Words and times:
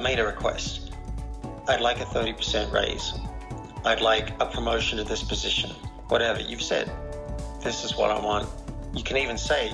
made 0.00 0.18
a 0.18 0.24
request. 0.24 0.92
I'd 1.68 1.80
like 1.80 2.00
a 2.00 2.04
30% 2.04 2.72
raise. 2.72 3.12
I'd 3.84 4.00
like 4.00 4.30
a 4.40 4.46
promotion 4.46 4.98
to 4.98 5.04
this 5.04 5.22
position. 5.22 5.70
Whatever. 6.08 6.40
You've 6.40 6.62
said, 6.62 6.90
this 7.62 7.84
is 7.84 7.96
what 7.96 8.10
I 8.10 8.18
want. 8.18 8.48
You 8.94 9.04
can 9.04 9.16
even 9.16 9.38
say, 9.38 9.72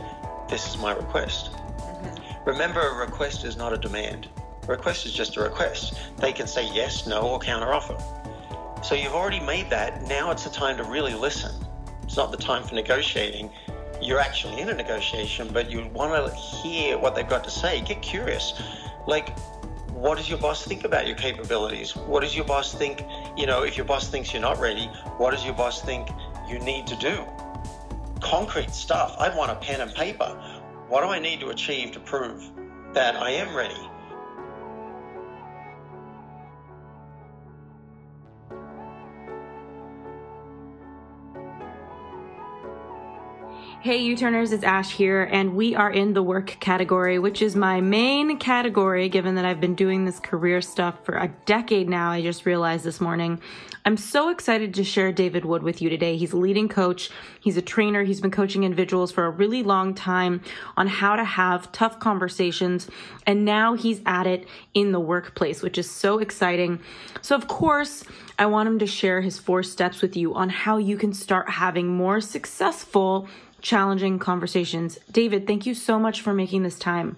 this 0.48 0.68
is 0.68 0.78
my 0.78 0.92
request. 0.92 1.52
Mm-hmm. 1.52 2.48
Remember, 2.48 2.80
a 2.80 2.94
request 2.94 3.44
is 3.44 3.56
not 3.56 3.72
a 3.72 3.78
demand. 3.78 4.28
A 4.64 4.66
request 4.66 5.06
is 5.06 5.12
just 5.12 5.36
a 5.36 5.40
request. 5.40 5.98
They 6.18 6.32
can 6.32 6.46
say 6.46 6.68
yes, 6.72 7.06
no, 7.06 7.20
or 7.20 7.40
counteroffer. 7.40 8.00
So 8.84 8.94
you've 8.94 9.14
already 9.14 9.40
made 9.40 9.70
that. 9.70 10.06
Now 10.06 10.30
it's 10.30 10.44
the 10.44 10.50
time 10.50 10.76
to 10.76 10.84
really 10.84 11.14
listen. 11.14 11.52
It's 12.02 12.16
not 12.16 12.30
the 12.30 12.36
time 12.36 12.62
for 12.62 12.74
negotiating. 12.74 13.50
You're 14.00 14.20
actually 14.20 14.60
in 14.60 14.68
a 14.68 14.74
negotiation, 14.74 15.48
but 15.52 15.70
you 15.70 15.86
want 15.88 16.30
to 16.30 16.34
hear 16.36 16.98
what 16.98 17.14
they've 17.14 17.28
got 17.28 17.42
to 17.44 17.50
say. 17.50 17.80
Get 17.80 18.02
curious. 18.02 18.60
Like, 19.06 19.36
what 19.96 20.18
does 20.18 20.28
your 20.28 20.38
boss 20.38 20.62
think 20.62 20.84
about 20.84 21.06
your 21.06 21.16
capabilities? 21.16 21.96
What 21.96 22.20
does 22.20 22.36
your 22.36 22.44
boss 22.44 22.74
think, 22.74 23.02
you 23.34 23.46
know, 23.46 23.62
if 23.62 23.78
your 23.78 23.86
boss 23.86 24.08
thinks 24.08 24.30
you're 24.30 24.42
not 24.42 24.60
ready, 24.60 24.88
what 25.16 25.30
does 25.30 25.42
your 25.42 25.54
boss 25.54 25.80
think 25.80 26.08
you 26.46 26.58
need 26.58 26.86
to 26.88 26.96
do? 26.96 27.24
Concrete 28.20 28.74
stuff. 28.74 29.16
I 29.18 29.34
want 29.34 29.52
a 29.52 29.54
pen 29.54 29.80
and 29.80 29.94
paper. 29.94 30.38
What 30.88 31.00
do 31.00 31.08
I 31.08 31.18
need 31.18 31.40
to 31.40 31.48
achieve 31.48 31.92
to 31.92 32.00
prove 32.00 32.50
that 32.92 33.16
I 33.16 33.30
am 33.30 33.56
ready? 33.56 33.74
Hey, 43.86 43.98
U 43.98 44.16
Turners, 44.16 44.50
it's 44.50 44.64
Ash 44.64 44.90
here, 44.90 45.22
and 45.22 45.54
we 45.54 45.76
are 45.76 45.92
in 45.92 46.12
the 46.12 46.20
work 46.20 46.56
category, 46.58 47.20
which 47.20 47.40
is 47.40 47.54
my 47.54 47.80
main 47.80 48.36
category 48.36 49.08
given 49.08 49.36
that 49.36 49.44
I've 49.44 49.60
been 49.60 49.76
doing 49.76 50.04
this 50.04 50.18
career 50.18 50.60
stuff 50.60 51.04
for 51.04 51.14
a 51.14 51.32
decade 51.44 51.88
now. 51.88 52.10
I 52.10 52.20
just 52.20 52.46
realized 52.46 52.82
this 52.82 53.00
morning. 53.00 53.40
I'm 53.84 53.96
so 53.96 54.30
excited 54.30 54.74
to 54.74 54.82
share 54.82 55.12
David 55.12 55.44
Wood 55.44 55.62
with 55.62 55.80
you 55.80 55.88
today. 55.88 56.16
He's 56.16 56.32
a 56.32 56.36
leading 56.36 56.68
coach, 56.68 57.10
he's 57.38 57.56
a 57.56 57.62
trainer, 57.62 58.02
he's 58.02 58.20
been 58.20 58.32
coaching 58.32 58.64
individuals 58.64 59.12
for 59.12 59.24
a 59.24 59.30
really 59.30 59.62
long 59.62 59.94
time 59.94 60.40
on 60.76 60.88
how 60.88 61.14
to 61.14 61.22
have 61.22 61.70
tough 61.70 62.00
conversations, 62.00 62.88
and 63.24 63.44
now 63.44 63.74
he's 63.74 64.00
at 64.04 64.26
it 64.26 64.48
in 64.74 64.90
the 64.90 64.98
workplace, 64.98 65.62
which 65.62 65.78
is 65.78 65.88
so 65.88 66.18
exciting. 66.18 66.80
So, 67.22 67.36
of 67.36 67.46
course, 67.46 68.02
I 68.36 68.46
want 68.46 68.68
him 68.68 68.80
to 68.80 68.86
share 68.88 69.20
his 69.20 69.38
four 69.38 69.62
steps 69.62 70.02
with 70.02 70.16
you 70.16 70.34
on 70.34 70.48
how 70.48 70.76
you 70.76 70.96
can 70.96 71.12
start 71.12 71.48
having 71.48 71.86
more 71.86 72.20
successful 72.20 73.28
challenging 73.60 74.18
conversations. 74.18 74.98
David, 75.10 75.46
thank 75.46 75.66
you 75.66 75.74
so 75.74 75.98
much 75.98 76.20
for 76.20 76.32
making 76.32 76.62
this 76.62 76.78
time. 76.78 77.16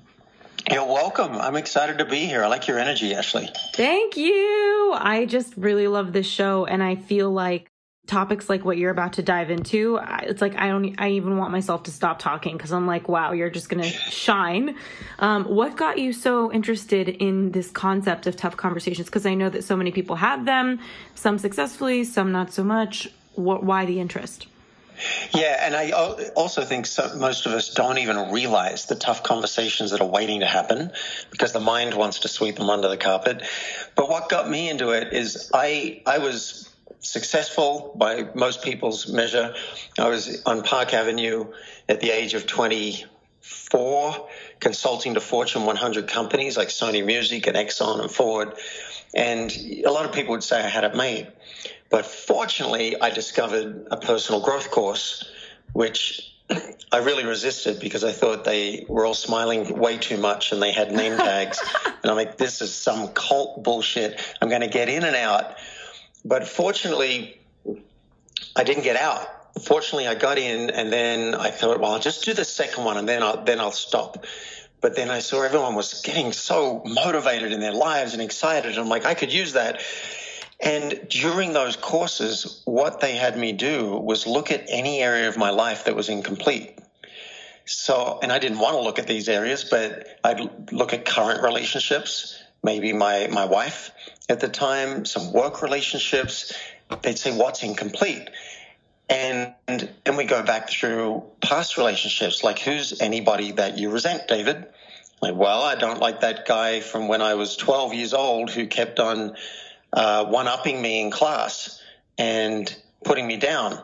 You're 0.70 0.84
welcome. 0.84 1.32
I'm 1.32 1.56
excited 1.56 1.98
to 1.98 2.04
be 2.04 2.26
here. 2.26 2.44
I 2.44 2.48
like 2.48 2.68
your 2.68 2.78
energy, 2.78 3.14
Ashley. 3.14 3.48
Thank 3.74 4.16
you. 4.16 4.92
I 4.94 5.24
just 5.26 5.56
really 5.56 5.88
love 5.88 6.12
this 6.12 6.26
show, 6.26 6.66
and 6.66 6.82
I 6.82 6.96
feel 6.96 7.30
like 7.30 7.70
topics 8.08 8.48
like 8.48 8.64
what 8.64 8.78
you're 8.78 8.90
about 8.90 9.12
to 9.12 9.22
dive 9.22 9.50
into 9.50 10.00
it's 10.22 10.40
like 10.40 10.56
i 10.56 10.68
don't 10.68 10.94
i 10.98 11.10
even 11.10 11.36
want 11.36 11.52
myself 11.52 11.82
to 11.82 11.90
stop 11.90 12.18
talking 12.18 12.56
because 12.56 12.72
i'm 12.72 12.86
like 12.86 13.06
wow 13.06 13.32
you're 13.32 13.50
just 13.50 13.68
gonna 13.68 13.84
shine 13.84 14.74
um, 15.18 15.44
what 15.44 15.76
got 15.76 15.98
you 15.98 16.10
so 16.12 16.50
interested 16.50 17.08
in 17.10 17.52
this 17.52 17.70
concept 17.70 18.26
of 18.26 18.34
tough 18.34 18.56
conversations 18.56 19.06
because 19.06 19.26
i 19.26 19.34
know 19.34 19.50
that 19.50 19.62
so 19.62 19.76
many 19.76 19.92
people 19.92 20.16
have 20.16 20.46
them 20.46 20.80
some 21.14 21.36
successfully 21.36 22.02
some 22.02 22.32
not 22.32 22.50
so 22.50 22.64
much 22.64 23.08
what, 23.34 23.62
why 23.62 23.84
the 23.84 24.00
interest 24.00 24.46
yeah, 25.34 25.64
and 25.64 25.74
I 25.74 25.90
also 25.90 26.64
think 26.64 26.86
so, 26.86 27.14
most 27.16 27.46
of 27.46 27.52
us 27.52 27.74
don't 27.74 27.98
even 27.98 28.30
realize 28.30 28.86
the 28.86 28.94
tough 28.94 29.22
conversations 29.22 29.90
that 29.90 30.00
are 30.00 30.08
waiting 30.08 30.40
to 30.40 30.46
happen 30.46 30.92
because 31.30 31.52
the 31.52 31.60
mind 31.60 31.94
wants 31.94 32.20
to 32.20 32.28
sweep 32.28 32.56
them 32.56 32.70
under 32.70 32.88
the 32.88 32.96
carpet. 32.96 33.42
But 33.94 34.08
what 34.08 34.28
got 34.28 34.48
me 34.48 34.68
into 34.68 34.90
it 34.90 35.12
is 35.12 35.50
I 35.54 36.02
I 36.06 36.18
was 36.18 36.68
successful 37.00 37.94
by 37.96 38.28
most 38.34 38.62
people's 38.62 39.08
measure. 39.08 39.54
I 39.98 40.08
was 40.08 40.42
on 40.44 40.62
Park 40.62 40.94
Avenue 40.94 41.52
at 41.88 42.00
the 42.00 42.10
age 42.10 42.34
of 42.34 42.46
24, 42.46 44.28
consulting 44.60 45.14
to 45.14 45.20
Fortune 45.20 45.64
100 45.64 46.08
companies 46.08 46.56
like 46.56 46.68
Sony 46.68 47.04
Music 47.04 47.46
and 47.46 47.56
Exxon 47.56 48.00
and 48.00 48.10
Ford. 48.10 48.54
And 49.14 49.50
a 49.84 49.90
lot 49.90 50.04
of 50.04 50.12
people 50.12 50.32
would 50.32 50.42
say 50.42 50.60
I 50.60 50.68
had 50.68 50.84
it 50.84 50.94
made. 50.94 51.28
But 51.90 52.06
fortunately, 52.06 53.00
I 53.00 53.10
discovered 53.10 53.88
a 53.90 53.96
personal 53.96 54.40
growth 54.40 54.70
course, 54.70 55.24
which 55.72 56.34
I 56.92 56.98
really 56.98 57.24
resisted 57.24 57.80
because 57.80 58.04
I 58.04 58.12
thought 58.12 58.44
they 58.44 58.84
were 58.88 59.06
all 59.06 59.14
smiling 59.14 59.78
way 59.78 59.98
too 59.98 60.18
much 60.18 60.52
and 60.52 60.62
they 60.62 60.72
had 60.72 60.92
name 60.92 61.16
tags. 61.16 61.60
and 61.86 62.10
I'm 62.10 62.16
like, 62.16 62.36
this 62.36 62.60
is 62.60 62.74
some 62.74 63.08
cult 63.08 63.62
bullshit. 63.62 64.20
I'm 64.40 64.48
going 64.48 64.60
to 64.60 64.68
get 64.68 64.88
in 64.88 65.04
and 65.04 65.16
out. 65.16 65.56
But 66.24 66.46
fortunately, 66.46 67.40
I 68.54 68.64
didn't 68.64 68.84
get 68.84 68.96
out. 68.96 69.26
Fortunately, 69.62 70.06
I 70.06 70.14
got 70.14 70.38
in 70.38 70.70
and 70.70 70.92
then 70.92 71.34
I 71.34 71.50
thought, 71.50 71.80
well, 71.80 71.92
I'll 71.92 72.00
just 72.00 72.24
do 72.24 72.34
the 72.34 72.44
second 72.44 72.84
one 72.84 72.96
and 72.96 73.08
then 73.08 73.22
I'll, 73.22 73.42
then 73.44 73.60
I'll 73.60 73.72
stop. 73.72 74.24
But 74.80 74.94
then 74.94 75.10
I 75.10 75.18
saw 75.18 75.42
everyone 75.42 75.74
was 75.74 76.02
getting 76.02 76.32
so 76.32 76.82
motivated 76.84 77.52
in 77.52 77.60
their 77.60 77.72
lives 77.72 78.12
and 78.12 78.22
excited. 78.22 78.72
And 78.72 78.80
I'm 78.80 78.88
like, 78.88 79.04
I 79.04 79.14
could 79.14 79.32
use 79.32 79.54
that. 79.54 79.82
And 80.60 81.06
during 81.08 81.52
those 81.52 81.76
courses, 81.76 82.62
what 82.64 83.00
they 83.00 83.14
had 83.14 83.38
me 83.38 83.52
do 83.52 83.96
was 83.96 84.26
look 84.26 84.50
at 84.50 84.64
any 84.68 85.00
area 85.00 85.28
of 85.28 85.36
my 85.36 85.50
life 85.50 85.84
that 85.84 85.94
was 85.94 86.08
incomplete. 86.08 86.78
So, 87.64 88.18
and 88.22 88.32
I 88.32 88.38
didn't 88.38 88.58
want 88.58 88.74
to 88.74 88.80
look 88.80 88.98
at 88.98 89.06
these 89.06 89.28
areas, 89.28 89.64
but 89.64 90.06
I'd 90.24 90.72
look 90.72 90.92
at 90.94 91.04
current 91.04 91.42
relationships, 91.42 92.42
maybe 92.62 92.92
my, 92.92 93.28
my 93.30 93.44
wife 93.44 93.92
at 94.28 94.40
the 94.40 94.48
time, 94.48 95.04
some 95.04 95.32
work 95.32 95.62
relationships. 95.62 96.52
They'd 97.02 97.18
say, 97.18 97.36
what's 97.36 97.62
incomplete? 97.62 98.28
And, 99.08 99.54
and, 99.68 99.90
and 100.04 100.16
we 100.16 100.24
go 100.24 100.42
back 100.42 100.70
through 100.70 101.24
past 101.40 101.76
relationships, 101.78 102.42
like 102.42 102.58
who's 102.58 103.00
anybody 103.00 103.52
that 103.52 103.78
you 103.78 103.90
resent, 103.90 104.28
David? 104.28 104.66
Like, 105.20 105.34
well, 105.34 105.62
I 105.62 105.74
don't 105.74 106.00
like 106.00 106.20
that 106.20 106.46
guy 106.46 106.80
from 106.80 107.08
when 107.08 107.22
I 107.22 107.34
was 107.34 107.56
12 107.56 107.94
years 107.94 108.14
old 108.14 108.50
who 108.50 108.66
kept 108.66 109.00
on 109.00 109.36
uh, 109.92 110.24
one 110.26 110.48
upping 110.48 110.80
me 110.80 111.00
in 111.00 111.10
class 111.10 111.80
and 112.16 112.74
putting 113.04 113.26
me 113.26 113.36
down. 113.36 113.82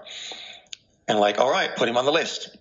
And 1.06 1.18
like, 1.18 1.38
all 1.38 1.50
right, 1.50 1.74
put 1.76 1.88
him 1.88 1.96
on 1.96 2.04
the 2.04 2.12
list. 2.12 2.56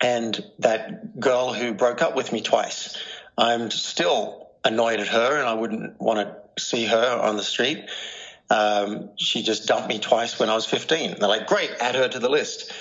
And 0.00 0.42
that 0.58 1.20
girl 1.20 1.52
who 1.52 1.72
broke 1.74 2.02
up 2.02 2.16
with 2.16 2.32
me 2.32 2.40
twice, 2.40 2.96
I'm 3.38 3.70
still 3.70 4.50
annoyed 4.64 5.00
at 5.00 5.08
her 5.08 5.38
and 5.38 5.48
I 5.48 5.54
wouldn't 5.54 6.00
want 6.00 6.18
to 6.20 6.62
see 6.62 6.86
her 6.86 7.20
on 7.20 7.36
the 7.36 7.42
street. 7.42 7.84
Um, 8.50 9.10
she 9.16 9.42
just 9.42 9.66
dumped 9.66 9.88
me 9.88 9.98
twice 9.98 10.38
when 10.38 10.50
I 10.50 10.54
was 10.54 10.66
15. 10.66 11.16
They're 11.18 11.28
like, 11.28 11.46
great, 11.46 11.70
add 11.80 11.94
her 11.94 12.08
to 12.08 12.18
the 12.18 12.28
list. 12.28 12.72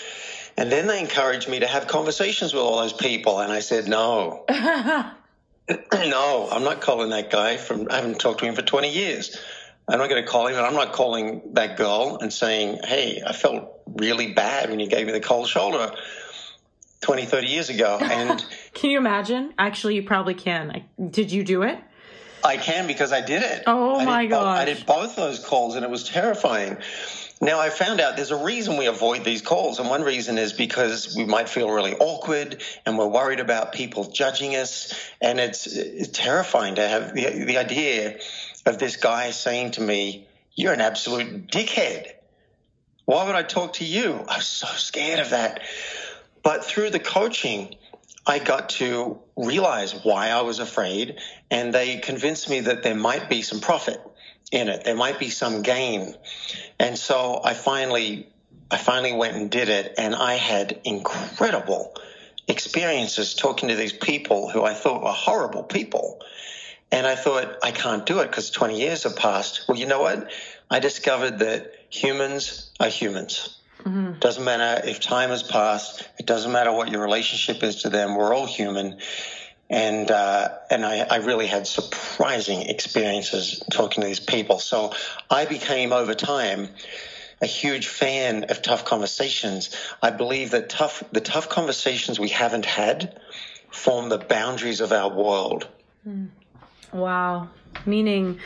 And 0.58 0.72
then 0.72 0.88
they 0.88 1.00
encouraged 1.00 1.48
me 1.48 1.60
to 1.60 1.68
have 1.68 1.88
conversations 1.88 2.54
with 2.54 2.62
all 2.62 2.78
those 2.82 2.94
people. 2.94 3.40
And 3.40 3.52
I 3.52 3.60
said, 3.60 3.88
no. 3.88 4.46
no, 5.94 6.50
I'm 6.52 6.64
not 6.64 6.82
calling 6.82 7.12
that 7.12 7.30
guy 7.30 7.58
from, 7.58 7.88
I 7.90 7.98
haven't 7.98 8.20
talked 8.20 8.40
to 8.40 8.46
him 8.46 8.56
for 8.56 8.62
20 8.62 8.92
years. 8.92 9.38
I'm 9.88 9.98
not 10.00 10.10
going 10.10 10.24
to 10.24 10.30
call 10.30 10.48
him, 10.48 10.56
and 10.56 10.66
I'm 10.66 10.76
not 10.76 10.94
calling 10.94 11.42
that 11.54 11.78
girl 11.78 12.20
and 12.22 12.32
saying, 12.32 12.80
hey, 12.84 13.22
I 13.26 13.34
felt 13.34 13.82
really 13.88 14.34
bad 14.34 14.70
when 14.70 14.80
you 14.80 14.88
gave 14.88 15.06
me 15.06 15.12
the 15.12 15.20
cold 15.20 15.48
shoulder 15.48 15.92
20, 17.02 17.26
30 17.26 17.48
years 17.48 17.70
ago. 17.70 17.98
And 18.02 18.46
can 18.74 18.90
you 18.90 18.98
imagine? 18.98 19.54
Actually, 19.58 19.96
you 19.96 20.04
probably 20.04 20.34
can. 20.34 20.84
Did 21.10 21.32
you 21.32 21.44
do 21.44 21.64
it? 21.64 21.80
I 22.44 22.58
can 22.58 22.88
because 22.88 23.12
I 23.12 23.22
did 23.22 23.44
it. 23.44 23.64
Oh 23.68 24.00
I 24.00 24.06
my 24.06 24.26
god! 24.26 24.44
gosh. 24.44 24.60
I 24.60 24.66
did 24.66 24.86
both 24.86 25.16
those 25.16 25.40
calls 25.40 25.76
and 25.76 25.86
it 25.86 25.92
was 25.92 26.08
terrifying. 26.08 26.78
Now 27.40 27.60
I 27.60 27.70
found 27.70 28.00
out 28.00 28.16
there's 28.16 28.32
a 28.32 28.44
reason 28.44 28.78
we 28.78 28.86
avoid 28.86 29.24
these 29.24 29.42
calls, 29.42 29.80
and 29.80 29.90
one 29.90 30.04
reason 30.04 30.38
is 30.38 30.54
because 30.54 31.16
we 31.18 31.26
might 31.26 31.50
feel 31.50 31.72
really 31.72 31.96
awkward 31.96 32.62
and 32.86 33.00
we're 33.00 33.08
worried 33.08 33.40
about 33.40 33.74
people 33.74 34.12
judging 34.12 34.56
us, 34.56 34.94
and 35.20 35.40
it's, 35.40 35.66
it's 35.66 36.10
terrifying 36.10 36.76
to 36.76 36.88
have 36.88 37.16
the, 37.16 37.46
the 37.46 37.58
idea 37.58 38.20
of 38.66 38.78
this 38.78 38.96
guy 38.96 39.32
saying 39.32 39.72
to 39.72 39.82
me, 39.82 40.28
"You're 40.56 40.74
an 40.74 40.82
absolute 40.82 41.48
dickhead." 41.48 42.14
Why 43.06 43.26
would 43.26 43.36
I 43.36 43.44
talk 43.44 43.74
to 43.74 43.86
you? 43.86 44.24
I 44.28 44.38
was 44.38 44.48
so 44.48 44.68
scared 44.68 45.20
of 45.20 45.32
that. 45.32 45.62
But 46.44 46.64
through 46.64 46.92
the 46.92 47.00
coaching, 47.00 47.76
I 48.26 48.40
got 48.40 48.70
to 48.70 49.20
realize 49.36 49.94
why 50.04 50.30
I 50.30 50.42
was 50.42 50.60
afraid, 50.60 51.20
and 51.50 51.74
they 51.74 51.98
convinced 51.98 52.50
me 52.50 52.62
that 52.62 52.84
there 52.84 52.96
might 52.96 53.30
be 53.30 53.42
some 53.42 53.60
profit 53.60 54.00
in 54.52 54.70
it. 54.70 54.84
There 54.84 54.96
might 54.96 55.18
be 55.18 55.30
some 55.30 55.62
gain. 55.64 56.16
And 56.80 56.98
so 56.98 57.42
I 57.44 57.54
finally, 57.54 58.28
I 58.70 58.78
finally 58.78 59.14
went 59.14 59.36
and 59.36 59.50
did 59.50 59.70
it, 59.70 59.96
and 59.98 60.16
I 60.16 60.36
had 60.36 60.80
incredible 60.84 61.96
experiences 62.48 63.34
talking 63.34 63.70
to 63.70 63.76
these 63.76 63.94
people 63.94 64.50
who 64.50 64.64
I 64.64 64.74
thought 64.74 65.02
were 65.04 65.12
horrible 65.12 65.64
people. 65.64 66.22
And 66.92 67.08
I 67.08 67.16
thought, 67.16 67.58
I 67.64 67.72
can't 67.72 68.06
do 68.06 68.20
it 68.20 68.28
because 68.28 68.50
20 68.50 68.80
years 68.80 69.04
have 69.04 69.16
passed. 69.16 69.66
Well, 69.68 69.78
you 69.78 69.86
know 69.86 70.02
what? 70.02 70.32
I 70.70 70.80
discovered 70.80 71.40
that 71.40 71.74
humans 71.90 72.72
are 72.80 72.90
humans. 72.90 73.58
Mm-hmm. 73.84 74.20
Doesn't 74.20 74.44
matter 74.44 74.88
if 74.88 75.00
time 75.00 75.30
has 75.30 75.42
passed. 75.42 76.08
It 76.20 76.26
doesn't 76.26 76.52
matter 76.52 76.72
what 76.72 76.92
your 76.92 77.02
relationship 77.02 77.64
is 77.64 77.84
to 77.84 77.90
them. 77.90 78.16
We're 78.16 78.34
all 78.34 78.46
human. 78.46 79.00
And 79.70 80.12
uh, 80.12 80.50
and 80.70 80.86
I, 80.86 81.00
I 81.00 81.18
really 81.18 81.48
had 81.48 81.66
surprising 81.66 82.64
experiences 82.64 83.64
talking 83.72 84.02
to 84.02 84.08
these 84.08 84.20
people. 84.20 84.60
So 84.60 84.94
I 85.30 85.46
became 85.46 85.94
over 85.94 86.14
time 86.14 86.68
a 87.42 87.46
huge 87.46 87.88
fan 87.88 88.46
of 88.46 88.62
tough 88.62 88.84
conversations. 88.86 89.76
I 90.02 90.12
believe 90.12 90.52
that 90.52 90.70
tough 90.70 91.04
the 91.14 91.22
tough 91.22 91.48
conversations 91.48 92.20
we 92.20 92.30
haven't 92.30 92.66
had 92.66 93.20
form 93.72 94.10
the 94.10 94.18
boundaries 94.18 94.82
of 94.82 94.92
our 94.92 95.10
world. 95.10 95.68
Mm. 96.06 96.30
Wow. 96.94 97.50
Meaning 97.86 98.40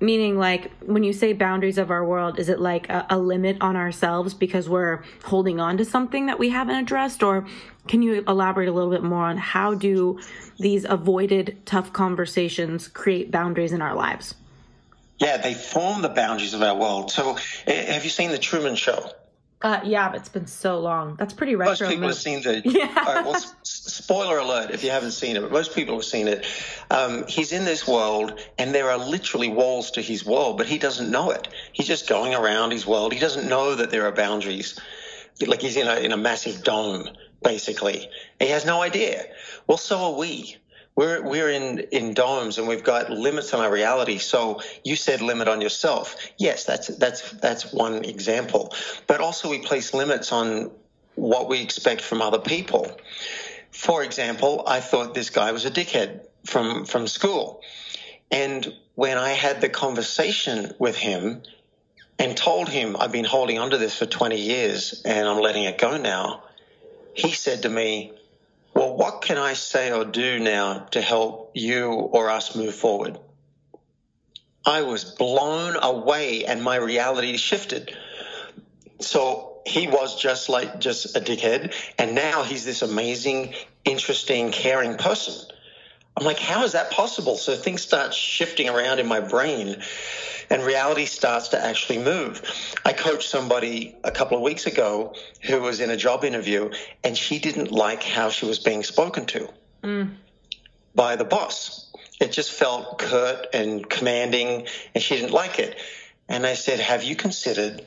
meaning 0.00 0.38
like 0.38 0.70
when 0.82 1.02
you 1.02 1.12
say 1.12 1.32
boundaries 1.32 1.76
of 1.76 1.90
our 1.90 2.04
world 2.04 2.38
is 2.38 2.48
it 2.48 2.60
like 2.60 2.88
a, 2.88 3.04
a, 3.10 3.18
limit 3.18 3.56
on 3.60 3.74
ourselves 3.74 4.32
because 4.32 4.68
we're 4.68 5.02
holding 5.24 5.58
on 5.58 5.76
to 5.76 5.84
something 5.84 6.26
that 6.26 6.38
we 6.38 6.50
haven't 6.50 6.76
addressed? 6.76 7.22
Or 7.22 7.46
can 7.88 8.02
you 8.02 8.22
elaborate 8.28 8.68
a 8.68 8.72
little 8.72 8.90
bit 8.90 9.02
more 9.02 9.24
on 9.24 9.36
how 9.36 9.74
do 9.74 10.20
these 10.58 10.84
avoided 10.84 11.58
tough 11.66 11.92
conversations 11.92 12.86
create 12.86 13.30
boundaries 13.30 13.72
in 13.72 13.82
our 13.82 13.94
lives? 13.94 14.34
Yeah 15.18 15.36
they 15.38 15.54
form 15.54 16.02
the 16.02 16.08
boundaries 16.08 16.54
of 16.54 16.62
our 16.62 16.76
world. 16.76 17.10
So 17.10 17.36
eh, 17.66 17.92
have 17.92 18.04
you 18.04 18.10
seen 18.10 18.30
the 18.30 18.38
truman 18.38 18.76
show 18.76 19.10
uh, 19.60 19.80
yeah, 19.84 20.08
but 20.08 20.20
it's 20.20 20.28
been 20.28 20.46
so 20.46 20.78
long. 20.78 21.16
That's 21.16 21.34
pretty 21.34 21.56
retro. 21.56 21.86
Most 21.86 21.90
people 21.90 22.08
have 22.08 22.16
seen 22.16 22.42
the. 22.42 22.62
Yeah. 22.64 22.94
Right, 22.94 23.24
well, 23.24 23.40
spoiler 23.62 24.38
alert 24.38 24.70
if 24.70 24.84
you 24.84 24.90
haven't 24.90 25.12
seen 25.12 25.36
it, 25.36 25.40
but 25.40 25.50
most 25.50 25.74
people 25.74 25.96
have 25.96 26.04
seen 26.04 26.28
it. 26.28 26.46
Um, 26.90 27.26
he's 27.26 27.52
in 27.52 27.64
this 27.64 27.86
world, 27.86 28.38
and 28.58 28.72
there 28.72 28.88
are 28.90 28.98
literally 28.98 29.48
walls 29.48 29.90
to 29.92 30.02
his 30.02 30.24
world, 30.24 30.58
but 30.58 30.66
he 30.66 30.78
doesn't 30.78 31.10
know 31.10 31.30
it. 31.30 31.48
He's 31.72 31.88
just 31.88 32.08
going 32.08 32.34
around 32.34 32.70
his 32.70 32.86
world. 32.86 33.12
He 33.12 33.18
doesn't 33.18 33.48
know 33.48 33.74
that 33.74 33.90
there 33.90 34.06
are 34.06 34.12
boundaries. 34.12 34.78
Like 35.44 35.62
he's 35.62 35.76
in 35.76 35.88
a 35.88 35.96
in 35.96 36.12
a 36.12 36.16
massive 36.16 36.62
dome, 36.62 37.08
basically. 37.42 38.08
He 38.38 38.48
has 38.48 38.64
no 38.64 38.80
idea. 38.80 39.24
Well, 39.66 39.78
so 39.78 39.98
are 39.98 40.18
we 40.18 40.56
we're 40.98 41.22
we're 41.22 41.48
in 41.48 41.78
in 41.92 42.12
domes 42.12 42.58
and 42.58 42.66
we've 42.66 42.82
got 42.82 43.08
limits 43.08 43.54
on 43.54 43.60
our 43.60 43.70
reality. 43.70 44.18
So 44.18 44.60
you 44.82 44.96
said 44.96 45.22
limit 45.22 45.46
on 45.46 45.60
yourself. 45.60 46.16
Yes, 46.38 46.64
that's 46.64 46.88
that's 46.88 47.30
that's 47.30 47.72
one 47.72 48.04
example. 48.04 48.74
But 49.06 49.20
also 49.20 49.48
we 49.48 49.60
place 49.60 49.94
limits 49.94 50.32
on 50.32 50.72
what 51.14 51.48
we 51.48 51.62
expect 51.62 52.00
from 52.00 52.20
other 52.20 52.40
people. 52.40 52.98
For 53.70 54.02
example, 54.02 54.64
I 54.66 54.80
thought 54.80 55.14
this 55.14 55.30
guy 55.30 55.52
was 55.52 55.64
a 55.66 55.70
dickhead 55.70 56.22
from 56.44 56.84
from 56.84 57.06
school. 57.06 57.60
And 58.32 58.66
when 58.96 59.18
I 59.18 59.30
had 59.30 59.60
the 59.60 59.68
conversation 59.68 60.74
with 60.80 60.96
him 60.96 61.42
and 62.18 62.36
told 62.36 62.68
him 62.68 62.96
I've 62.98 63.12
been 63.12 63.24
holding 63.24 63.60
onto 63.60 63.76
this 63.76 63.96
for 63.96 64.06
20 64.06 64.36
years 64.36 65.02
and 65.04 65.28
I'm 65.28 65.40
letting 65.40 65.62
it 65.62 65.78
go 65.78 65.96
now, 65.96 66.42
he 67.14 67.30
said 67.30 67.62
to 67.62 67.68
me, 67.68 68.17
well, 68.78 68.94
what 68.94 69.22
can 69.22 69.38
I 69.38 69.54
say 69.54 69.90
or 69.90 70.04
do 70.04 70.38
now 70.38 70.86
to 70.92 71.00
help 71.00 71.50
you 71.54 71.90
or 71.90 72.30
us 72.30 72.54
move 72.54 72.76
forward? 72.76 73.18
I 74.64 74.82
was 74.82 75.02
blown 75.02 75.76
away 75.82 76.44
and 76.44 76.62
my 76.62 76.76
reality 76.76 77.36
shifted. 77.38 77.96
So 79.00 79.62
he 79.66 79.88
was 79.88 80.20
just 80.20 80.48
like 80.48 80.78
just 80.78 81.16
a 81.16 81.20
dickhead. 81.20 81.74
And 81.98 82.14
now 82.14 82.44
he's 82.44 82.64
this 82.64 82.82
amazing, 82.82 83.54
interesting, 83.84 84.52
caring 84.52 84.96
person. 84.96 85.34
I'm 86.18 86.24
like, 86.24 86.40
how 86.40 86.64
is 86.64 86.72
that 86.72 86.90
possible? 86.90 87.36
So 87.36 87.54
things 87.54 87.80
start 87.80 88.12
shifting 88.12 88.68
around 88.68 88.98
in 88.98 89.06
my 89.06 89.20
brain 89.20 89.80
and 90.50 90.62
reality 90.64 91.04
starts 91.04 91.48
to 91.48 91.64
actually 91.64 91.98
move. 91.98 92.42
I 92.84 92.92
coached 92.92 93.28
somebody 93.28 93.94
a 94.02 94.10
couple 94.10 94.36
of 94.36 94.42
weeks 94.42 94.66
ago 94.66 95.14
who 95.42 95.60
was 95.60 95.78
in 95.78 95.90
a 95.90 95.96
job 95.96 96.24
interview 96.24 96.72
and 97.04 97.16
she 97.16 97.38
didn't 97.38 97.70
like 97.70 98.02
how 98.02 98.30
she 98.30 98.46
was 98.46 98.58
being 98.58 98.82
spoken 98.82 99.26
to 99.26 99.48
mm. 99.84 100.10
by 100.92 101.14
the 101.14 101.24
boss. 101.24 101.92
It 102.20 102.32
just 102.32 102.50
felt 102.50 102.98
curt 102.98 103.46
and 103.54 103.88
commanding 103.88 104.66
and 104.96 105.04
she 105.04 105.14
didn't 105.14 105.32
like 105.32 105.60
it. 105.60 105.78
And 106.28 106.44
I 106.44 106.54
said, 106.54 106.80
Have 106.80 107.04
you 107.04 107.14
considered 107.14 107.84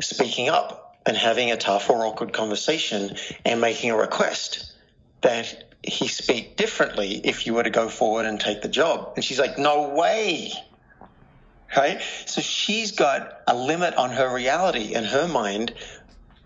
speaking 0.00 0.48
up 0.48 0.96
and 1.04 1.18
having 1.18 1.52
a 1.52 1.58
tough 1.58 1.90
or 1.90 2.06
awkward 2.06 2.32
conversation 2.32 3.16
and 3.44 3.60
making 3.60 3.90
a 3.90 3.96
request 3.96 4.72
that 5.20 5.67
he 5.82 6.08
speak 6.08 6.56
differently 6.56 7.20
if 7.24 7.46
you 7.46 7.54
were 7.54 7.62
to 7.62 7.70
go 7.70 7.88
forward 7.88 8.26
and 8.26 8.40
take 8.40 8.62
the 8.62 8.68
job? 8.68 9.12
And 9.16 9.24
she's 9.24 9.38
like, 9.38 9.58
No 9.58 9.94
way 9.94 10.52
right? 11.76 12.00
So 12.26 12.40
she's 12.40 12.92
got 12.92 13.40
a 13.46 13.54
limit 13.54 13.94
on 13.94 14.10
her 14.10 14.32
reality 14.32 14.94
in 14.94 15.04
her 15.04 15.28
mind. 15.28 15.74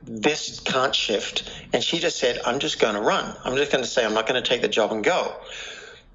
This 0.02 0.61
can't 0.61 0.94
shift. 0.94 1.50
And 1.73 1.82
she 1.82 1.99
just 1.99 2.19
said, 2.19 2.40
I'm 2.44 2.58
just 2.58 2.81
going 2.81 2.94
to 2.94 3.00
run. 3.00 3.37
I'm 3.44 3.56
just 3.56 3.70
going 3.70 3.84
to 3.84 3.90
say, 3.90 4.05
I'm 4.05 4.14
not 4.14 4.26
going 4.26 4.43
to 4.43 4.49
take 4.49 4.62
the 4.62 4.69
job 4.69 4.93
and 4.93 5.05
go. 5.05 5.37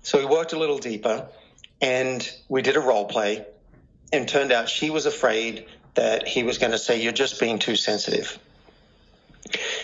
So 0.02 0.20
we 0.20 0.26
worked 0.26 0.54
a 0.54 0.60
little 0.60 0.78
deeper 0.78 1.28
and 1.82 2.30
we 2.50 2.62
did 2.62 2.76
a 2.76 2.80
role 2.80 3.06
play 3.06 3.46
and 4.12 4.28
turned 4.28 4.52
out 4.52 4.70
she 4.70 4.90
was 4.90 5.06
afraid 5.06 5.68
that 5.96 6.28
he 6.28 6.44
was 6.44 6.58
going 6.58 6.72
to 6.72 6.78
say, 6.78 7.02
You're 7.02 7.12
just 7.12 7.40
being 7.40 7.60
too 7.60 7.76
sensitive. 7.76 8.38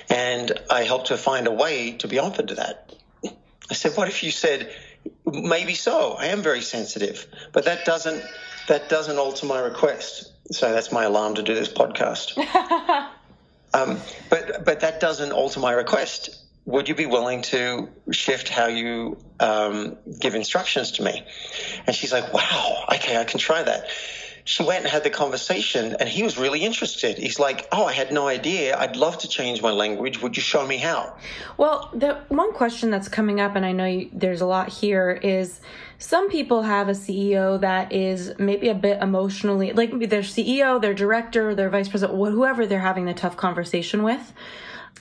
And 0.09 0.51
I 0.69 0.83
helped 0.83 1.09
her 1.09 1.17
find 1.17 1.47
a 1.47 1.51
way 1.51 1.93
to 1.93 2.07
be 2.07 2.19
open 2.19 2.47
to 2.47 2.55
that. 2.55 2.93
I 3.69 3.73
said, 3.73 3.95
What 3.95 4.07
if 4.07 4.23
you 4.23 4.31
said, 4.31 4.73
Maybe 5.25 5.73
so. 5.73 6.13
I 6.13 6.27
am 6.27 6.41
very 6.41 6.61
sensitive, 6.61 7.27
but 7.51 7.65
that 7.65 7.85
doesn't 7.85 8.23
that 8.67 8.87
doesn't 8.89 9.17
alter 9.17 9.45
my 9.45 9.59
request. 9.59 10.31
So 10.51 10.71
that's 10.71 10.91
my 10.91 11.03
alarm 11.03 11.35
to 11.35 11.43
do 11.43 11.53
this 11.55 11.69
podcast. 11.69 12.37
um, 13.73 13.99
but 14.29 14.63
but 14.65 14.81
that 14.81 14.99
doesn't 14.99 15.31
alter 15.31 15.59
my 15.59 15.71
request. 15.71 16.39
Would 16.65 16.87
you 16.87 16.95
be 16.95 17.05
willing 17.05 17.41
to 17.43 17.89
shift 18.11 18.47
how 18.47 18.67
you 18.67 19.17
um, 19.41 19.97
give 20.19 20.35
instructions 20.35 20.91
to 20.91 21.03
me? 21.03 21.23
And 21.85 21.95
she's 21.95 22.13
like, 22.13 22.33
Wow, 22.33 22.85
okay, 22.93 23.17
I 23.17 23.25
can 23.25 23.39
try 23.39 23.63
that 23.63 23.87
she 24.45 24.63
went 24.63 24.83
and 24.83 24.91
had 24.91 25.03
the 25.03 25.09
conversation 25.09 25.95
and 25.99 26.09
he 26.09 26.23
was 26.23 26.37
really 26.37 26.61
interested. 26.63 27.17
He's 27.17 27.39
like, 27.39 27.67
Oh, 27.71 27.85
I 27.85 27.93
had 27.93 28.11
no 28.11 28.27
idea. 28.27 28.77
I'd 28.77 28.95
love 28.95 29.17
to 29.19 29.27
change 29.27 29.61
my 29.61 29.71
language. 29.71 30.21
Would 30.21 30.35
you 30.35 30.41
show 30.41 30.65
me 30.65 30.77
how? 30.77 31.15
Well, 31.57 31.89
the 31.93 32.19
one 32.27 32.53
question 32.53 32.89
that's 32.89 33.07
coming 33.07 33.39
up, 33.39 33.55
and 33.55 33.65
I 33.65 33.71
know 33.71 33.85
you, 33.85 34.09
there's 34.11 34.41
a 34.41 34.45
lot 34.45 34.69
here, 34.69 35.11
is 35.11 35.61
some 35.97 36.29
people 36.29 36.63
have 36.63 36.89
a 36.89 36.93
CEO 36.93 37.59
that 37.61 37.93
is 37.93 38.33
maybe 38.37 38.67
a 38.67 38.75
bit 38.75 39.01
emotionally, 39.01 39.71
like 39.71 39.91
their 40.09 40.21
CEO, 40.21 40.81
their 40.81 40.93
director, 40.93 41.55
their 41.55 41.69
vice 41.69 41.87
president, 41.87 42.17
whoever 42.17 42.65
they're 42.65 42.79
having 42.79 43.05
the 43.05 43.13
tough 43.13 43.37
conversation 43.37 44.03
with 44.03 44.33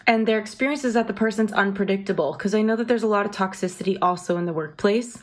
and 0.06 0.26
their 0.26 0.38
experience 0.38 0.84
is 0.84 0.94
that 0.94 1.06
the 1.06 1.14
person's 1.14 1.52
unpredictable 1.52 2.32
because 2.32 2.54
i 2.54 2.62
know 2.62 2.76
that 2.76 2.88
there's 2.88 3.02
a 3.02 3.06
lot 3.06 3.26
of 3.26 3.32
toxicity 3.32 3.96
also 4.02 4.36
in 4.36 4.46
the 4.46 4.52
workplace 4.52 5.18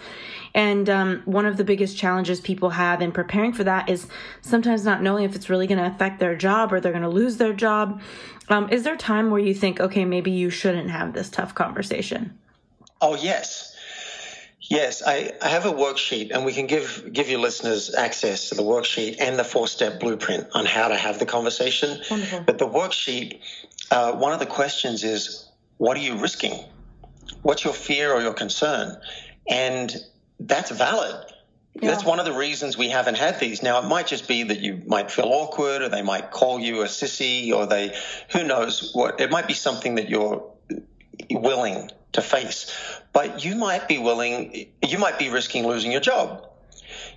and 0.54 0.90
um, 0.90 1.22
one 1.26 1.46
of 1.46 1.58
the 1.58 1.64
biggest 1.64 1.98
challenges 1.98 2.40
people 2.40 2.72
have 2.72 3.02
in 3.02 3.12
preparing 3.12 3.54
for 3.54 3.64
that 3.64 3.90
is 3.90 4.08
sometimes 4.42 4.86
not 4.86 5.02
knowing 5.02 5.24
if 5.24 5.36
it's 5.36 5.50
really 5.50 5.68
going 5.68 5.78
to 5.78 5.86
affect 5.86 6.20
their 6.20 6.36
job 6.36 6.72
or 6.74 6.80
they're 6.80 6.92
going 6.92 7.04
to 7.04 7.10
lose 7.10 7.38
their 7.38 7.54
job 7.54 8.02
um, 8.50 8.70
is 8.70 8.84
there 8.84 8.96
time 8.96 9.32
where 9.32 9.42
you 9.42 9.54
think 9.54 9.80
okay 9.80 10.06
maybe 10.06 10.32
you 10.32 10.50
shouldn't 10.50 10.90
have 10.90 11.14
this 11.14 11.30
tough 11.30 11.54
conversation 11.56 12.38
oh 13.02 13.16
yes 13.16 13.76
Yes, 14.62 15.02
I, 15.04 15.32
I, 15.42 15.48
have 15.48 15.66
a 15.66 15.72
worksheet, 15.72 16.30
and 16.30 16.46
we 16.46 16.54
can 16.54 16.68
give 16.68 17.10
give 17.12 17.28
your 17.28 17.40
listeners 17.40 17.96
access 17.96 18.50
to 18.50 18.56
the 18.56 18.62
worksheet 18.62 19.16
and 19.20 19.40
the 19.40 19.44
four 19.44 19.68
step 19.68 20.00
blueprint 20.00 20.46
on 20.54 20.68
how 20.68 20.90
to 20.90 20.96
have 20.96 21.18
the 21.18 21.26
conversation. 21.26 22.00
Wonderful. 22.12 22.42
But 22.42 22.60
the 22.60 22.68
worksheet 22.68 23.40
uh, 23.92 24.14
one 24.14 24.34
of 24.34 24.40
the 24.40 24.46
questions 24.46 25.04
is, 25.04 25.50
what 25.78 25.98
are 25.98 26.02
you 26.02 26.16
risking? 26.18 26.64
What's 27.42 27.64
your 27.64 27.74
fear 27.74 28.12
or 28.14 28.22
your 28.22 28.34
concern? 28.34 28.98
And 29.48 29.96
that's 30.40 30.72
valid. 30.72 31.26
Yeah. 31.76 31.92
That's 31.92 32.04
one 32.04 32.20
of 32.20 32.26
the 32.26 32.34
reasons 32.34 32.78
we 32.78 32.90
haven't 32.90 33.18
had 33.18 33.40
these. 33.40 33.62
Now, 33.62 33.80
it 33.80 33.86
might 33.88 34.08
just 34.08 34.28
be 34.28 34.44
that 34.44 34.60
you 34.60 34.82
might 34.86 35.12
feel 35.12 35.28
awkward 35.28 35.82
or 35.82 35.90
they 35.90 36.02
might 36.02 36.32
call 36.32 36.60
you 36.60 36.82
a 36.82 36.86
sissy 36.86 37.54
or 37.54 37.68
they, 37.68 37.96
who 38.32 38.44
knows 38.44 38.92
what, 38.94 39.22
it 39.22 39.30
might 39.30 39.48
be 39.48 39.54
something 39.54 39.96
that 39.96 40.10
you're 40.10 40.44
willing 41.30 41.92
to 42.14 42.22
face. 42.22 42.76
But 43.14 43.46
you 43.46 43.56
might 43.56 43.88
be 43.88 43.98
willing, 43.98 44.68
you 44.86 44.98
might 44.98 45.20
be 45.20 45.30
risking 45.30 45.66
losing 45.66 45.92
your 45.92 46.02
job. 46.02 46.48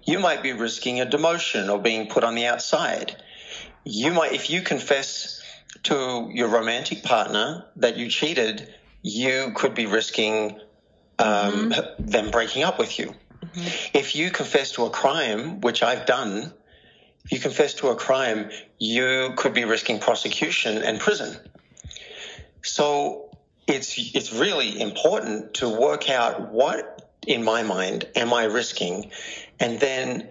You 0.05 0.19
might 0.19 0.43
be 0.43 0.53
risking 0.53 1.01
a 1.01 1.07
demotion 1.07 1.73
or 1.73 1.81
being 1.81 2.09
put 2.09 2.25
on 2.25 2.35
the 2.35 2.47
outside. 2.47 3.17
You 3.85 4.13
might, 4.13 4.33
if 4.33 4.51
you 4.51 4.63
confess 4.63 5.43
to 5.85 6.29
your 6.33 6.49
romantic 6.49 7.03
partner 7.03 7.65
that 7.77 7.97
you 7.97 8.09
cheated, 8.09 8.73
you 9.03 9.53
could 9.55 9.75
be 9.75 9.87
risking 9.87 10.61
um, 11.23 11.71
mm-hmm. 11.71 12.05
them 12.05 12.31
breaking 12.31 12.65
up 12.65 12.79
with 12.79 12.99
you. 12.99 13.07
Mm-hmm. 13.07 13.97
If 13.97 14.15
you 14.15 14.31
confess 14.31 14.73
to 14.73 14.85
a 14.87 14.91
crime, 14.91 15.61
which 15.61 15.83
I've 15.83 16.07
done, 16.07 16.53
if 17.25 17.33
you 17.33 17.39
confess 17.39 17.75
to 17.75 17.89
a 17.89 17.97
crime, 17.97 18.51
you 18.79 19.33
could 19.37 19.55
be 19.55 19.65
risking 19.65 20.01
prosecution 20.01 20.79
and 20.79 20.99
prison. 20.99 21.37
So 22.63 23.31
it's 23.67 23.97
it's 24.15 24.33
really 24.33 24.81
important 24.81 25.55
to 25.55 25.69
work 25.69 26.11
out 26.11 26.53
what, 26.53 27.11
in 27.27 27.45
my 27.45 27.63
mind, 27.63 28.09
am 28.17 28.33
I 28.33 28.45
risking, 28.45 29.11
and 29.61 29.79
then 29.79 30.29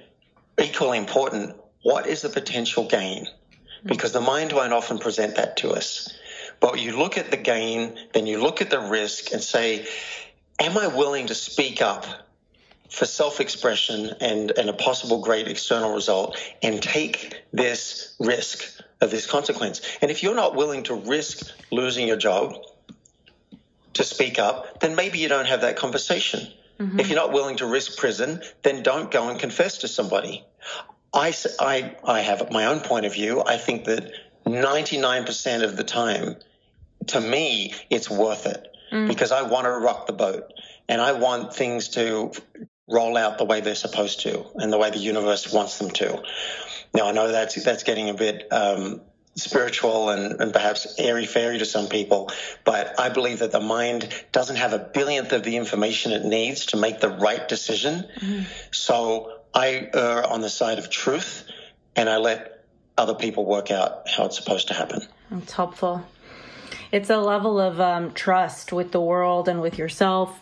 equally 0.61 0.97
important, 0.97 1.55
what 1.83 2.07
is 2.07 2.21
the 2.21 2.29
potential 2.29 2.87
gain? 2.87 3.27
Because 3.83 4.11
the 4.11 4.21
mind 4.21 4.51
won't 4.51 4.73
often 4.73 4.99
present 4.99 5.35
that 5.37 5.57
to 5.57 5.71
us. 5.71 6.13
But 6.59 6.79
you 6.79 6.95
look 6.95 7.17
at 7.17 7.31
the 7.31 7.37
gain, 7.37 7.97
then 8.13 8.27
you 8.27 8.41
look 8.41 8.61
at 8.61 8.69
the 8.69 8.79
risk 8.79 9.31
and 9.31 9.41
say, 9.41 9.87
am 10.61 10.77
I 10.77 10.87
willing 10.87 11.27
to 11.27 11.35
speak 11.35 11.81
up 11.81 12.05
for 12.89 13.05
self-expression 13.05 14.15
and, 14.21 14.51
and 14.51 14.69
a 14.69 14.73
possible 14.73 15.21
great 15.21 15.47
external 15.47 15.93
result 15.93 16.37
and 16.61 16.81
take 16.81 17.41
this 17.51 18.15
risk 18.19 18.79
of 19.01 19.11
this 19.11 19.25
consequence? 19.25 19.81
And 20.01 20.11
if 20.11 20.21
you're 20.21 20.35
not 20.35 20.55
willing 20.55 20.83
to 20.83 20.93
risk 20.93 21.51
losing 21.71 22.07
your 22.07 22.17
job 22.17 22.55
to 23.93 24.03
speak 24.03 24.39
up, 24.39 24.79
then 24.79 24.95
maybe 24.95 25.17
you 25.17 25.27
don't 25.27 25.47
have 25.47 25.61
that 25.61 25.77
conversation. 25.77 26.47
Mm-hmm. 26.79 26.99
If 26.99 27.09
you're 27.09 27.17
not 27.17 27.33
willing 27.33 27.57
to 27.57 27.65
risk 27.65 27.97
prison, 27.97 28.41
then 28.61 28.83
don't 28.83 29.09
go 29.09 29.29
and 29.29 29.39
confess 29.39 29.79
to 29.79 29.87
somebody. 29.87 30.45
I, 31.13 31.33
I, 31.59 31.95
I 32.03 32.19
have 32.21 32.51
my 32.51 32.67
own 32.67 32.79
point 32.81 33.05
of 33.05 33.13
view. 33.13 33.43
I 33.45 33.57
think 33.57 33.85
that 33.85 34.13
99% 34.45 35.63
of 35.63 35.75
the 35.75 35.83
time, 35.83 36.35
to 37.07 37.19
me, 37.19 37.73
it's 37.89 38.09
worth 38.09 38.45
it 38.45 38.67
mm. 38.91 39.07
because 39.07 39.31
I 39.31 39.43
want 39.43 39.65
to 39.65 39.71
rock 39.71 40.07
the 40.07 40.13
boat 40.13 40.51
and 40.87 41.01
I 41.01 41.13
want 41.13 41.53
things 41.53 41.89
to 41.89 42.31
roll 42.87 43.17
out 43.17 43.37
the 43.37 43.45
way 43.45 43.61
they're 43.61 43.75
supposed 43.75 44.21
to 44.21 44.45
and 44.55 44.71
the 44.71 44.77
way 44.77 44.89
the 44.89 44.99
universe 44.99 45.51
wants 45.51 45.77
them 45.77 45.91
to. 45.91 46.21
Now, 46.93 47.07
I 47.07 47.11
know 47.13 47.31
that's, 47.31 47.63
that's 47.63 47.83
getting 47.83 48.09
a 48.09 48.13
bit, 48.13 48.51
um, 48.51 49.01
spiritual 49.35 50.09
and, 50.09 50.41
and 50.41 50.51
perhaps 50.51 50.95
airy 50.99 51.25
fairy 51.25 51.57
to 51.57 51.65
some 51.65 51.87
people, 51.87 52.29
but 52.65 52.99
I 52.99 53.09
believe 53.09 53.39
that 53.39 53.53
the 53.53 53.61
mind 53.61 54.09
doesn't 54.33 54.57
have 54.57 54.73
a 54.73 54.79
billionth 54.79 55.31
of 55.31 55.43
the 55.43 55.55
information 55.55 56.11
it 56.11 56.25
needs 56.25 56.67
to 56.67 56.77
make 56.77 56.99
the 56.99 57.09
right 57.09 57.47
decision. 57.47 58.09
Mm. 58.19 58.45
So 58.71 59.39
I 59.53 59.89
err 59.93 60.25
on 60.25 60.41
the 60.41 60.49
side 60.49 60.79
of 60.79 60.89
truth 60.89 61.49
and 61.95 62.09
I 62.09 62.17
let 62.17 62.65
other 62.97 63.15
people 63.15 63.45
work 63.45 63.71
out 63.71 64.09
how 64.09 64.25
it's 64.25 64.35
supposed 64.35 64.67
to 64.67 64.73
happen. 64.73 65.07
It's 65.31 65.53
helpful 65.53 66.05
it's 66.91 67.09
a 67.09 67.17
level 67.17 67.59
of 67.59 67.79
um, 67.79 68.13
trust 68.13 68.73
with 68.73 68.91
the 68.91 69.01
world 69.01 69.47
and 69.47 69.61
with 69.61 69.77
yourself 69.77 70.39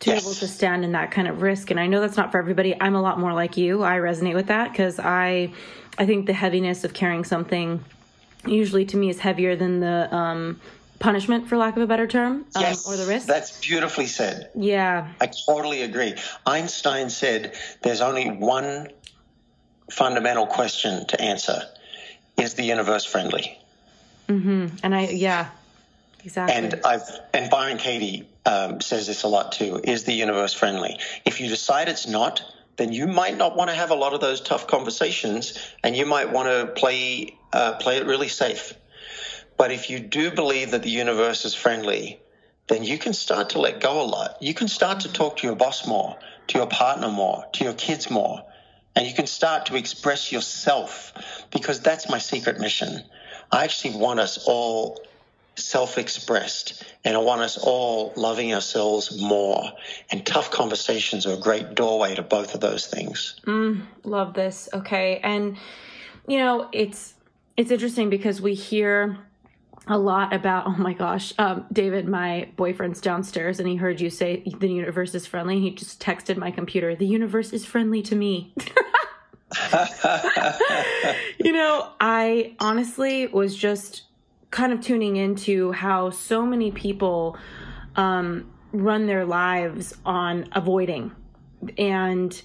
to 0.00 0.10
yes. 0.10 0.22
be 0.22 0.26
able 0.26 0.34
to 0.36 0.48
stand 0.48 0.84
in 0.84 0.92
that 0.92 1.10
kind 1.10 1.26
of 1.26 1.42
risk. 1.42 1.70
And 1.70 1.80
i 1.80 1.86
know 1.86 2.00
that's 2.00 2.16
not 2.16 2.30
for 2.30 2.38
everybody. 2.38 2.80
I'm 2.80 2.94
a 2.94 3.02
lot 3.02 3.18
more 3.18 3.32
like 3.32 3.56
you. 3.56 3.82
I 3.82 3.96
resonate 3.96 4.34
with 4.34 4.46
that 4.46 4.70
because 4.70 4.98
i 4.98 5.52
i 5.98 6.06
think 6.06 6.26
the 6.26 6.32
heaviness 6.32 6.84
of 6.84 6.94
carrying 6.94 7.24
something 7.24 7.84
usually 8.46 8.84
to 8.86 8.96
me 8.96 9.10
is 9.10 9.18
heavier 9.18 9.56
than 9.56 9.80
the 9.80 10.14
um, 10.14 10.60
punishment 11.00 11.48
for 11.48 11.56
lack 11.56 11.76
of 11.76 11.82
a 11.82 11.86
better 11.86 12.06
term 12.06 12.44
um, 12.54 12.62
yes, 12.62 12.88
or 12.88 12.96
the 12.96 13.06
risk. 13.06 13.26
That's 13.26 13.60
beautifully 13.60 14.06
said. 14.06 14.50
Yeah. 14.54 15.08
I 15.20 15.30
totally 15.46 15.82
agree. 15.82 16.14
Einstein 16.46 17.10
said 17.10 17.54
there's 17.82 18.00
only 18.00 18.30
one 18.30 18.88
fundamental 19.90 20.46
question 20.46 21.06
to 21.08 21.20
answer. 21.20 21.62
Is 22.36 22.54
the 22.54 22.62
universe 22.62 23.04
friendly? 23.04 23.58
Mm-hmm. 24.28 24.76
And 24.82 24.94
i 24.94 25.08
yeah 25.08 25.48
Exactly. 26.28 26.56
And 26.56 26.80
I've 26.84 27.08
and 27.32 27.48
Byron 27.48 27.78
Katie 27.78 28.28
um, 28.44 28.82
says 28.82 29.06
this 29.06 29.22
a 29.22 29.28
lot 29.28 29.52
too. 29.52 29.80
Is 29.82 30.04
the 30.04 30.12
universe 30.12 30.52
friendly? 30.52 30.98
If 31.24 31.40
you 31.40 31.48
decide 31.48 31.88
it's 31.88 32.06
not, 32.06 32.42
then 32.76 32.92
you 32.92 33.06
might 33.06 33.38
not 33.38 33.56
want 33.56 33.70
to 33.70 33.74
have 33.74 33.90
a 33.90 33.94
lot 33.94 34.12
of 34.12 34.20
those 34.20 34.42
tough 34.42 34.66
conversations, 34.66 35.58
and 35.82 35.96
you 35.96 36.04
might 36.04 36.30
want 36.30 36.48
to 36.48 36.70
play 36.78 37.38
uh, 37.54 37.76
play 37.76 37.96
it 37.96 38.04
really 38.04 38.28
safe. 38.28 38.74
But 39.56 39.72
if 39.72 39.88
you 39.88 40.00
do 40.00 40.30
believe 40.30 40.72
that 40.72 40.82
the 40.82 40.90
universe 40.90 41.46
is 41.46 41.54
friendly, 41.54 42.20
then 42.66 42.84
you 42.84 42.98
can 42.98 43.14
start 43.14 43.50
to 43.50 43.58
let 43.58 43.80
go 43.80 44.02
a 44.02 44.04
lot. 44.04 44.36
You 44.42 44.52
can 44.52 44.68
start 44.68 45.00
to 45.00 45.12
talk 45.12 45.38
to 45.38 45.46
your 45.46 45.56
boss 45.56 45.86
more, 45.86 46.18
to 46.48 46.58
your 46.58 46.66
partner 46.66 47.08
more, 47.08 47.46
to 47.54 47.64
your 47.64 47.72
kids 47.72 48.10
more, 48.10 48.44
and 48.94 49.06
you 49.06 49.14
can 49.14 49.26
start 49.26 49.64
to 49.66 49.76
express 49.76 50.30
yourself 50.30 51.14
because 51.50 51.80
that's 51.80 52.10
my 52.10 52.18
secret 52.18 52.60
mission. 52.60 53.02
I 53.50 53.64
actually 53.64 53.96
want 53.96 54.20
us 54.20 54.44
all 54.46 55.00
self 55.58 55.98
expressed. 55.98 56.84
And 57.04 57.16
I 57.16 57.20
want 57.20 57.40
us 57.40 57.58
all 57.58 58.12
loving 58.16 58.54
ourselves 58.54 59.20
more. 59.20 59.72
And 60.10 60.24
tough 60.24 60.50
conversations 60.50 61.26
are 61.26 61.34
a 61.34 61.40
great 61.40 61.74
doorway 61.74 62.14
to 62.14 62.22
both 62.22 62.54
of 62.54 62.60
those 62.60 62.86
things. 62.86 63.40
Mm, 63.46 63.82
love 64.04 64.34
this. 64.34 64.68
Okay. 64.72 65.20
And, 65.22 65.56
you 66.26 66.38
know, 66.38 66.68
it's, 66.72 67.14
it's 67.56 67.70
interesting 67.70 68.10
because 68.10 68.40
we 68.40 68.54
hear 68.54 69.18
a 69.90 69.98
lot 69.98 70.34
about 70.34 70.66
oh 70.66 70.76
my 70.76 70.92
gosh 70.92 71.32
um, 71.38 71.64
david 71.72 72.06
my 72.06 72.46
boyfriend's 72.56 73.00
downstairs 73.00 73.58
and 73.58 73.66
he 73.66 73.76
heard 73.76 74.00
you 74.00 74.10
say 74.10 74.42
the 74.58 74.68
universe 74.68 75.14
is 75.14 75.26
friendly 75.26 75.54
and 75.54 75.62
he 75.62 75.70
just 75.70 75.98
texted 75.98 76.36
my 76.36 76.50
computer 76.50 76.94
the 76.94 77.06
universe 77.06 77.54
is 77.54 77.64
friendly 77.64 78.02
to 78.02 78.14
me 78.14 78.52
you 81.38 81.52
know 81.52 81.90
i 82.00 82.54
honestly 82.60 83.26
was 83.28 83.56
just 83.56 84.02
kind 84.50 84.72
of 84.72 84.80
tuning 84.80 85.16
into 85.16 85.72
how 85.72 86.10
so 86.10 86.44
many 86.44 86.70
people 86.70 87.36
um, 87.96 88.50
run 88.72 89.06
their 89.06 89.24
lives 89.24 89.94
on 90.04 90.48
avoiding 90.52 91.12
and 91.76 92.42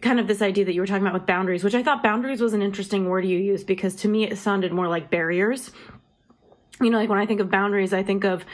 kind 0.00 0.20
of 0.20 0.26
this 0.26 0.42
idea 0.42 0.64
that 0.64 0.74
you 0.74 0.80
were 0.80 0.86
talking 0.86 1.02
about 1.02 1.14
with 1.14 1.26
boundaries, 1.26 1.64
which 1.64 1.74
I 1.74 1.82
thought 1.82 2.02
boundaries 2.02 2.40
was 2.40 2.52
an 2.52 2.62
interesting 2.62 3.08
word 3.08 3.24
you 3.24 3.38
used 3.38 3.66
because 3.66 3.96
to 3.96 4.08
me 4.08 4.24
it 4.24 4.36
sounded 4.36 4.72
more 4.72 4.88
like 4.88 5.10
barriers. 5.10 5.70
You 6.80 6.90
know, 6.90 6.98
like 6.98 7.08
when 7.08 7.18
I 7.18 7.26
think 7.26 7.40
of 7.40 7.50
boundaries, 7.50 7.94
I 7.94 8.02
think 8.02 8.24
of 8.24 8.44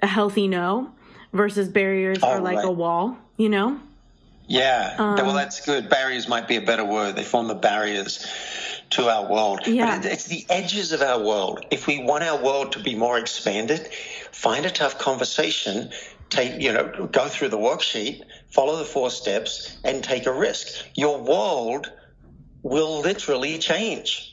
a 0.00 0.06
healthy 0.06 0.46
no 0.46 0.92
versus 1.32 1.68
barriers 1.68 2.18
oh, 2.22 2.28
are 2.28 2.40
like 2.40 2.58
right. 2.58 2.66
a 2.66 2.70
wall, 2.70 3.18
you 3.36 3.48
know? 3.48 3.80
Yeah. 4.46 4.94
Um, 4.98 5.16
well, 5.16 5.34
that's 5.34 5.64
good. 5.64 5.88
Barriers 5.88 6.28
might 6.28 6.46
be 6.46 6.56
a 6.56 6.60
better 6.60 6.84
word. 6.84 7.16
They 7.16 7.24
form 7.24 7.48
the 7.48 7.54
barriers 7.54 8.24
to 8.94 9.08
our 9.08 9.30
world. 9.30 9.66
Yeah. 9.66 9.98
But 9.98 10.06
it's 10.06 10.24
the 10.24 10.44
edges 10.48 10.92
of 10.92 11.02
our 11.02 11.22
world. 11.22 11.66
If 11.70 11.86
we 11.86 12.02
want 12.02 12.24
our 12.24 12.42
world 12.42 12.72
to 12.72 12.82
be 12.82 12.94
more 12.94 13.18
expanded, 13.18 13.88
find 14.32 14.66
a 14.66 14.70
tough 14.70 14.98
conversation, 14.98 15.90
take, 16.30 16.60
you 16.60 16.72
know, 16.72 17.08
go 17.10 17.28
through 17.28 17.48
the 17.48 17.58
worksheet, 17.58 18.22
follow 18.50 18.76
the 18.76 18.84
four 18.84 19.10
steps, 19.10 19.76
and 19.84 20.02
take 20.02 20.26
a 20.26 20.32
risk. 20.32 20.84
Your 20.94 21.20
world 21.20 21.90
will 22.62 23.00
literally 23.00 23.58
change 23.58 24.30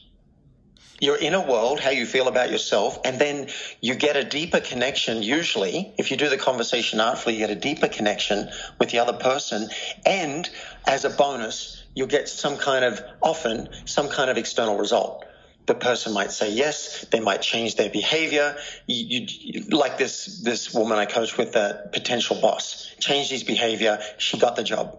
your 1.01 1.17
inner 1.17 1.41
world, 1.41 1.79
how 1.79 1.89
you 1.89 2.05
feel 2.05 2.27
about 2.27 2.51
yourself, 2.51 2.99
and 3.03 3.19
then 3.19 3.49
you 3.81 3.95
get 3.95 4.15
a 4.15 4.23
deeper 4.23 4.59
connection. 4.59 5.23
Usually, 5.23 5.91
if 5.97 6.11
you 6.11 6.17
do 6.17 6.29
the 6.29 6.37
conversation 6.37 6.99
artfully, 6.99 7.33
you 7.33 7.39
get 7.39 7.49
a 7.49 7.59
deeper 7.59 7.87
connection 7.87 8.49
with 8.79 8.91
the 8.91 8.99
other 8.99 9.13
person. 9.13 9.67
And 10.05 10.47
as 10.85 11.03
a 11.03 11.09
bonus, 11.09 11.80
you'll 11.95 12.07
get 12.07 12.29
some 12.29 12.57
kind 12.57 12.85
of, 12.85 13.01
often, 13.21 13.69
some 13.85 14.09
kind 14.09 14.29
of 14.29 14.37
external 14.37 14.77
result. 14.77 15.25
The 15.65 15.75
person 15.75 16.13
might 16.13 16.31
say 16.31 16.51
yes, 16.51 17.05
they 17.11 17.19
might 17.19 17.41
change 17.41 17.75
their 17.75 17.89
behavior. 17.89 18.57
You, 18.87 19.27
you, 19.29 19.61
like 19.69 19.97
this, 19.97 20.41
this 20.41 20.73
woman 20.73 20.97
I 20.97 21.05
coached 21.05 21.37
with, 21.37 21.55
a 21.55 21.89
potential 21.93 22.39
boss, 22.41 22.93
changed 22.99 23.31
his 23.31 23.43
behavior, 23.43 23.99
she 24.17 24.39
got 24.39 24.55
the 24.55 24.63
job. 24.63 24.97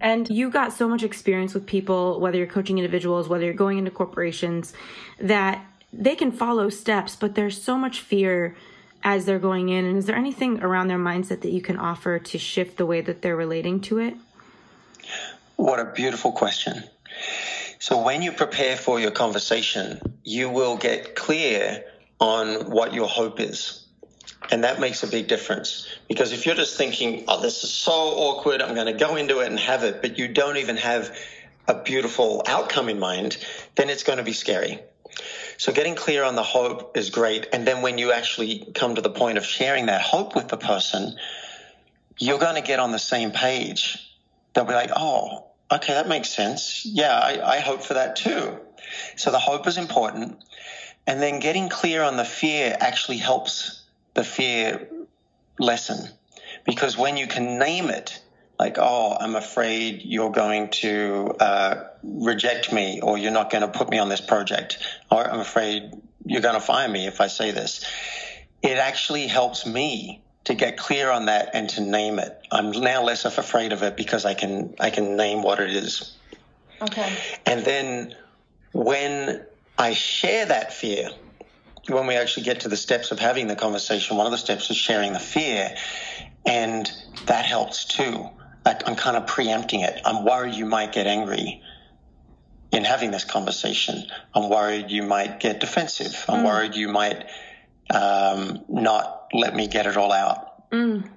And 0.00 0.28
you 0.28 0.50
got 0.50 0.72
so 0.72 0.88
much 0.88 1.02
experience 1.02 1.54
with 1.54 1.66
people, 1.66 2.20
whether 2.20 2.36
you're 2.36 2.46
coaching 2.46 2.78
individuals, 2.78 3.28
whether 3.28 3.44
you're 3.44 3.54
going 3.54 3.78
into 3.78 3.90
corporations, 3.90 4.74
that 5.18 5.64
they 5.92 6.14
can 6.14 6.30
follow 6.30 6.68
steps, 6.68 7.16
but 7.16 7.34
there's 7.34 7.60
so 7.60 7.78
much 7.78 8.00
fear 8.00 8.56
as 9.02 9.24
they're 9.24 9.38
going 9.38 9.68
in. 9.68 9.84
And 9.84 9.96
is 9.98 10.06
there 10.06 10.16
anything 10.16 10.62
around 10.62 10.88
their 10.88 10.98
mindset 10.98 11.42
that 11.42 11.52
you 11.52 11.60
can 11.60 11.76
offer 11.76 12.18
to 12.18 12.38
shift 12.38 12.76
the 12.76 12.86
way 12.86 13.00
that 13.00 13.22
they're 13.22 13.36
relating 13.36 13.80
to 13.82 13.98
it? 13.98 14.14
What 15.56 15.80
a 15.80 15.84
beautiful 15.84 16.32
question. 16.32 16.84
So, 17.78 18.02
when 18.02 18.22
you 18.22 18.32
prepare 18.32 18.76
for 18.76 18.98
your 18.98 19.10
conversation, 19.10 20.00
you 20.24 20.48
will 20.48 20.76
get 20.76 21.14
clear 21.14 21.84
on 22.18 22.70
what 22.70 22.94
your 22.94 23.08
hope 23.08 23.40
is. 23.40 23.84
And 24.50 24.64
that 24.64 24.80
makes 24.80 25.02
a 25.02 25.06
big 25.06 25.26
difference. 25.26 25.88
Because 26.08 26.32
if 26.32 26.46
you're 26.46 26.54
just 26.54 26.76
thinking, 26.76 27.24
oh, 27.28 27.40
this 27.40 27.64
is 27.64 27.72
so 27.72 27.92
awkward, 27.92 28.62
I'm 28.62 28.74
going 28.74 28.86
to 28.86 28.92
go 28.98 29.16
into 29.16 29.40
it 29.40 29.48
and 29.48 29.58
have 29.58 29.84
it, 29.84 30.02
but 30.02 30.18
you 30.18 30.28
don't 30.28 30.58
even 30.58 30.76
have 30.76 31.16
a 31.66 31.82
beautiful 31.82 32.42
outcome 32.46 32.88
in 32.88 32.98
mind, 32.98 33.38
then 33.74 33.88
it's 33.88 34.02
going 34.02 34.18
to 34.18 34.24
be 34.24 34.32
scary. 34.32 34.80
So 35.56 35.72
getting 35.72 35.94
clear 35.94 36.24
on 36.24 36.34
the 36.34 36.42
hope 36.42 36.96
is 36.96 37.10
great. 37.10 37.48
And 37.52 37.66
then 37.66 37.80
when 37.80 37.98
you 37.98 38.12
actually 38.12 38.70
come 38.74 38.96
to 38.96 39.00
the 39.00 39.10
point 39.10 39.38
of 39.38 39.44
sharing 39.44 39.86
that 39.86 40.02
hope 40.02 40.34
with 40.34 40.48
the 40.48 40.56
person, 40.56 41.16
you're 42.18 42.38
going 42.38 42.56
to 42.56 42.66
get 42.66 42.80
on 42.80 42.92
the 42.92 42.98
same 42.98 43.30
page. 43.30 43.98
They'll 44.54 44.64
be 44.64 44.74
like, 44.74 44.90
oh, 44.94 45.46
okay, 45.70 45.94
that 45.94 46.08
makes 46.08 46.30
sense. 46.30 46.86
Yeah, 46.86 47.18
I, 47.18 47.56
I 47.56 47.60
hope 47.60 47.82
for 47.82 47.94
that 47.94 48.16
too. 48.16 48.58
So 49.16 49.30
the 49.30 49.38
hope 49.38 49.66
is 49.66 49.78
important. 49.78 50.38
And 51.06 51.20
then 51.20 51.40
getting 51.40 51.68
clear 51.68 52.02
on 52.02 52.16
the 52.16 52.24
fear 52.24 52.76
actually 52.80 53.18
helps 53.18 53.84
the 54.14 54.24
fear 54.24 54.88
lessen. 55.58 56.08
Because 56.64 56.96
when 56.96 57.16
you 57.16 57.26
can 57.26 57.58
name 57.58 57.90
it, 57.90 58.20
like, 58.58 58.76
oh, 58.78 59.16
I'm 59.18 59.34
afraid 59.34 60.02
you're 60.04 60.30
going 60.30 60.70
to 60.70 61.34
uh, 61.40 61.84
reject 62.02 62.72
me 62.72 63.00
or 63.02 63.18
you're 63.18 63.32
not 63.32 63.50
going 63.50 63.62
to 63.62 63.68
put 63.68 63.90
me 63.90 63.98
on 63.98 64.08
this 64.08 64.20
project, 64.20 64.78
or 65.10 65.28
I'm 65.28 65.40
afraid 65.40 65.90
you're 66.24 66.40
going 66.40 66.54
to 66.54 66.60
fire 66.60 66.88
me 66.88 67.06
if 67.06 67.20
I 67.20 67.26
say 67.26 67.50
this. 67.50 67.84
It 68.62 68.78
actually 68.78 69.26
helps 69.26 69.66
me 69.66 70.22
to 70.44 70.54
get 70.54 70.76
clear 70.76 71.10
on 71.10 71.26
that 71.26 71.50
and 71.54 71.68
to 71.70 71.80
name 71.80 72.18
it. 72.18 72.38
I'm 72.50 72.70
now 72.70 73.02
less 73.02 73.24
of 73.24 73.38
afraid 73.38 73.72
of 73.72 73.82
it 73.82 73.96
because 73.96 74.24
I 74.24 74.34
can 74.34 74.74
I 74.78 74.90
can 74.90 75.16
name 75.16 75.42
what 75.42 75.60
it 75.60 75.70
is. 75.70 76.16
Okay. 76.82 77.16
And 77.46 77.64
then 77.64 78.14
when 78.72 79.44
I 79.78 79.94
share 79.94 80.46
that 80.46 80.72
fear, 80.72 81.08
when 81.88 82.06
we 82.06 82.16
actually 82.16 82.44
get 82.44 82.60
to 82.60 82.68
the 82.68 82.76
steps 82.76 83.10
of 83.10 83.18
having 83.18 83.46
the 83.46 83.56
conversation, 83.56 84.16
one 84.16 84.26
of 84.26 84.32
the 84.32 84.38
steps 84.38 84.70
is 84.70 84.76
sharing 84.76 85.12
the 85.12 85.18
fear, 85.18 85.74
and 86.46 86.90
that 87.26 87.44
helps 87.44 87.84
too. 87.84 88.28
Like 88.64 88.86
I'm 88.88 88.96
kind 88.96 89.16
of 89.16 89.26
preempting 89.26 89.80
it. 89.80 90.00
I'm 90.04 90.24
worried 90.24 90.54
you 90.54 90.66
might 90.66 90.92
get 90.92 91.06
angry 91.06 91.62
in 92.72 92.84
having 92.84 93.10
this 93.10 93.24
conversation. 93.24 94.04
I'm 94.34 94.50
worried 94.50 94.90
you 94.90 95.02
might 95.02 95.40
get 95.40 95.60
defensive. 95.60 96.24
I'm 96.28 96.40
mm. 96.40 96.46
worried 96.46 96.74
you 96.74 96.88
might 96.88 97.26
um, 97.90 98.64
not 98.68 99.23
let 99.34 99.54
me 99.54 99.66
get 99.66 99.86
it 99.86 99.96
all 99.96 100.12
out. 100.12 100.70
Mm. 100.70 101.08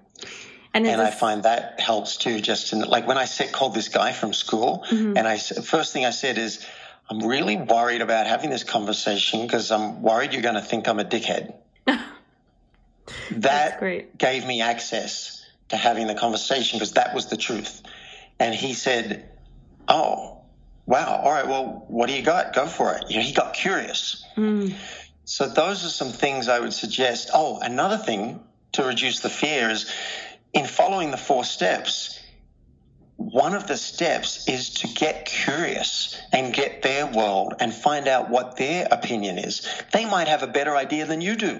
And, 0.73 0.87
and. 0.87 1.01
I 1.01 1.11
find 1.11 1.43
that 1.43 1.79
helps 1.79 2.17
too. 2.17 2.41
Just 2.41 2.73
in, 2.73 2.81
like 2.81 3.07
when 3.07 3.17
I 3.17 3.25
said, 3.25 3.51
called 3.51 3.73
this 3.73 3.87
guy 3.89 4.11
from 4.11 4.33
school, 4.33 4.85
mm-hmm. 4.89 5.17
and 5.17 5.27
I 5.27 5.37
first 5.37 5.93
thing 5.93 6.05
I 6.05 6.09
said 6.09 6.37
is, 6.37 6.65
I'm 7.09 7.25
really 7.25 7.55
worried 7.55 8.01
about 8.01 8.27
having 8.27 8.49
this 8.49 8.63
conversation 8.63 9.43
because 9.43 9.71
I'm 9.71 10.01
worried 10.01 10.33
you're 10.33 10.41
going 10.41 10.55
to 10.55 10.61
think 10.61 10.87
I'm 10.87 10.99
a 10.99 11.05
dickhead. 11.05 11.53
that 13.31 14.17
gave 14.17 14.45
me 14.45 14.61
access 14.61 15.45
to 15.69 15.77
having 15.77 16.07
the 16.07 16.15
conversation 16.15 16.77
because 16.77 16.93
that 16.93 17.13
was 17.15 17.27
the 17.27 17.37
truth. 17.37 17.81
And 18.39 18.53
he 18.53 18.73
said, 18.73 19.29
Oh, 19.87 20.41
wow. 20.85 21.21
All 21.23 21.31
right. 21.31 21.47
Well, 21.47 21.85
what 21.87 22.09
do 22.09 22.15
you 22.15 22.21
got? 22.21 22.53
Go 22.53 22.67
for 22.67 22.93
it. 22.95 23.05
You 23.09 23.17
know, 23.17 23.23
he 23.23 23.33
got 23.33 23.53
curious. 23.53 24.25
Mm. 24.35 24.73
So 25.27 25.45
those 25.45 25.83
are 25.83 25.89
some 25.89 26.13
things 26.13 26.47
I 26.47 26.61
would 26.61 26.71
suggest. 26.71 27.31
Oh, 27.33 27.59
another 27.59 27.97
thing 27.97 28.39
to 28.71 28.83
reduce 28.85 29.19
the 29.19 29.29
fear 29.29 29.69
is 29.69 29.91
in 30.53 30.65
following 30.65 31.11
the 31.11 31.17
four 31.17 31.43
steps, 31.43 32.17
one 33.17 33.53
of 33.53 33.67
the 33.67 33.75
steps 33.75 34.47
is 34.47 34.69
to 34.75 34.87
get 34.87 35.25
curious 35.25 36.17
and 36.31 36.53
get 36.53 36.81
their 36.81 37.05
world 37.05 37.55
and 37.59 37.73
find 37.73 38.07
out 38.07 38.29
what 38.29 38.55
their 38.55 38.87
opinion 38.89 39.37
is. 39.37 39.67
They 39.91 40.05
might 40.05 40.29
have 40.29 40.43
a 40.43 40.47
better 40.47 40.77
idea 40.77 41.05
than 41.05 41.19
you 41.19 41.35
do. 41.35 41.59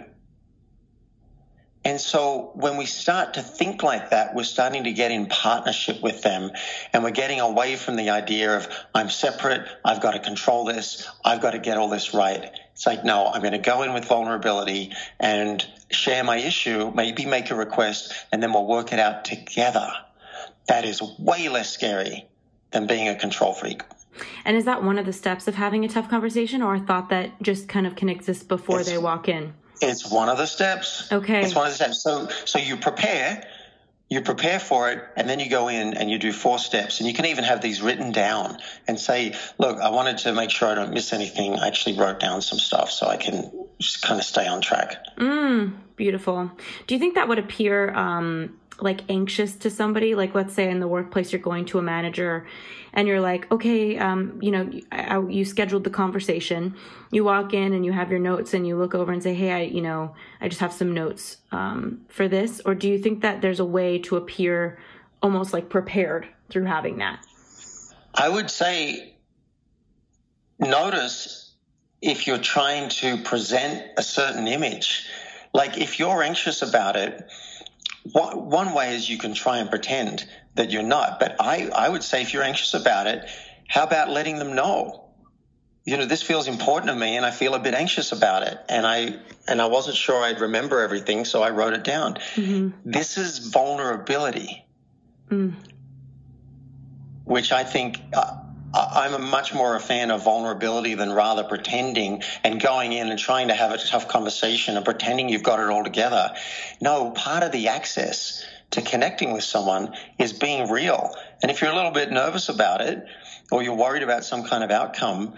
And 1.87 2.01
so 2.01 2.51
when 2.53 2.75
we 2.75 2.85
start 2.85 3.35
to 3.35 3.41
think 3.41 3.81
like 3.81 4.09
that, 4.09 4.35
we're 4.35 4.43
starting 4.43 4.83
to 4.83 4.91
get 4.91 5.09
in 5.09 5.27
partnership 5.27 6.03
with 6.03 6.21
them 6.21 6.51
and 6.91 7.01
we're 7.01 7.11
getting 7.11 7.39
away 7.39 7.77
from 7.77 7.95
the 7.95 8.09
idea 8.09 8.57
of 8.57 8.67
I'm 8.93 9.09
separate, 9.09 9.65
I've 9.85 10.01
got 10.01 10.11
to 10.11 10.19
control 10.19 10.65
this, 10.65 11.07
I've 11.23 11.41
got 11.41 11.51
to 11.51 11.59
get 11.59 11.77
all 11.77 11.87
this 11.87 12.13
right. 12.13 12.51
It's 12.73 12.85
like, 12.85 13.05
no, 13.05 13.27
I'm 13.27 13.39
going 13.39 13.53
to 13.53 13.57
go 13.57 13.83
in 13.83 13.93
with 13.93 14.03
vulnerability 14.03 14.91
and 15.17 15.65
share 15.89 16.25
my 16.25 16.35
issue, 16.35 16.91
maybe 16.93 17.25
make 17.25 17.51
a 17.51 17.55
request, 17.55 18.13
and 18.33 18.43
then 18.43 18.51
we'll 18.51 18.67
work 18.67 18.91
it 18.91 18.99
out 18.99 19.23
together. 19.23 19.89
That 20.67 20.83
is 20.83 21.01
way 21.17 21.47
less 21.47 21.71
scary 21.71 22.27
than 22.71 22.87
being 22.87 23.07
a 23.07 23.15
control 23.15 23.53
freak. 23.53 23.81
And 24.43 24.57
is 24.57 24.65
that 24.65 24.83
one 24.83 24.99
of 24.99 25.05
the 25.05 25.13
steps 25.13 25.47
of 25.47 25.55
having 25.55 25.85
a 25.85 25.87
tough 25.87 26.09
conversation 26.09 26.61
or 26.61 26.75
a 26.75 26.81
thought 26.81 27.07
that 27.11 27.41
just 27.41 27.69
kind 27.69 27.87
of 27.87 27.95
can 27.95 28.09
exist 28.09 28.49
before 28.49 28.81
it's, 28.81 28.89
they 28.89 28.97
walk 28.97 29.29
in? 29.29 29.53
It's 29.81 30.09
one 30.09 30.29
of 30.29 30.37
the 30.37 30.45
steps. 30.45 31.11
Okay. 31.11 31.41
It's 31.41 31.55
one 31.55 31.65
of 31.65 31.71
the 31.71 31.75
steps. 31.75 32.01
So 32.01 32.29
so 32.45 32.59
you 32.59 32.77
prepare, 32.77 33.47
you 34.09 34.21
prepare 34.21 34.59
for 34.59 34.89
it, 34.91 35.03
and 35.15 35.29
then 35.29 35.39
you 35.39 35.49
go 35.49 35.67
in 35.67 35.95
and 35.95 36.09
you 36.09 36.17
do 36.17 36.31
four 36.31 36.59
steps. 36.59 36.99
And 36.99 37.07
you 37.07 37.13
can 37.13 37.25
even 37.25 37.43
have 37.43 37.61
these 37.61 37.81
written 37.81 38.11
down 38.11 38.57
and 38.87 38.99
say, 38.99 39.35
look, 39.57 39.79
I 39.79 39.89
wanted 39.89 40.19
to 40.19 40.33
make 40.33 40.49
sure 40.49 40.69
I 40.69 40.75
don't 40.75 40.93
miss 40.93 41.13
anything. 41.13 41.59
I 41.59 41.67
actually 41.67 41.97
wrote 41.97 42.19
down 42.19 42.41
some 42.41 42.59
stuff 42.59 42.91
so 42.91 43.07
I 43.07 43.17
can 43.17 43.51
just 43.79 44.01
kind 44.01 44.19
of 44.19 44.25
stay 44.25 44.47
on 44.47 44.61
track. 44.61 44.97
Mm, 45.17 45.73
beautiful. 45.95 46.51
Do 46.87 46.95
you 46.95 46.99
think 46.99 47.15
that 47.15 47.27
would 47.27 47.39
appear 47.39 47.93
um, 47.93 48.57
like 48.79 49.01
anxious 49.09 49.55
to 49.55 49.69
somebody? 49.69 50.15
Like, 50.15 50.35
let's 50.35 50.53
say 50.53 50.69
in 50.69 50.79
the 50.79 50.87
workplace, 50.87 51.31
you're 51.31 51.41
going 51.41 51.65
to 51.65 51.79
a 51.79 51.81
manager 51.81 52.45
and 52.93 53.07
you're 53.07 53.21
like, 53.21 53.51
okay, 53.51 53.97
um, 53.97 54.39
you 54.41 54.51
know, 54.51 54.71
I, 54.91 55.19
you 55.19 55.45
scheduled 55.45 55.83
the 55.83 55.89
conversation. 55.89 56.75
You 57.11 57.23
walk 57.23 57.53
in 57.53 57.73
and 57.73 57.85
you 57.85 57.91
have 57.91 58.09
your 58.09 58.19
notes 58.19 58.53
and 58.53 58.67
you 58.67 58.77
look 58.77 58.95
over 58.95 59.11
and 59.11 59.21
say, 59.21 59.33
hey, 59.33 59.51
I, 59.51 59.61
you 59.61 59.81
know, 59.81 60.15
I 60.41 60.47
just 60.47 60.61
have 60.61 60.73
some 60.73 60.93
notes 60.93 61.37
um, 61.51 62.05
for 62.09 62.27
this. 62.27 62.61
Or 62.65 62.75
do 62.75 62.89
you 62.89 62.97
think 62.97 63.21
that 63.21 63.41
there's 63.41 63.59
a 63.59 63.65
way 63.65 63.99
to 63.99 64.17
appear 64.17 64.79
almost 65.21 65.53
like 65.53 65.69
prepared 65.69 66.27
through 66.49 66.65
having 66.65 66.97
that? 66.97 67.25
I 68.13 68.29
would 68.29 68.49
say 68.49 69.15
notice 70.59 71.53
if 72.01 72.27
you're 72.27 72.37
trying 72.37 72.89
to 72.89 73.17
present 73.17 73.83
a 73.97 74.03
certain 74.03 74.47
image. 74.47 75.07
Like 75.53 75.77
if 75.77 75.99
you're 75.99 76.23
anxious 76.23 76.61
about 76.61 76.95
it, 76.95 77.29
one 78.13 78.73
way 78.73 78.95
is 78.95 79.09
you 79.09 79.17
can 79.17 79.33
try 79.33 79.57
and 79.57 79.69
pretend 79.69 80.25
that 80.55 80.71
you're 80.71 80.83
not. 80.83 81.19
But 81.19 81.35
I, 81.39 81.69
I 81.69 81.89
would 81.89 82.03
say 82.03 82.21
if 82.21 82.33
you're 82.33 82.43
anxious 82.43 82.73
about 82.73 83.07
it, 83.07 83.29
how 83.67 83.83
about 83.83 84.09
letting 84.09 84.37
them 84.39 84.55
know? 84.55 85.05
You 85.85 85.97
know, 85.97 86.05
this 86.05 86.21
feels 86.21 86.47
important 86.47 86.89
to 86.91 86.95
me 86.95 87.15
and 87.15 87.25
I 87.25 87.31
feel 87.31 87.53
a 87.53 87.59
bit 87.59 87.73
anxious 87.73 88.11
about 88.11 88.43
it. 88.43 88.57
And 88.67 88.85
I, 88.85 89.15
and 89.47 89.61
I 89.61 89.67
wasn't 89.67 89.95
sure 89.95 90.21
I'd 90.23 90.41
remember 90.41 90.81
everything, 90.81 91.25
so 91.25 91.41
I 91.41 91.51
wrote 91.51 91.73
it 91.73 91.83
down. 91.83 92.15
Mm-hmm. 92.35 92.91
This 92.91 93.17
is 93.17 93.39
vulnerability, 93.39 94.65
mm. 95.29 95.53
which 97.23 97.51
I 97.51 97.63
think, 97.63 98.01
uh, 98.13 98.37
I'm 98.73 99.13
a 99.13 99.19
much 99.19 99.53
more 99.53 99.75
a 99.75 99.79
fan 99.79 100.11
of 100.11 100.23
vulnerability 100.23 100.95
than 100.95 101.13
rather 101.13 101.43
pretending 101.43 102.23
and 102.43 102.61
going 102.61 102.91
in 102.91 103.09
and 103.09 103.17
trying 103.17 103.47
to 103.47 103.53
have 103.53 103.71
a 103.71 103.77
tough 103.77 104.07
conversation 104.07 104.75
and 104.75 104.83
pretending 104.83 105.29
you've 105.29 105.43
got 105.43 105.59
it 105.59 105.69
all 105.69 105.83
together. 105.83 106.33
No, 106.81 107.11
part 107.11 107.43
of 107.43 107.51
the 107.51 107.69
access 107.69 108.45
to 108.71 108.81
connecting 108.81 109.33
with 109.33 109.43
someone 109.43 109.95
is 110.19 110.33
being 110.33 110.69
real. 110.69 111.15
And 111.41 111.49
if 111.49 111.61
you're 111.61 111.71
a 111.71 111.75
little 111.75 111.91
bit 111.91 112.11
nervous 112.11 112.49
about 112.49 112.81
it 112.81 113.05
or 113.51 113.63
you're 113.63 113.75
worried 113.75 114.03
about 114.03 114.25
some 114.25 114.43
kind 114.43 114.63
of 114.63 114.71
outcome, 114.71 115.35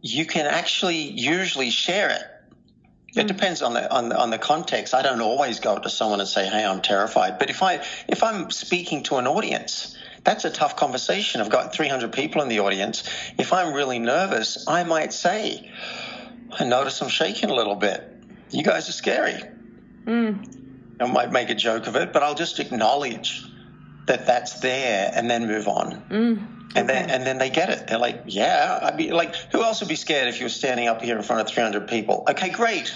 you 0.00 0.24
can 0.24 0.46
actually 0.46 0.98
usually 0.98 1.70
share 1.70 2.10
it. 2.10 2.22
It 3.16 3.22
hmm. 3.22 3.26
depends 3.26 3.62
on 3.62 3.74
the, 3.74 3.92
on 3.92 4.08
the 4.10 4.18
on 4.18 4.30
the 4.30 4.38
context. 4.38 4.94
I 4.94 5.02
don't 5.02 5.20
always 5.20 5.58
go 5.58 5.74
up 5.74 5.82
to 5.82 5.90
someone 5.90 6.20
and 6.20 6.28
say, 6.28 6.46
"Hey, 6.46 6.64
I'm 6.64 6.82
terrified." 6.82 7.38
But 7.38 7.50
if 7.50 7.62
I 7.62 7.82
if 8.08 8.22
I'm 8.22 8.50
speaking 8.50 9.02
to 9.04 9.16
an 9.16 9.26
audience, 9.26 9.95
that's 10.26 10.44
a 10.44 10.50
tough 10.50 10.76
conversation. 10.76 11.40
I've 11.40 11.50
got 11.50 11.72
300 11.72 12.12
people 12.12 12.42
in 12.42 12.48
the 12.48 12.58
audience. 12.58 13.08
If 13.38 13.52
I'm 13.52 13.72
really 13.72 14.00
nervous, 14.00 14.66
I 14.66 14.82
might 14.82 15.12
say, 15.12 15.70
I 16.52 16.64
notice 16.64 17.00
I'm 17.00 17.08
shaking 17.08 17.48
a 17.48 17.54
little 17.54 17.76
bit. 17.76 18.02
You 18.50 18.64
guys 18.64 18.88
are 18.88 18.92
scary. 18.92 19.40
Mm. 20.04 20.96
I 21.00 21.06
might 21.06 21.30
make 21.30 21.48
a 21.50 21.54
joke 21.54 21.86
of 21.86 21.94
it, 21.94 22.12
but 22.12 22.24
I'll 22.24 22.34
just 22.34 22.58
acknowledge 22.58 23.44
that 24.06 24.26
that's 24.26 24.60
there 24.60 25.12
and 25.14 25.30
then 25.30 25.46
move 25.46 25.68
on. 25.68 26.02
Mm. 26.10 26.56
Okay. 26.70 26.80
And 26.80 26.88
then 26.88 27.10
and 27.10 27.24
then 27.24 27.38
they 27.38 27.50
get 27.50 27.70
it. 27.70 27.86
They're 27.86 27.98
like, 27.98 28.24
yeah, 28.26 28.80
I'd 28.82 28.96
be 28.96 29.12
like, 29.12 29.36
who 29.52 29.62
else 29.62 29.80
would 29.80 29.88
be 29.88 29.94
scared 29.96 30.26
if 30.26 30.40
you 30.40 30.46
were 30.46 30.50
standing 30.50 30.88
up 30.88 31.00
here 31.02 31.16
in 31.16 31.22
front 31.22 31.40
of 31.40 31.48
300 31.48 31.86
people? 31.86 32.24
Okay, 32.28 32.50
great. 32.50 32.92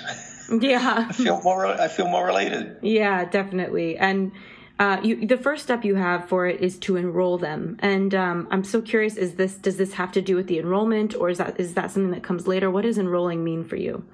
Yeah. 0.51 1.07
I 1.09 1.13
feel 1.13 1.41
more 1.43 1.65
I 1.65 1.87
feel 1.87 2.09
more 2.09 2.27
related. 2.27 2.79
Yeah, 2.83 3.25
definitely. 3.25 3.97
And 3.97 4.33
uh, 4.81 4.99
you, 5.03 5.27
the 5.27 5.37
first 5.37 5.63
step 5.63 5.85
you 5.85 5.95
have 5.95 6.27
for 6.27 6.47
it 6.47 6.63
is 6.63 6.79
to 6.79 6.97
enroll 6.97 7.37
them. 7.37 7.77
And 7.81 8.15
um, 8.15 8.49
I'm 8.51 8.65
so 8.65 8.81
curious: 8.81 9.17
is 9.17 9.35
this 9.35 9.55
does 9.55 9.77
this 9.77 9.93
have 9.93 10.11
to 10.13 10.23
do 10.23 10.37
with 10.37 10.47
the 10.47 10.59
enrollment, 10.59 11.15
or 11.15 11.29
is 11.29 11.37
that 11.37 11.61
is 11.61 11.75
that 11.75 11.91
something 11.91 12.13
that 12.13 12.23
comes 12.23 12.47
later? 12.47 12.71
What 12.71 12.83
does 12.83 12.97
enrolling 12.97 13.45
mean 13.45 13.63
for 13.63 13.77
you? 13.77 14.07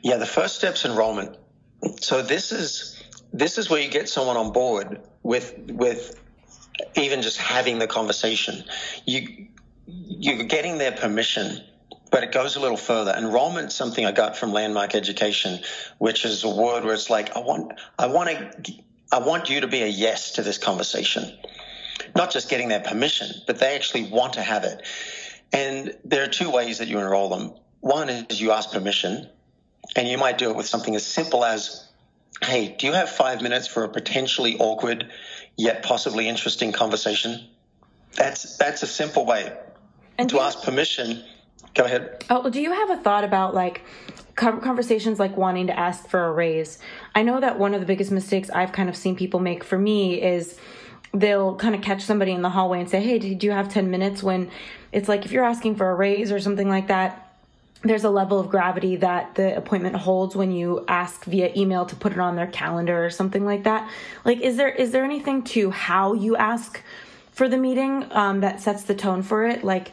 Yeah, 0.00 0.18
the 0.18 0.26
first 0.26 0.54
step's 0.54 0.84
enrollment. 0.84 1.36
So 2.00 2.22
this 2.22 2.52
is 2.52 3.02
this 3.32 3.58
is 3.58 3.68
where 3.68 3.80
you 3.80 3.90
get 3.90 4.08
someone 4.08 4.36
on 4.36 4.52
board 4.52 5.00
with 5.24 5.58
with 5.66 6.20
even 6.94 7.20
just 7.20 7.38
having 7.38 7.80
the 7.80 7.88
conversation. 7.88 8.62
You 9.06 9.48
you're 9.86 10.44
getting 10.44 10.78
their 10.78 10.92
permission 10.92 11.64
but 12.12 12.22
it 12.22 12.30
goes 12.30 12.56
a 12.56 12.60
little 12.60 12.76
further. 12.76 13.12
Enrollment 13.16 13.72
something 13.72 14.04
I 14.04 14.12
got 14.12 14.36
from 14.36 14.52
Landmark 14.52 14.94
Education, 14.94 15.60
which 15.96 16.26
is 16.26 16.44
a 16.44 16.48
word 16.48 16.84
where 16.84 16.92
it's 16.92 17.08
like 17.08 17.34
I 17.34 17.40
want 17.40 17.72
I 17.98 18.06
want 18.06 18.28
to 18.28 18.74
I 19.12 19.18
want 19.18 19.50
you 19.50 19.60
to 19.60 19.68
be 19.68 19.82
a 19.82 19.86
yes 19.86 20.32
to 20.32 20.42
this 20.42 20.58
conversation. 20.58 21.38
not 22.16 22.30
just 22.30 22.48
getting 22.48 22.68
their 22.68 22.80
permission, 22.80 23.28
but 23.46 23.58
they 23.58 23.74
actually 23.76 24.04
want 24.04 24.32
to 24.34 24.42
have 24.42 24.64
it. 24.64 24.82
And 25.52 25.94
there 26.04 26.24
are 26.24 26.28
two 26.28 26.50
ways 26.50 26.78
that 26.78 26.88
you 26.88 26.98
enroll 26.98 27.28
them. 27.28 27.52
One 27.80 28.08
is 28.08 28.40
you 28.40 28.52
ask 28.52 28.72
permission, 28.72 29.28
and 29.94 30.08
you 30.08 30.18
might 30.18 30.36
do 30.38 30.50
it 30.50 30.56
with 30.56 30.66
something 30.66 30.94
as 30.96 31.06
simple 31.06 31.44
as, 31.44 31.86
Hey, 32.42 32.74
do 32.76 32.86
you 32.86 32.92
have 32.92 33.08
five 33.10 33.40
minutes 33.40 33.66
for 33.68 33.84
a 33.84 33.88
potentially 33.88 34.56
awkward 34.58 35.10
yet 35.56 35.82
possibly 35.82 36.28
interesting 36.28 36.72
conversation? 36.72 37.46
That's 38.16 38.56
that's 38.56 38.82
a 38.82 38.86
simple 38.86 39.24
way 39.24 39.52
and 40.18 40.28
to 40.30 40.40
ask 40.40 40.62
permission. 40.62 41.22
Go 41.74 41.84
ahead. 41.84 42.24
Oh, 42.28 42.50
do 42.50 42.60
you 42.60 42.72
have 42.72 42.90
a 42.90 42.96
thought 42.96 43.24
about 43.24 43.54
like 43.54 43.82
conversations 44.34 45.18
like 45.18 45.36
wanting 45.36 45.66
to 45.68 45.78
ask 45.78 46.08
for 46.08 46.24
a 46.24 46.32
raise? 46.32 46.78
I 47.14 47.22
know 47.22 47.40
that 47.40 47.58
one 47.58 47.74
of 47.74 47.80
the 47.80 47.86
biggest 47.86 48.10
mistakes 48.10 48.50
I've 48.50 48.72
kind 48.72 48.88
of 48.88 48.96
seen 48.96 49.16
people 49.16 49.40
make 49.40 49.64
for 49.64 49.78
me 49.78 50.22
is 50.22 50.58
they'll 51.12 51.56
kind 51.56 51.74
of 51.74 51.82
catch 51.82 52.02
somebody 52.02 52.32
in 52.32 52.42
the 52.42 52.50
hallway 52.50 52.80
and 52.80 52.88
say, 52.88 53.00
"Hey, 53.00 53.18
do 53.18 53.46
you 53.46 53.52
have 53.52 53.68
10 53.68 53.90
minutes?" 53.90 54.22
when 54.22 54.50
it's 54.92 55.08
like 55.08 55.24
if 55.24 55.32
you're 55.32 55.44
asking 55.44 55.76
for 55.76 55.90
a 55.90 55.94
raise 55.94 56.32
or 56.32 56.40
something 56.40 56.68
like 56.68 56.88
that, 56.88 57.32
there's 57.82 58.04
a 58.04 58.10
level 58.10 58.38
of 58.38 58.48
gravity 58.48 58.96
that 58.96 59.34
the 59.34 59.56
appointment 59.56 59.96
holds 59.96 60.36
when 60.36 60.52
you 60.52 60.84
ask 60.86 61.24
via 61.24 61.52
email 61.56 61.84
to 61.86 61.96
put 61.96 62.12
it 62.12 62.18
on 62.18 62.36
their 62.36 62.46
calendar 62.46 63.04
or 63.04 63.10
something 63.10 63.44
like 63.44 63.64
that. 63.64 63.90
Like 64.24 64.40
is 64.40 64.56
there 64.56 64.68
is 64.68 64.92
there 64.92 65.04
anything 65.04 65.42
to 65.44 65.70
how 65.70 66.12
you 66.14 66.36
ask 66.36 66.80
for 67.32 67.48
the 67.48 67.56
meeting 67.56 68.06
um, 68.12 68.40
that 68.40 68.60
sets 68.60 68.84
the 68.84 68.94
tone 68.94 69.22
for 69.22 69.44
it? 69.46 69.64
Like 69.64 69.92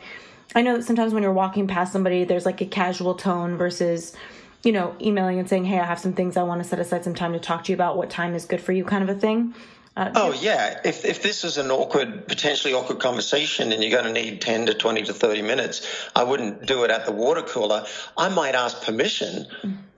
I 0.56 0.62
know 0.62 0.78
that 0.78 0.84
sometimes 0.84 1.14
when 1.14 1.24
you're 1.24 1.32
walking 1.32 1.68
past 1.68 1.94
somebody 1.94 2.24
there's 2.24 2.46
like 2.46 2.62
a 2.62 2.66
casual 2.66 3.16
tone 3.16 3.58
versus 3.58 4.16
you 4.64 4.72
know, 4.72 4.96
emailing 5.00 5.40
and 5.40 5.48
saying, 5.48 5.66
"Hey, 5.66 5.80
I 5.80 5.86
have 5.86 6.00
some 6.00 6.14
things 6.14 6.36
I 6.36 6.44
want 6.44 6.62
to 6.62 6.68
set 6.68 6.80
aside 6.80 7.04
some 7.04 7.16
time 7.16 7.34
to 7.34 7.40
talk 7.40 7.64
to 7.66 7.72
you 7.72 7.76
about. 7.76 7.98
What 7.98 8.10
time 8.10 8.36
is 8.36 8.46
good 8.46 8.62
for 8.62 8.72
you?" 8.72 8.84
kind 8.84 9.08
of 9.08 9.16
a 9.16 9.20
thing. 9.20 9.54
Uh, 9.96 10.12
oh 10.16 10.34
yeah, 10.34 10.80
if 10.84 11.06
if 11.06 11.24
this 11.24 11.44
is 11.44 11.58
an 11.58 11.72
awkward, 11.72 12.28
potentially 12.28 12.74
awkward 12.74 13.00
conversation, 13.00 13.72
and 13.72 13.82
you're 13.82 13.92
going 13.92 14.14
to 14.14 14.22
need 14.22 14.42
ten 14.42 14.66
to 14.66 14.74
twenty 14.74 15.04
to 15.04 15.14
thirty 15.14 15.42
minutes, 15.42 16.10
I 16.16 16.24
wouldn't 16.24 16.66
do 16.66 16.84
it 16.84 16.92
at 16.92 17.06
the 17.06 17.12
water 17.12 17.42
cooler. 17.42 17.86
I 18.18 18.30
might 18.30 18.56
ask 18.56 18.84
permission. 18.84 19.48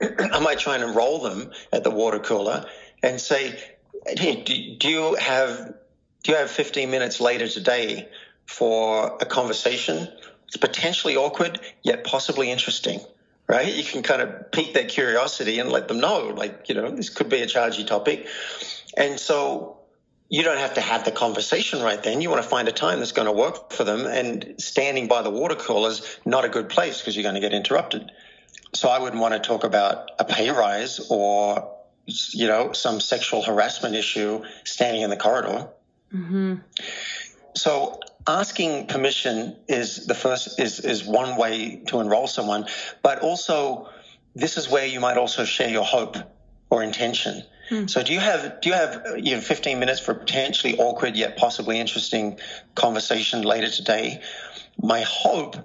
I 0.00 0.38
might 0.38 0.58
try 0.58 0.76
and 0.76 0.84
enroll 0.84 1.20
them 1.20 1.50
at 1.72 1.84
the 1.84 1.90
water 1.90 2.20
cooler 2.20 2.66
and 3.02 3.20
say, 3.20 3.58
"Hey, 4.06 4.42
do, 4.42 4.76
do 4.76 4.88
you 4.88 5.14
have 5.16 5.74
do 6.22 6.32
you 6.32 6.38
have 6.38 6.50
fifteen 6.50 6.90
minutes 6.90 7.20
later 7.20 7.48
today 7.48 8.08
for 8.46 9.18
a 9.20 9.26
conversation? 9.26 10.08
It's 10.52 10.58
potentially 10.58 11.16
awkward 11.16 11.58
yet 11.82 12.04
possibly 12.04 12.50
interesting." 12.50 13.00
Right? 13.48 13.74
You 13.74 13.84
can 13.84 14.02
kind 14.02 14.22
of 14.22 14.50
pique 14.52 14.72
their 14.72 14.86
curiosity 14.86 15.58
and 15.58 15.70
let 15.70 15.88
them 15.88 15.98
know, 16.00 16.28
like, 16.28 16.68
you 16.68 16.74
know, 16.74 16.88
this 16.90 17.10
could 17.10 17.28
be 17.28 17.42
a 17.42 17.46
chargy 17.46 17.86
topic. 17.86 18.26
And 18.96 19.18
so 19.18 19.78
you 20.28 20.42
don't 20.42 20.58
have 20.58 20.74
to 20.74 20.80
have 20.80 21.04
the 21.04 21.10
conversation 21.10 21.82
right 21.82 22.02
then. 22.02 22.22
You 22.22 22.30
want 22.30 22.42
to 22.42 22.48
find 22.48 22.68
a 22.68 22.72
time 22.72 23.00
that's 23.00 23.12
going 23.12 23.26
to 23.26 23.32
work 23.32 23.72
for 23.72 23.84
them. 23.84 24.06
And 24.06 24.54
standing 24.58 25.06
by 25.06 25.20
the 25.20 25.28
water 25.28 25.56
cooler 25.56 25.90
is 25.90 26.18
not 26.24 26.46
a 26.46 26.48
good 26.48 26.70
place 26.70 26.98
because 26.98 27.14
you're 27.14 27.24
going 27.24 27.34
to 27.34 27.40
get 27.40 27.52
interrupted. 27.52 28.10
So 28.72 28.88
I 28.88 29.00
wouldn't 29.00 29.20
want 29.20 29.34
to 29.34 29.40
talk 29.40 29.64
about 29.64 30.12
a 30.18 30.24
pay 30.24 30.48
rise 30.50 31.00
or, 31.10 31.76
you 32.06 32.46
know, 32.46 32.72
some 32.72 33.00
sexual 33.00 33.42
harassment 33.42 33.96
issue 33.96 34.44
standing 34.64 35.02
in 35.02 35.10
the 35.10 35.18
corridor. 35.18 35.68
Mm-hmm. 36.14 36.54
So 37.54 38.00
asking 38.26 38.86
permission 38.86 39.56
is 39.68 40.06
the 40.06 40.14
first 40.14 40.60
is 40.60 40.80
is 40.80 41.04
one 41.04 41.36
way 41.36 41.82
to 41.86 42.00
enroll 42.00 42.26
someone, 42.26 42.66
but 43.02 43.20
also 43.20 43.88
this 44.34 44.56
is 44.56 44.68
where 44.68 44.86
you 44.86 45.00
might 45.00 45.16
also 45.16 45.44
share 45.44 45.68
your 45.68 45.84
hope 45.84 46.16
or 46.70 46.82
intention. 46.82 47.42
Hmm. 47.68 47.86
So 47.86 48.02
do 48.02 48.12
you 48.12 48.20
have 48.20 48.60
do 48.60 48.70
you 48.70 48.74
have 48.74 49.02
you 49.16 49.34
know 49.34 49.40
15 49.40 49.78
minutes 49.78 50.00
for 50.00 50.14
potentially 50.14 50.78
awkward 50.78 51.16
yet 51.16 51.36
possibly 51.36 51.78
interesting 51.78 52.38
conversation 52.74 53.42
later 53.42 53.68
today? 53.68 54.22
My 54.80 55.02
hope 55.02 55.56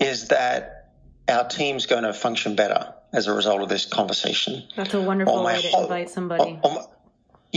is 0.00 0.28
that 0.28 0.92
our 1.28 1.48
team's 1.48 1.86
going 1.86 2.04
to 2.04 2.12
function 2.12 2.56
better 2.56 2.94
as 3.12 3.26
a 3.26 3.32
result 3.32 3.62
of 3.62 3.68
this 3.68 3.86
conversation. 3.86 4.62
That's 4.76 4.94
a 4.94 5.00
wonderful 5.00 5.42
way 5.44 5.60
to 5.60 5.80
invite 5.82 6.10
somebody. 6.10 6.58
Or, 6.62 6.70
or, 6.72 6.88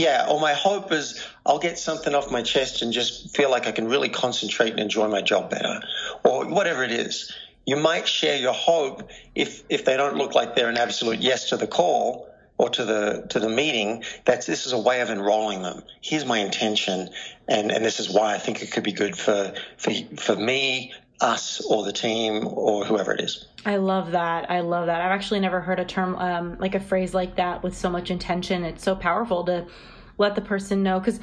yeah, 0.00 0.26
or 0.28 0.40
my 0.40 0.54
hope 0.54 0.92
is 0.92 1.22
I'll 1.44 1.58
get 1.58 1.78
something 1.78 2.14
off 2.14 2.30
my 2.30 2.42
chest 2.42 2.80
and 2.80 2.92
just 2.92 3.36
feel 3.36 3.50
like 3.50 3.66
I 3.66 3.72
can 3.72 3.86
really 3.86 4.08
concentrate 4.08 4.70
and 4.70 4.80
enjoy 4.80 5.08
my 5.08 5.20
job 5.20 5.50
better, 5.50 5.82
or 6.24 6.46
whatever 6.46 6.82
it 6.82 6.90
is. 6.90 7.32
You 7.66 7.76
might 7.76 8.08
share 8.08 8.36
your 8.36 8.54
hope 8.54 9.10
if 9.34 9.62
if 9.68 9.84
they 9.84 9.96
don't 9.96 10.16
look 10.16 10.34
like 10.34 10.56
they're 10.56 10.70
an 10.70 10.78
absolute 10.78 11.20
yes 11.20 11.50
to 11.50 11.56
the 11.58 11.66
call 11.66 12.30
or 12.56 12.70
to 12.70 12.84
the 12.84 13.26
to 13.30 13.40
the 13.40 13.48
meeting 13.48 14.04
that 14.24 14.46
this 14.46 14.66
is 14.66 14.72
a 14.72 14.78
way 14.78 15.02
of 15.02 15.10
enrolling 15.10 15.62
them. 15.62 15.82
Here's 16.00 16.24
my 16.24 16.38
intention, 16.38 17.10
and 17.46 17.70
and 17.70 17.84
this 17.84 18.00
is 18.00 18.08
why 18.08 18.34
I 18.34 18.38
think 18.38 18.62
it 18.62 18.72
could 18.72 18.84
be 18.84 18.92
good 18.92 19.16
for 19.16 19.54
for 19.76 19.92
for 20.16 20.36
me, 20.36 20.94
us, 21.20 21.60
or 21.60 21.84
the 21.84 21.92
team, 21.92 22.46
or 22.46 22.84
whoever 22.84 23.12
it 23.12 23.20
is. 23.20 23.46
I 23.64 23.76
love 23.76 24.12
that. 24.12 24.50
I 24.50 24.60
love 24.60 24.86
that. 24.86 25.00
I've 25.00 25.12
actually 25.12 25.40
never 25.40 25.60
heard 25.60 25.78
a 25.78 25.84
term 25.84 26.16
um, 26.16 26.56
like 26.58 26.74
a 26.74 26.80
phrase 26.80 27.14
like 27.14 27.36
that 27.36 27.62
with 27.62 27.76
so 27.76 27.90
much 27.90 28.10
intention. 28.10 28.64
It's 28.64 28.82
so 28.82 28.94
powerful 28.94 29.44
to 29.44 29.66
let 30.20 30.34
the 30.36 30.40
person 30.40 30.82
know 30.82 31.00
because 31.00 31.18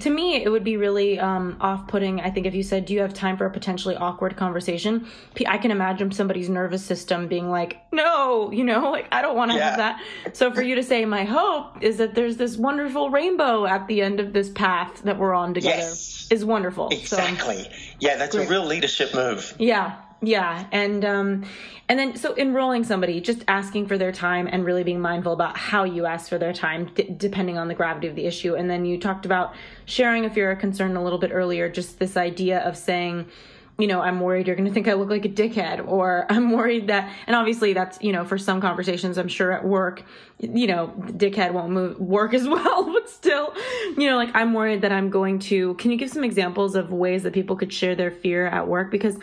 to 0.00 0.08
me 0.08 0.42
it 0.42 0.50
would 0.50 0.64
be 0.64 0.76
really 0.76 1.18
um, 1.18 1.56
off-putting. 1.60 2.20
I 2.20 2.30
think 2.30 2.46
if 2.46 2.54
you 2.54 2.62
said 2.62 2.86
do 2.86 2.94
you 2.94 3.00
have 3.00 3.12
time 3.12 3.36
for 3.36 3.44
a 3.44 3.50
potentially 3.50 3.96
awkward 3.96 4.36
conversation? 4.36 5.06
I 5.46 5.58
can 5.58 5.70
imagine 5.70 6.10
somebody's 6.12 6.48
nervous 6.48 6.84
system 6.84 7.28
being 7.28 7.50
like 7.50 7.78
no 7.92 8.50
you 8.52 8.64
know 8.64 8.90
like 8.96 9.08
i 9.12 9.20
don't 9.20 9.36
want 9.36 9.50
to 9.50 9.56
yeah. 9.56 9.68
have 9.68 9.76
that. 9.78 10.02
So 10.34 10.52
for 10.52 10.62
you 10.62 10.76
to 10.76 10.82
say 10.82 11.04
my 11.04 11.24
hope 11.24 11.82
is 11.82 11.98
that 11.98 12.14
there's 12.14 12.36
this 12.36 12.56
wonderful 12.56 13.10
rainbow 13.10 13.66
at 13.66 13.86
the 13.88 14.00
end 14.00 14.20
of 14.20 14.32
this 14.32 14.48
path 14.48 15.02
that 15.02 15.18
we're 15.18 15.34
on 15.34 15.52
together 15.52 15.76
yes. 15.76 16.28
is 16.30 16.44
wonderful 16.44 16.88
exactly. 16.88 17.64
So, 17.64 17.70
yeah 18.00 18.16
that's 18.16 18.34
great. 18.34 18.46
a 18.46 18.50
real 18.50 18.64
leadership 18.64 19.12
move. 19.12 19.54
Yeah 19.58 19.96
yeah, 20.26 20.66
and 20.72 21.04
um, 21.04 21.44
and 21.88 21.96
then 21.98 22.16
so 22.16 22.36
enrolling 22.36 22.82
somebody, 22.82 23.20
just 23.20 23.44
asking 23.46 23.86
for 23.86 23.96
their 23.96 24.10
time 24.10 24.48
and 24.50 24.64
really 24.64 24.82
being 24.82 25.00
mindful 25.00 25.32
about 25.32 25.56
how 25.56 25.84
you 25.84 26.04
ask 26.04 26.28
for 26.28 26.36
their 26.36 26.52
time, 26.52 26.90
d- 26.96 27.14
depending 27.16 27.58
on 27.58 27.68
the 27.68 27.74
gravity 27.74 28.08
of 28.08 28.16
the 28.16 28.26
issue. 28.26 28.56
And 28.56 28.68
then 28.68 28.84
you 28.84 28.98
talked 28.98 29.24
about 29.24 29.54
sharing 29.84 30.24
if 30.24 30.36
you're 30.36 30.50
a 30.50 30.56
concern 30.56 30.96
a 30.96 31.02
little 31.02 31.20
bit 31.20 31.30
earlier, 31.32 31.68
just 31.68 32.00
this 32.00 32.16
idea 32.16 32.58
of 32.58 32.76
saying, 32.76 33.26
you 33.78 33.86
know, 33.86 34.00
I'm 34.00 34.18
worried 34.18 34.48
you're 34.48 34.56
going 34.56 34.66
to 34.66 34.74
think 34.74 34.88
I 34.88 34.94
look 34.94 35.10
like 35.10 35.24
a 35.24 35.28
dickhead, 35.28 35.86
or 35.86 36.26
I'm 36.30 36.50
worried 36.50 36.88
that, 36.88 37.08
and 37.28 37.36
obviously 37.36 37.72
that's, 37.72 38.02
you 38.02 38.10
know, 38.10 38.24
for 38.24 38.36
some 38.36 38.60
conversations, 38.60 39.18
I'm 39.18 39.28
sure 39.28 39.52
at 39.52 39.64
work, 39.64 40.02
you 40.40 40.66
know, 40.66 40.92
dickhead 40.98 41.52
won't 41.52 41.70
move 41.70 42.00
work 42.00 42.34
as 42.34 42.48
well, 42.48 42.92
but 42.92 43.08
still, 43.08 43.54
you 43.96 44.10
know, 44.10 44.16
like 44.16 44.30
I'm 44.34 44.54
worried 44.54 44.82
that 44.82 44.90
I'm 44.90 45.08
going 45.08 45.38
to. 45.38 45.74
Can 45.74 45.92
you 45.92 45.96
give 45.96 46.10
some 46.10 46.24
examples 46.24 46.74
of 46.74 46.92
ways 46.92 47.22
that 47.22 47.32
people 47.32 47.54
could 47.54 47.72
share 47.72 47.94
their 47.94 48.10
fear 48.10 48.48
at 48.48 48.66
work? 48.66 48.90
Because 48.90 49.18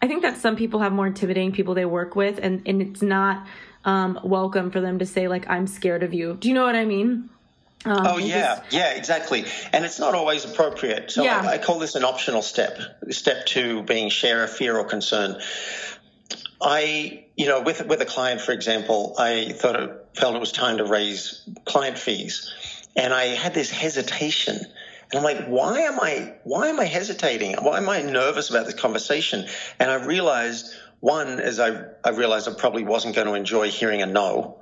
I 0.00 0.06
think 0.06 0.22
that 0.22 0.36
some 0.36 0.56
people 0.56 0.80
have 0.80 0.92
more 0.92 1.06
intimidating 1.06 1.52
people 1.52 1.74
they 1.74 1.84
work 1.84 2.14
with, 2.14 2.38
and, 2.40 2.62
and 2.66 2.80
it's 2.80 3.02
not 3.02 3.46
um, 3.84 4.18
welcome 4.22 4.70
for 4.70 4.80
them 4.80 4.98
to 5.00 5.06
say, 5.06 5.28
like, 5.28 5.48
I'm 5.48 5.66
scared 5.66 6.02
of 6.02 6.14
you. 6.14 6.34
Do 6.34 6.48
you 6.48 6.54
know 6.54 6.64
what 6.64 6.76
I 6.76 6.84
mean? 6.84 7.30
Um, 7.84 8.06
oh 8.06 8.18
yeah, 8.18 8.56
just, 8.56 8.72
yeah, 8.72 8.90
exactly. 8.94 9.44
And 9.72 9.84
it's 9.84 10.00
not 10.00 10.14
always 10.14 10.44
appropriate. 10.44 11.12
So 11.12 11.22
yeah. 11.22 11.40
I, 11.44 11.54
I, 11.54 11.58
call 11.58 11.78
this 11.78 11.94
an 11.94 12.04
optional 12.04 12.42
step. 12.42 12.76
Step 13.10 13.46
two 13.46 13.82
being 13.84 14.10
share 14.10 14.42
a 14.42 14.48
fear 14.48 14.76
or 14.76 14.84
concern. 14.84 15.40
I, 16.60 17.26
you 17.36 17.46
know, 17.46 17.62
with 17.62 17.86
with 17.86 18.00
a 18.00 18.04
client, 18.04 18.40
for 18.40 18.50
example, 18.50 19.14
I 19.16 19.52
thought 19.52 19.76
it 19.80 20.08
felt 20.14 20.34
it 20.34 20.40
was 20.40 20.50
time 20.50 20.78
to 20.78 20.84
raise 20.84 21.48
client 21.66 21.98
fees, 21.98 22.52
and 22.96 23.14
I 23.14 23.26
had 23.26 23.54
this 23.54 23.70
hesitation 23.70 24.60
and 25.10 25.18
I'm 25.18 25.24
like, 25.24 25.46
why 25.46 25.80
am 25.80 25.98
I 26.00 26.34
why 26.44 26.68
am 26.68 26.78
I 26.78 26.84
hesitating? 26.84 27.54
Why 27.60 27.78
am 27.78 27.88
I 27.88 28.02
nervous 28.02 28.50
about 28.50 28.66
this 28.66 28.74
conversation? 28.74 29.46
And 29.78 29.90
I 29.90 30.04
realized 30.04 30.74
one 31.00 31.40
is 31.40 31.58
I 31.58 31.84
I 32.04 32.10
realized 32.10 32.48
I 32.48 32.52
probably 32.52 32.84
wasn't 32.84 33.14
going 33.14 33.26
to 33.26 33.34
enjoy 33.34 33.70
hearing 33.70 34.02
a 34.02 34.06
no. 34.06 34.58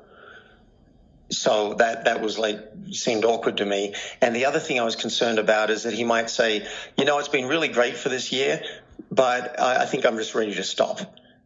So 1.31 1.75
that 1.75 2.05
that 2.05 2.21
was 2.21 2.39
like 2.39 2.61
seemed 2.93 3.25
awkward 3.25 3.57
to 3.57 3.67
me. 3.67 3.95
And 4.21 4.37
the 4.37 4.45
other 4.45 4.61
thing 4.61 4.79
I 4.79 4.85
was 4.85 4.95
concerned 4.95 5.41
about 5.41 5.71
is 5.71 5.83
that 5.83 5.93
he 5.93 6.05
might 6.05 6.31
say, 6.31 6.67
you 6.97 7.05
know, 7.05 7.19
it's 7.19 7.29
been 7.29 7.47
really 7.49 7.69
great 7.69 7.97
for 7.97 8.09
this 8.09 8.31
year, 8.31 8.63
but 9.11 9.59
I, 9.61 9.83
I 9.83 9.87
think 9.87 10.07
I'm 10.07 10.17
just 10.17 10.37
ready 10.37 10.55
to 10.55 10.63
stop 10.63 11.01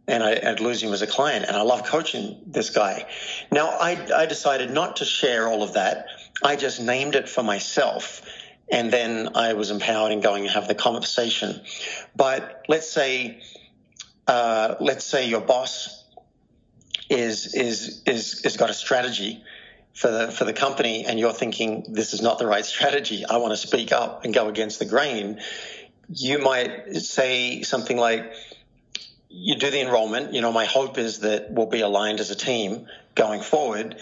and 0.07 0.23
I, 0.23 0.51
would 0.51 0.61
lose 0.61 0.83
him 0.83 0.93
as 0.93 1.01
a 1.01 1.07
client. 1.07 1.47
And 1.47 1.57
I 1.57 1.63
love 1.63 1.85
coaching 1.85 2.41
this 2.47 2.71
guy. 2.71 3.07
Now, 3.53 3.69
I, 3.69 4.09
I, 4.15 4.27
decided 4.27 4.71
not 4.71 4.97
to 4.97 5.05
share 5.05 5.47
all 5.47 5.63
of 5.63 5.75
that. 5.75 6.07
I 6.43 6.57
just 6.57 6.81
named 6.81 7.15
it 7.15 7.29
for 7.29 7.45
myself 7.45 8.23
and 8.71 8.93
then 8.93 9.31
I 9.35 9.55
was 9.55 9.71
empowered 9.71 10.13
in 10.13 10.21
going 10.21 10.45
and 10.45 10.51
have 10.53 10.69
the 10.69 10.75
conversation. 10.75 11.61
But 12.15 12.65
let's 12.69 12.91
say, 12.91 13.41
uh, 14.27 14.77
let's 14.81 15.05
say 15.05 15.29
your 15.29 15.41
boss 15.41 16.05
is 17.09 17.55
is 17.55 18.03
is 18.07 18.45
is 18.45 18.57
got 18.57 18.71
a 18.71 18.75
strategy 18.75 19.43
for 19.93 20.11
the 20.11 20.31
for 20.31 20.45
the 20.45 20.53
company, 20.53 21.05
and 21.05 21.19
you're 21.19 21.33
thinking 21.33 21.87
this 21.89 22.15
is 22.15 22.23
not 22.23 22.39
the 22.39 22.47
right 22.47 22.65
strategy. 22.75 23.25
I 23.27 23.39
want 23.39 23.53
to 23.53 23.57
speak 23.57 23.93
up 23.93 24.25
and 24.25 24.33
go 24.33 24.49
against 24.49 24.79
the 24.79 24.87
grain. 24.87 25.41
You 26.09 26.39
might 26.39 26.97
say 26.97 27.63
something 27.63 27.97
like, 27.97 28.33
"You 29.29 29.57
do 29.57 29.71
the 29.71 29.81
enrollment. 29.81 30.33
You 30.33 30.41
know, 30.41 30.53
my 30.53 30.65
hope 30.65 30.97
is 30.97 31.21
that 31.21 31.51
we'll 31.51 31.67
be 31.67 31.81
aligned 31.81 32.21
as 32.21 32.31
a 32.31 32.37
team 32.37 32.87
going 33.17 33.41
forward." 33.41 33.97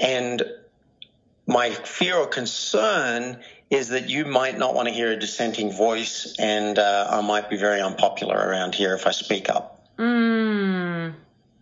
And 0.00 0.42
my 1.46 1.70
fear 1.70 2.16
or 2.16 2.26
concern 2.26 3.40
is 3.70 3.90
that 3.90 4.08
you 4.08 4.24
might 4.24 4.58
not 4.58 4.74
want 4.74 4.88
to 4.88 4.94
hear 4.94 5.12
a 5.12 5.16
dissenting 5.16 5.72
voice, 5.72 6.34
and 6.38 6.78
uh, 6.78 7.06
I 7.10 7.20
might 7.20 7.48
be 7.48 7.56
very 7.56 7.80
unpopular 7.80 8.36
around 8.36 8.74
here 8.74 8.94
if 8.94 9.06
I 9.06 9.12
speak 9.12 9.48
up. 9.48 9.86
Mm, 9.96 11.14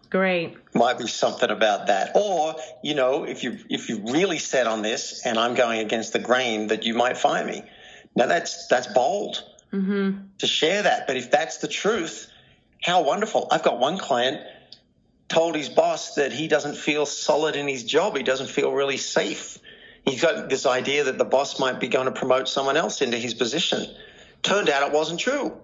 great. 0.08 0.56
Might 0.74 0.98
be 0.98 1.06
something 1.06 1.50
about 1.50 1.88
that, 1.88 2.12
or 2.14 2.56
you 2.82 2.94
know, 2.94 3.24
if 3.24 3.44
you 3.44 3.58
if 3.68 3.88
you 3.88 3.98
really 3.98 4.38
set 4.38 4.66
on 4.66 4.82
this, 4.82 5.26
and 5.26 5.38
I'm 5.38 5.54
going 5.54 5.80
against 5.80 6.14
the 6.14 6.18
grain, 6.18 6.68
that 6.68 6.84
you 6.84 6.94
might 6.94 7.18
fire 7.18 7.44
me. 7.44 7.62
Now 8.16 8.26
that's 8.26 8.66
that's 8.68 8.86
bold 8.86 9.44
mm-hmm. 9.72 10.18
to 10.38 10.46
share 10.46 10.82
that, 10.82 11.06
but 11.06 11.16
if 11.16 11.30
that's 11.30 11.58
the 11.58 11.68
truth, 11.68 12.30
how 12.82 13.02
wonderful! 13.02 13.48
I've 13.50 13.62
got 13.62 13.78
one 13.78 13.98
client 13.98 14.40
told 15.28 15.54
his 15.54 15.68
boss 15.68 16.14
that 16.14 16.32
he 16.32 16.48
doesn't 16.48 16.74
feel 16.74 17.04
solid 17.04 17.54
in 17.54 17.68
his 17.68 17.84
job. 17.84 18.16
He 18.16 18.22
doesn't 18.22 18.48
feel 18.48 18.72
really 18.72 18.96
safe. 18.96 19.58
He's 20.08 20.22
got 20.22 20.48
this 20.48 20.66
idea 20.66 21.04
that 21.04 21.18
the 21.18 21.24
boss 21.24 21.58
might 21.58 21.80
be 21.80 21.88
going 21.88 22.06
to 22.06 22.12
promote 22.12 22.48
someone 22.48 22.76
else 22.76 23.02
into 23.02 23.16
his 23.16 23.34
position. 23.34 23.86
Turned 24.42 24.68
out 24.68 24.86
it 24.86 24.92
wasn't 24.92 25.20
true. 25.20 25.56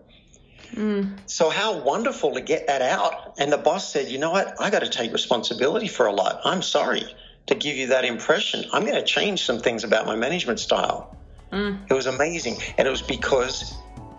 Mm. 0.72 1.18
So 1.26 1.50
how 1.50 1.78
wonderful 1.78 2.34
to 2.34 2.40
get 2.40 2.66
that 2.66 2.82
out. 2.82 3.34
And 3.38 3.52
the 3.52 3.58
boss 3.58 3.92
said, 3.92 4.08
you 4.08 4.18
know 4.18 4.30
what? 4.30 4.60
I 4.60 4.70
got 4.70 4.80
to 4.80 4.88
take 4.88 5.12
responsibility 5.12 5.88
for 5.88 6.06
a 6.06 6.12
lot. 6.12 6.40
I'm 6.44 6.62
sorry 6.62 7.04
to 7.46 7.54
give 7.54 7.76
you 7.76 7.88
that 7.88 8.04
impression. 8.04 8.64
I'm 8.72 8.82
going 8.82 8.96
to 8.96 9.04
change 9.04 9.44
some 9.44 9.60
things 9.60 9.84
about 9.84 10.06
my 10.06 10.16
management 10.16 10.58
style. 10.58 11.16
Mm. 11.52 11.78
It 11.88 11.94
was 11.94 12.06
amazing. 12.06 12.56
And 12.76 12.88
it 12.88 12.90
was 12.90 13.02
because 13.02 13.74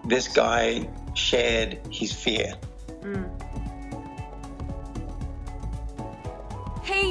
this 0.05 0.27
guy 0.27 0.87
shared 1.13 1.79
his 1.91 2.13
fear. 2.13 2.53
Mm. 3.01 3.44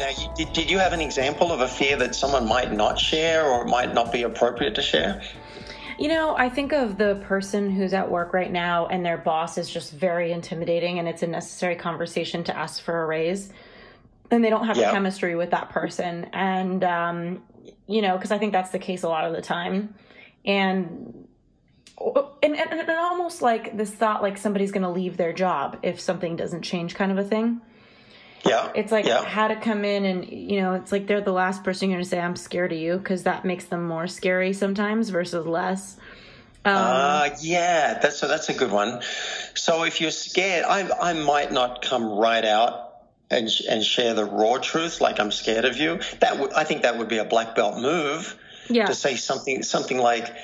Now, 0.00 0.08
you, 0.08 0.30
did, 0.34 0.52
did 0.54 0.70
you 0.70 0.78
have 0.78 0.94
an 0.94 1.02
example 1.02 1.52
of 1.52 1.60
a 1.60 1.68
fear 1.68 1.94
that 1.98 2.14
someone 2.14 2.48
might 2.48 2.72
not 2.72 2.98
share 2.98 3.44
or 3.44 3.66
might 3.66 3.92
not 3.92 4.10
be 4.10 4.22
appropriate 4.22 4.74
to 4.76 4.82
share? 4.82 5.20
You 5.98 6.08
know, 6.08 6.34
I 6.34 6.48
think 6.48 6.72
of 6.72 6.96
the 6.96 7.16
person 7.26 7.70
who's 7.70 7.92
at 7.92 8.10
work 8.10 8.32
right 8.32 8.50
now 8.50 8.86
and 8.86 9.04
their 9.04 9.18
boss 9.18 9.58
is 9.58 9.68
just 9.68 9.92
very 9.92 10.32
intimidating 10.32 10.98
and 10.98 11.06
it's 11.06 11.22
a 11.22 11.26
necessary 11.26 11.76
conversation 11.76 12.42
to 12.44 12.56
ask 12.56 12.82
for 12.82 13.02
a 13.02 13.06
raise. 13.06 13.52
And 14.30 14.42
they 14.42 14.48
don't 14.48 14.66
have 14.66 14.78
Yeah. 14.78 14.90
chemistry 14.90 15.34
with 15.34 15.50
that 15.50 15.68
person. 15.68 16.30
And, 16.32 16.82
um, 16.82 17.42
you 17.86 18.00
know, 18.00 18.16
because 18.16 18.30
I 18.30 18.38
think 18.38 18.52
that's 18.52 18.70
the 18.70 18.78
case 18.78 19.02
a 19.02 19.08
lot 19.08 19.26
of 19.26 19.34
the 19.34 19.42
time. 19.42 19.94
And, 20.46 21.28
and, 21.98 22.56
and, 22.56 22.72
and 22.72 22.90
almost 22.90 23.42
like 23.42 23.76
this 23.76 23.90
thought 23.90 24.22
like 24.22 24.38
somebody's 24.38 24.72
going 24.72 24.84
to 24.84 24.88
leave 24.88 25.18
their 25.18 25.34
job 25.34 25.80
if 25.82 26.00
something 26.00 26.36
doesn't 26.36 26.62
change 26.62 26.94
kind 26.94 27.12
of 27.12 27.18
a 27.18 27.24
thing. 27.24 27.60
Yeah. 28.44 28.72
It's 28.74 28.92
like 28.92 29.06
yeah. 29.06 29.24
how 29.24 29.48
to 29.48 29.56
come 29.56 29.84
in 29.84 30.04
and 30.04 30.28
you 30.28 30.60
know, 30.60 30.74
it's 30.74 30.92
like 30.92 31.06
they're 31.06 31.20
the 31.20 31.32
last 31.32 31.64
person 31.64 31.90
you're 31.90 31.96
going 31.96 32.04
to 32.04 32.10
say 32.10 32.20
I'm 32.20 32.36
scared 32.36 32.72
of 32.72 32.78
you 32.78 32.98
because 32.98 33.24
that 33.24 33.44
makes 33.44 33.66
them 33.66 33.86
more 33.86 34.06
scary 34.06 34.52
sometimes 34.52 35.10
versus 35.10 35.46
less. 35.46 35.96
Um, 36.64 36.74
Uh, 36.76 37.28
yeah, 37.40 37.98
that's 38.00 38.18
so 38.18 38.28
that's 38.28 38.48
a 38.48 38.54
good 38.54 38.70
one. 38.70 39.02
So 39.54 39.84
if 39.84 40.00
you're 40.00 40.10
scared, 40.10 40.64
I 40.64 40.88
I 41.00 41.12
might 41.14 41.52
not 41.52 41.82
come 41.82 42.04
right 42.04 42.44
out 42.44 42.90
and 43.30 43.50
sh- 43.50 43.62
and 43.68 43.84
share 43.84 44.14
the 44.14 44.24
raw 44.24 44.58
truth, 44.58 45.00
like 45.00 45.20
I'm 45.20 45.32
scared 45.32 45.64
of 45.64 45.76
you. 45.76 46.00
That 46.20 46.38
would 46.38 46.52
I 46.52 46.64
think 46.64 46.82
that 46.82 46.98
would 46.98 47.08
be 47.08 47.18
a 47.18 47.24
black 47.24 47.54
belt 47.54 47.78
move 47.78 48.36
yeah. 48.68 48.86
to 48.86 48.94
say 48.94 49.16
something 49.16 49.62
something 49.62 49.98
like. 49.98 50.34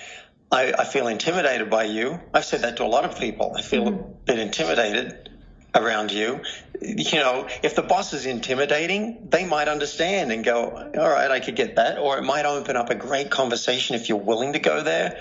I, 0.53 0.73
I 0.79 0.85
feel 0.85 1.09
intimidated 1.09 1.71
by 1.71 1.85
you. 1.85 2.21
I've 2.33 2.45
said 2.45 2.63
that 2.63 2.77
to 2.77 2.85
a 2.85 2.87
lot 2.87 3.05
of 3.05 3.19
people. 3.19 3.55
I 3.59 3.63
feel 3.63 3.89
a 3.89 3.91
bit 3.91 4.39
intimidated 4.39 5.29
around 5.77 6.13
you. 6.13 6.41
You 6.81 7.19
know, 7.19 7.49
if 7.63 7.75
the 7.75 7.83
boss 7.83 8.13
is 8.13 8.27
intimidating, 8.27 9.29
they 9.31 9.45
might 9.45 9.69
understand 9.69 10.33
and 10.33 10.45
go, 10.45 10.91
all 10.99 11.09
right, 11.09 11.31
I 11.31 11.41
could 11.41 11.57
get 11.57 11.77
that. 11.77 11.99
Or 11.99 12.19
it 12.19 12.23
might 12.23 12.45
open 12.45 12.77
up 12.77 12.91
a 12.91 12.95
great 12.95 13.31
conversation 13.31 13.95
if 13.95 14.09
you're 14.09 14.19
willing 14.19 14.53
to 14.55 14.59
go 14.59 14.83
there. 14.83 15.19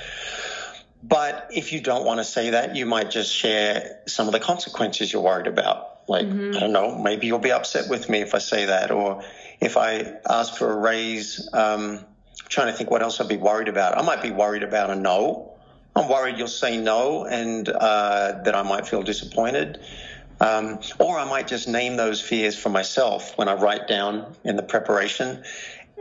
But 1.04 1.50
if 1.54 1.72
you 1.72 1.82
don't 1.82 2.04
want 2.04 2.20
to 2.20 2.24
say 2.24 2.52
that, 2.52 2.76
you 2.76 2.86
might 2.86 3.12
just 3.12 3.34
share 3.34 4.02
some 4.08 4.28
of 4.28 4.34
the 4.34 4.40
consequences 4.40 5.14
you're 5.14 5.22
worried 5.22 5.48
about. 5.48 6.00
Like, 6.08 6.26
I 6.26 6.60
don't 6.60 6.72
know, 6.72 6.98
maybe 6.98 7.28
you'll 7.28 7.40
be 7.40 7.52
upset 7.52 7.90
with 7.90 8.10
me 8.10 8.22
if 8.22 8.36
I 8.36 8.40
say 8.40 8.66
that. 8.66 8.92
Or 8.92 9.24
if 9.62 9.78
I 9.78 10.14
ask 10.28 10.56
for 10.56 10.72
a 10.72 10.76
raise, 10.76 11.48
um, 11.54 12.00
I'm 12.00 12.50
trying 12.50 12.68
to 12.68 12.74
think 12.74 12.90
what 12.90 13.02
else 13.02 13.20
I'd 13.22 13.28
be 13.28 13.38
worried 13.38 13.68
about. 13.68 13.98
I 13.98 14.02
might 14.02 14.22
be 14.22 14.32
worried 14.32 14.64
about 14.64 14.90
a 14.90 14.96
no. 14.96 15.54
I'm 15.96 16.10
worried 16.10 16.38
you'll 16.38 16.48
say 16.48 16.78
no 16.78 17.26
and 17.26 17.70
uh, 17.70 18.42
that 18.44 18.54
I 18.54 18.64
might 18.64 18.88
feel 18.88 19.02
disappointed. 19.02 19.80
Um, 20.40 20.80
or 21.00 21.18
I 21.18 21.26
might 21.30 21.48
just 21.48 21.68
name 21.68 21.96
those 21.96 22.22
fears 22.22 22.58
for 22.58 22.70
myself 22.70 23.38
when 23.38 23.48
I 23.48 23.54
write 23.54 23.88
down 23.88 24.36
in 24.44 24.56
the 24.58 24.64
preparation 24.64 25.44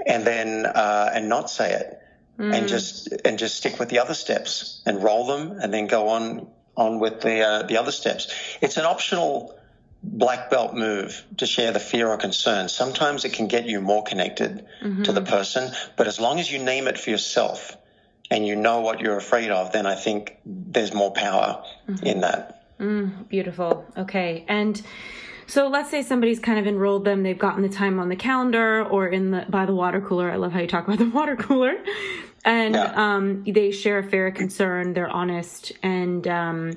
and 0.07 0.27
then 0.27 0.66
uh, 0.66 1.11
and 1.14 1.29
not 1.29 1.51
say 1.51 1.73
it 1.73 2.01
and 2.37 2.68
just 2.68 3.12
and 3.25 3.38
just 3.38 3.57
stick 3.57 3.79
with 3.79 3.88
the 3.90 4.01
other 4.01 4.14
steps 4.14 4.83
and 4.87 5.03
roll 5.03 5.27
them 5.27 5.59
and 5.61 5.73
then 5.73 5.87
go 5.87 6.09
on 6.09 6.49
on 6.77 6.99
with 6.99 7.20
the 7.20 7.40
uh, 7.40 7.62
the 7.62 7.77
other 7.77 7.92
steps. 7.92 8.33
It's 8.61 8.77
an 8.77 8.85
optional 8.85 9.57
black 10.03 10.51
belt 10.51 10.75
move 10.75 11.25
to 11.38 11.47
share 11.47 11.73
the 11.73 11.81
fear 11.81 12.09
or 12.09 12.16
concern. 12.16 12.68
Sometimes 12.68 13.25
it 13.25 13.33
can 13.33 13.47
get 13.47 13.66
you 13.66 13.81
more 13.81 14.03
connected 14.03 14.66
to 15.05 15.12
the 15.12 15.23
person, 15.23 15.73
but 15.97 16.07
as 16.09 16.18
long 16.20 16.40
as 16.40 16.51
you 16.51 16.59
name 16.59 16.88
it 16.88 16.99
for 16.99 17.11
yourself 17.11 17.77
and 18.31 18.47
you 18.47 18.57
know 18.57 18.81
what 18.81 19.01
you're 19.01 19.16
afraid 19.16 19.51
of, 19.51 19.73
then 19.73 19.87
I 19.87 19.94
think 19.94 20.37
there's 20.44 20.92
more 20.92 21.12
power 21.12 21.64
in 22.03 22.20
that. 22.23 22.63
Beautiful. 23.29 23.85
Okay. 23.97 24.44
And 24.49 24.81
so 25.47 25.68
let's 25.68 25.90
say 25.90 26.03
somebody's 26.03 26.38
kind 26.38 26.59
of 26.59 26.66
enrolled 26.66 27.05
them, 27.05 27.23
they've 27.23 27.38
gotten 27.38 27.62
the 27.62 27.68
time 27.68 27.99
on 28.01 28.09
the 28.09 28.16
calendar 28.16 28.83
or 28.85 29.09
in 29.09 29.31
the 29.31 29.44
by 29.49 29.66
the 29.66 29.75
water 29.75 30.01
cooler. 30.01 30.31
I 30.31 30.37
love 30.37 30.53
how 30.53 30.61
you 30.61 30.66
talk 30.66 30.87
about 30.87 30.99
the 30.99 31.11
water 31.18 31.37
cooler. 31.37 31.75
And 32.47 32.75
Yeah. 32.75 32.92
um, 32.94 33.44
they 33.44 33.70
share 33.70 33.99
a 33.99 34.03
fair 34.03 34.31
concern, 34.31 34.92
they're 34.92 35.09
honest, 35.09 35.73
and 35.83 36.27
um, 36.29 36.73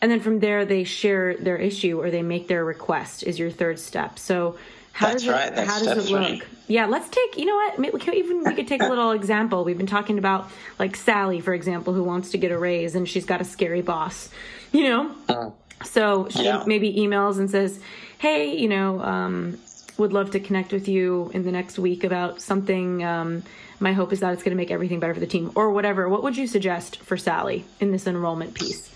and 0.00 0.10
then 0.10 0.20
from 0.20 0.40
there 0.40 0.64
they 0.64 0.84
share 0.84 1.36
their 1.36 1.56
issue 1.56 2.00
or 2.00 2.10
they 2.10 2.22
make 2.22 2.48
their 2.48 2.64
request 2.64 3.22
is 3.22 3.38
your 3.38 3.50
third 3.50 3.78
step. 3.78 4.18
So 4.18 4.56
how 4.92 5.08
That's 5.08 5.22
does 5.22 5.28
it 5.28 5.32
right, 5.32 5.54
that's 5.54 5.70
how 5.70 5.78
does 5.82 6.10
it 6.10 6.12
look? 6.12 6.46
Yeah, 6.68 6.86
let's 6.86 7.08
take. 7.08 7.36
You 7.38 7.46
know 7.46 7.54
what? 7.56 7.78
Maybe 7.78 7.94
we 7.94 8.00
can 8.00 8.14
even 8.14 8.44
we 8.44 8.54
could 8.54 8.68
take 8.68 8.82
a 8.82 8.88
little 8.88 9.12
example. 9.12 9.64
We've 9.64 9.78
been 9.78 9.86
talking 9.86 10.18
about 10.18 10.50
like 10.78 10.94
Sally, 10.96 11.40
for 11.40 11.54
example, 11.54 11.92
who 11.94 12.02
wants 12.02 12.30
to 12.30 12.38
get 12.38 12.50
a 12.50 12.58
raise 12.58 12.94
and 12.94 13.08
she's 13.08 13.24
got 13.24 13.40
a 13.40 13.44
scary 13.44 13.82
boss. 13.82 14.28
You 14.72 14.84
know, 15.28 15.54
so 15.84 16.28
she 16.30 16.44
Yeah. 16.44 16.62
maybe 16.66 16.94
emails 16.94 17.38
and 17.38 17.50
says, 17.50 17.80
"Hey, 18.18 18.56
you 18.56 18.68
know, 18.68 19.00
um, 19.02 19.58
would 19.98 20.12
love 20.12 20.30
to 20.30 20.40
connect 20.40 20.72
with 20.72 20.88
you 20.88 21.30
in 21.34 21.42
the 21.44 21.52
next 21.52 21.78
week 21.78 22.04
about 22.04 22.40
something. 22.40 23.04
Um, 23.04 23.42
my 23.80 23.92
hope 23.92 24.12
is 24.12 24.20
that 24.20 24.32
it's 24.32 24.42
going 24.42 24.52
to 24.52 24.56
make 24.56 24.70
everything 24.70 25.00
better 25.00 25.12
for 25.14 25.20
the 25.20 25.26
team, 25.26 25.50
or 25.54 25.70
whatever. 25.72 26.08
What 26.08 26.22
would 26.22 26.36
you 26.36 26.46
suggest 26.46 27.00
for 27.00 27.16
Sally 27.16 27.64
in 27.80 27.90
this 27.92 28.06
enrollment 28.06 28.54
piece? 28.54 28.88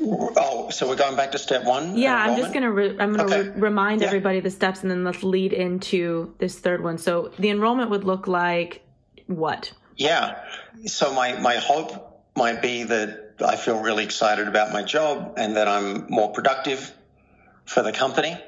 Oh, 0.00 0.68
so 0.70 0.86
we're 0.86 0.96
going 0.96 1.16
back 1.16 1.32
to 1.32 1.38
step 1.38 1.64
one? 1.64 1.96
Yeah, 1.96 2.14
I'm 2.16 2.36
just 2.36 2.52
gonna 2.52 2.70
re- 2.70 2.96
I'm 2.98 3.14
gonna 3.16 3.24
Okay. 3.24 3.48
re- 3.48 3.60
remind 3.60 4.02
Yeah. 4.02 4.08
everybody 4.08 4.40
the 4.40 4.50
steps, 4.50 4.82
and 4.82 4.90
then 4.90 5.04
let's 5.04 5.22
lead 5.22 5.52
into 5.54 6.34
this 6.38 6.58
third 6.58 6.84
one. 6.84 6.98
So 6.98 7.30
the 7.38 7.48
enrollment 7.48 7.88
would 7.90 8.04
look 8.04 8.26
like 8.26 8.82
what? 9.26 9.72
Yeah. 9.96 10.34
So 10.84 11.12
my, 11.14 11.32
my 11.40 11.56
hope 11.56 12.20
might 12.36 12.60
be 12.60 12.82
that 12.84 13.25
I 13.44 13.56
feel 13.56 13.80
really 13.80 14.04
excited 14.04 14.48
about 14.48 14.72
my 14.72 14.82
job 14.82 15.34
and 15.36 15.56
that 15.56 15.68
I'm 15.68 16.06
more 16.08 16.32
productive 16.32 16.92
for 17.64 17.82
the 17.82 17.92
company. 17.92 18.38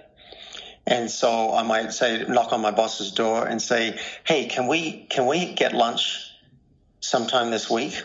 And 0.86 1.10
so 1.10 1.52
I 1.54 1.62
might 1.64 1.92
say, 1.92 2.24
knock 2.26 2.52
on 2.52 2.62
my 2.62 2.70
boss's 2.70 3.12
door 3.12 3.46
and 3.46 3.60
say, 3.60 3.98
Hey, 4.24 4.46
can 4.46 4.66
we, 4.68 5.06
can 5.10 5.26
we 5.26 5.52
get 5.52 5.74
lunch 5.74 6.30
sometime 7.00 7.50
this 7.50 7.68
week? 7.68 8.02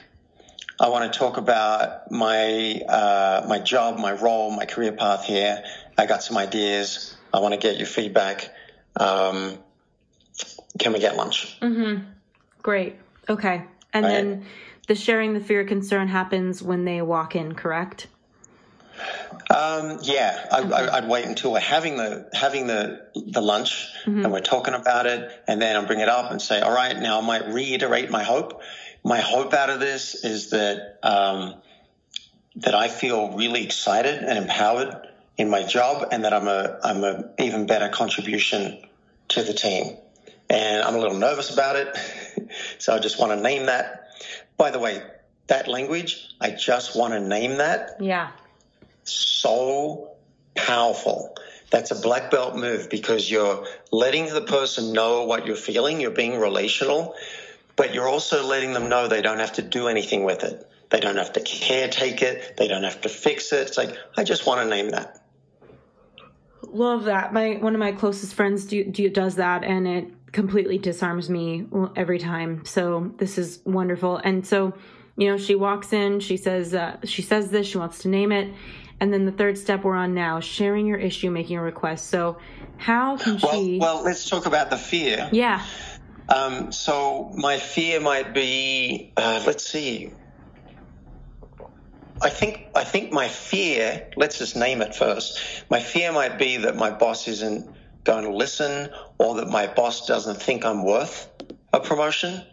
I 0.80 0.90
want 0.90 1.12
to 1.12 1.18
talk 1.18 1.38
about 1.38 2.12
my, 2.12 2.82
uh, 2.90 3.46
my 3.48 3.60
job, 3.60 4.00
my 4.00 4.12
role, 4.12 4.52
my 4.52 4.66
career 4.66 4.92
path 4.92 5.24
here. 5.24 5.64
I 5.98 6.06
got 6.08 6.24
some 6.24 6.38
ideas. 6.38 7.16
I 7.34 7.40
want 7.40 7.54
to 7.54 7.60
get 7.60 7.78
your 7.78 7.88
feedback. 7.88 8.50
Um, 9.00 9.58
can 10.80 10.92
we 10.92 11.00
get 11.00 11.16
lunch? 11.16 11.60
Mm-hmm. 11.62 12.04
Great. 12.62 12.96
Okay. 13.30 13.64
And 13.94 14.06
Right. 14.06 14.12
then 14.12 14.46
the 14.88 14.96
sharing 14.96 15.34
the 15.34 15.40
fear 15.40 15.64
concern 15.64 16.08
happens 16.08 16.62
when 16.62 16.86
they 16.86 17.02
walk 17.02 17.36
in, 17.36 17.56
correct? 17.56 18.08
Um, 19.50 20.00
yeah, 20.04 20.48
I, 20.52 20.62
I, 20.62 21.00
would 21.00 21.10
wait 21.10 21.26
until 21.26 21.52
we're 21.52 21.60
having 21.60 21.98
the 21.98 22.30
having 22.34 22.68
the 22.68 23.08
the 23.16 23.42
lunch 23.42 23.88
mm-hmm. 24.06 24.24
and 24.24 24.32
we're 24.32 24.40
talking 24.40 24.74
about 24.74 25.06
it, 25.06 25.32
and 25.48 25.62
then 25.62 25.76
I'll 25.76 25.86
bring 25.86 26.00
it 26.00 26.10
up 26.10 26.32
and 26.32 26.42
say, 26.42 26.62
"All 26.62 26.74
right, 26.74 26.98
now 26.98 27.20
I 27.20 27.22
might 27.22 27.48
reiterate 27.48 28.10
my 28.10 28.24
hope. 28.24 28.62
My 29.04 29.20
hope 29.20 29.54
out 29.54 29.70
of 29.70 29.80
this 29.80 30.24
is 30.24 30.52
that 30.52 31.00
um, 31.04 31.56
that 32.58 32.76
I 32.76 32.88
feel 32.88 33.36
really 33.36 33.64
excited 33.64 34.24
and 34.24 34.38
empowered 34.38 34.96
in 35.38 35.50
my 35.50 35.64
job, 35.64 36.08
and 36.12 36.24
that 36.24 36.34
I'm 36.34 36.48
a 36.48 36.80
I'm 36.84 37.04
a 37.04 37.30
even 37.40 37.66
better 37.66 37.90
contribution 37.90 38.78
to 39.30 39.44
the 39.44 39.54
team. 39.54 39.98
And 40.50 40.84
I'm 40.84 40.96
a 40.96 41.00
little 41.00 41.18
nervous 41.18 41.52
about 41.52 41.76
it, 41.78 41.98
so 42.78 42.94
I 42.94 43.00
just 43.00 43.20
want 43.20 43.32
to 43.32 43.42
name 43.42 43.66
that. 43.66 44.03
By 44.58 44.72
the 44.72 44.80
way, 44.80 45.02
that 45.48 45.68
language, 45.68 46.30
I 46.40 46.52
just 46.52 46.96
want 46.96 47.14
to 47.14 47.20
name 47.20 47.58
that. 47.58 47.98
Yeah 48.00 48.32
so 49.04 50.12
powerful. 50.56 51.36
That's 51.70 51.92
a 51.92 51.96
black 51.96 52.30
belt 52.32 52.56
move 52.56 52.90
because 52.90 53.30
you're 53.30 53.66
letting 53.92 54.32
the 54.32 54.42
person 54.42 54.94
know 54.94 55.26
what 55.26 55.48
you're 55.48 55.56
feeling. 55.56 56.00
You're 56.00 56.12
being 56.12 56.40
relational, 56.40 57.16
but 57.76 57.94
you're 57.94 58.08
also 58.08 58.46
letting 58.46 58.74
them 58.74 58.90
know 58.90 59.08
they 59.08 59.22
don't 59.22 59.40
have 59.40 59.54
to 59.54 59.62
do 59.62 59.88
anything 59.88 60.24
with 60.24 60.44
it. 60.44 60.70
They 60.90 61.00
don't 61.00 61.18
have 61.18 61.34
to 61.34 61.40
caretake 61.40 62.22
it. 62.22 62.58
They 62.58 62.68
don't 62.68 62.84
have 62.84 63.02
to 63.02 63.10
fix 63.10 63.52
it. 63.52 63.68
It's 63.68 63.78
like, 63.78 63.98
I 64.16 64.24
just 64.24 64.46
want 64.46 64.62
to 64.62 64.68
name 64.68 64.90
that. 64.90 65.20
Love 66.62 67.06
that. 67.06 67.34
My 67.34 67.56
one 67.56 67.74
of 67.74 67.80
my 67.80 67.92
closest 67.92 68.36
friends 68.36 68.66
do, 68.66 68.84
do 68.84 69.10
does 69.10 69.36
that, 69.36 69.64
and 69.64 69.88
it 69.88 70.08
completely 70.34 70.78
disarms 70.78 71.30
me 71.30 71.66
every 71.96 72.20
time. 72.20 72.66
So 72.66 73.14
this 73.18 73.38
is 73.38 73.62
wonderful. 73.66 74.18
And 74.18 74.46
so, 74.46 74.74
you 75.16 75.30
know, 75.30 75.38
she 75.38 75.56
walks 75.56 75.94
in. 75.94 76.20
She 76.20 76.36
says 76.36 76.74
uh, 76.74 76.98
she 77.06 77.22
says 77.22 77.50
this. 77.52 77.68
She 77.68 77.78
wants 77.78 78.00
to 78.00 78.10
name 78.10 78.34
it 78.34 78.54
and 79.04 79.12
then 79.12 79.26
the 79.26 79.34
third 79.34 79.58
step 79.58 79.84
we're 79.84 79.96
on 79.96 80.14
now, 80.14 80.40
sharing 80.40 80.88
your 80.88 80.98
issue, 80.98 81.30
making 81.30 81.58
a 81.58 81.62
request. 81.62 82.08
So, 82.08 82.38
how 82.78 83.18
can 83.18 83.38
well, 83.44 83.52
she? 83.52 83.78
Well, 83.78 84.02
let's 84.02 84.30
talk 84.30 84.46
about 84.46 84.70
the 84.70 84.78
fear. 84.78 85.30
Yeah. 85.34 85.62
Um, 86.30 86.72
so 86.72 87.30
my 87.36 87.58
fear 87.58 88.00
might 88.00 88.34
be, 88.34 89.12
uh, 89.18 89.44
let's 89.46 89.70
see. 89.70 90.14
I 92.22 92.30
think 92.30 92.68
I 92.76 92.86
think 92.86 93.12
my 93.12 93.28
fear. 93.28 94.10
Let's 94.16 94.38
just 94.38 94.56
name 94.56 94.82
it 94.82 94.96
first. 94.96 95.38
My 95.70 95.82
fear 95.82 96.14
might 96.14 96.40
be 96.40 96.56
that 96.56 96.78
my 96.78 96.90
boss 96.90 97.28
isn't 97.28 97.70
going 98.04 98.26
to 98.26 98.32
listen, 98.32 98.90
or 99.18 99.36
that 99.36 99.48
my 99.48 99.68
boss 99.68 100.06
doesn't 100.06 100.42
think 100.42 100.66
I'm 100.66 100.84
worth 100.84 101.30
a 101.72 101.80
promotion. 101.80 102.44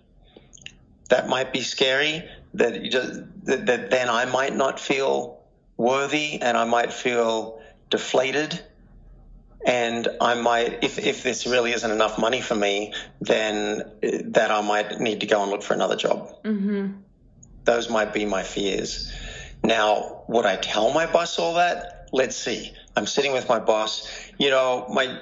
That 1.08 1.28
might 1.28 1.52
be 1.52 1.60
scary. 1.62 2.24
That, 2.54 2.82
just, 2.84 3.22
that, 3.44 3.66
that 3.66 3.90
then 3.90 4.08
I 4.08 4.24
might 4.24 4.54
not 4.54 4.80
feel 4.80 5.40
worthy 5.76 6.40
and 6.40 6.56
I 6.56 6.64
might 6.64 6.92
feel 6.92 7.60
deflated. 7.90 8.60
And 9.66 10.08
I 10.20 10.34
might, 10.34 10.82
if, 10.82 10.98
if 10.98 11.22
this 11.22 11.46
really 11.46 11.72
isn't 11.72 11.90
enough 11.90 12.18
money 12.18 12.40
for 12.40 12.54
me, 12.54 12.94
then 13.20 13.82
that 14.00 14.50
I 14.50 14.62
might 14.62 15.00
need 15.00 15.20
to 15.20 15.26
go 15.26 15.42
and 15.42 15.50
look 15.50 15.62
for 15.62 15.74
another 15.74 15.96
job. 15.96 16.32
Mm-hmm. 16.44 16.92
Those 17.64 17.90
might 17.90 18.14
be 18.14 18.24
my 18.24 18.42
fears. 18.42 19.12
Now, 19.62 20.22
would 20.28 20.46
I 20.46 20.56
tell 20.56 20.92
my 20.94 21.04
boss 21.04 21.38
all 21.38 21.54
that? 21.54 22.08
Let's 22.12 22.36
see. 22.36 22.72
I'm 22.96 23.06
sitting 23.06 23.32
with 23.32 23.48
my 23.48 23.58
boss. 23.58 24.08
You 24.38 24.50
know, 24.50 24.86
my, 24.88 25.20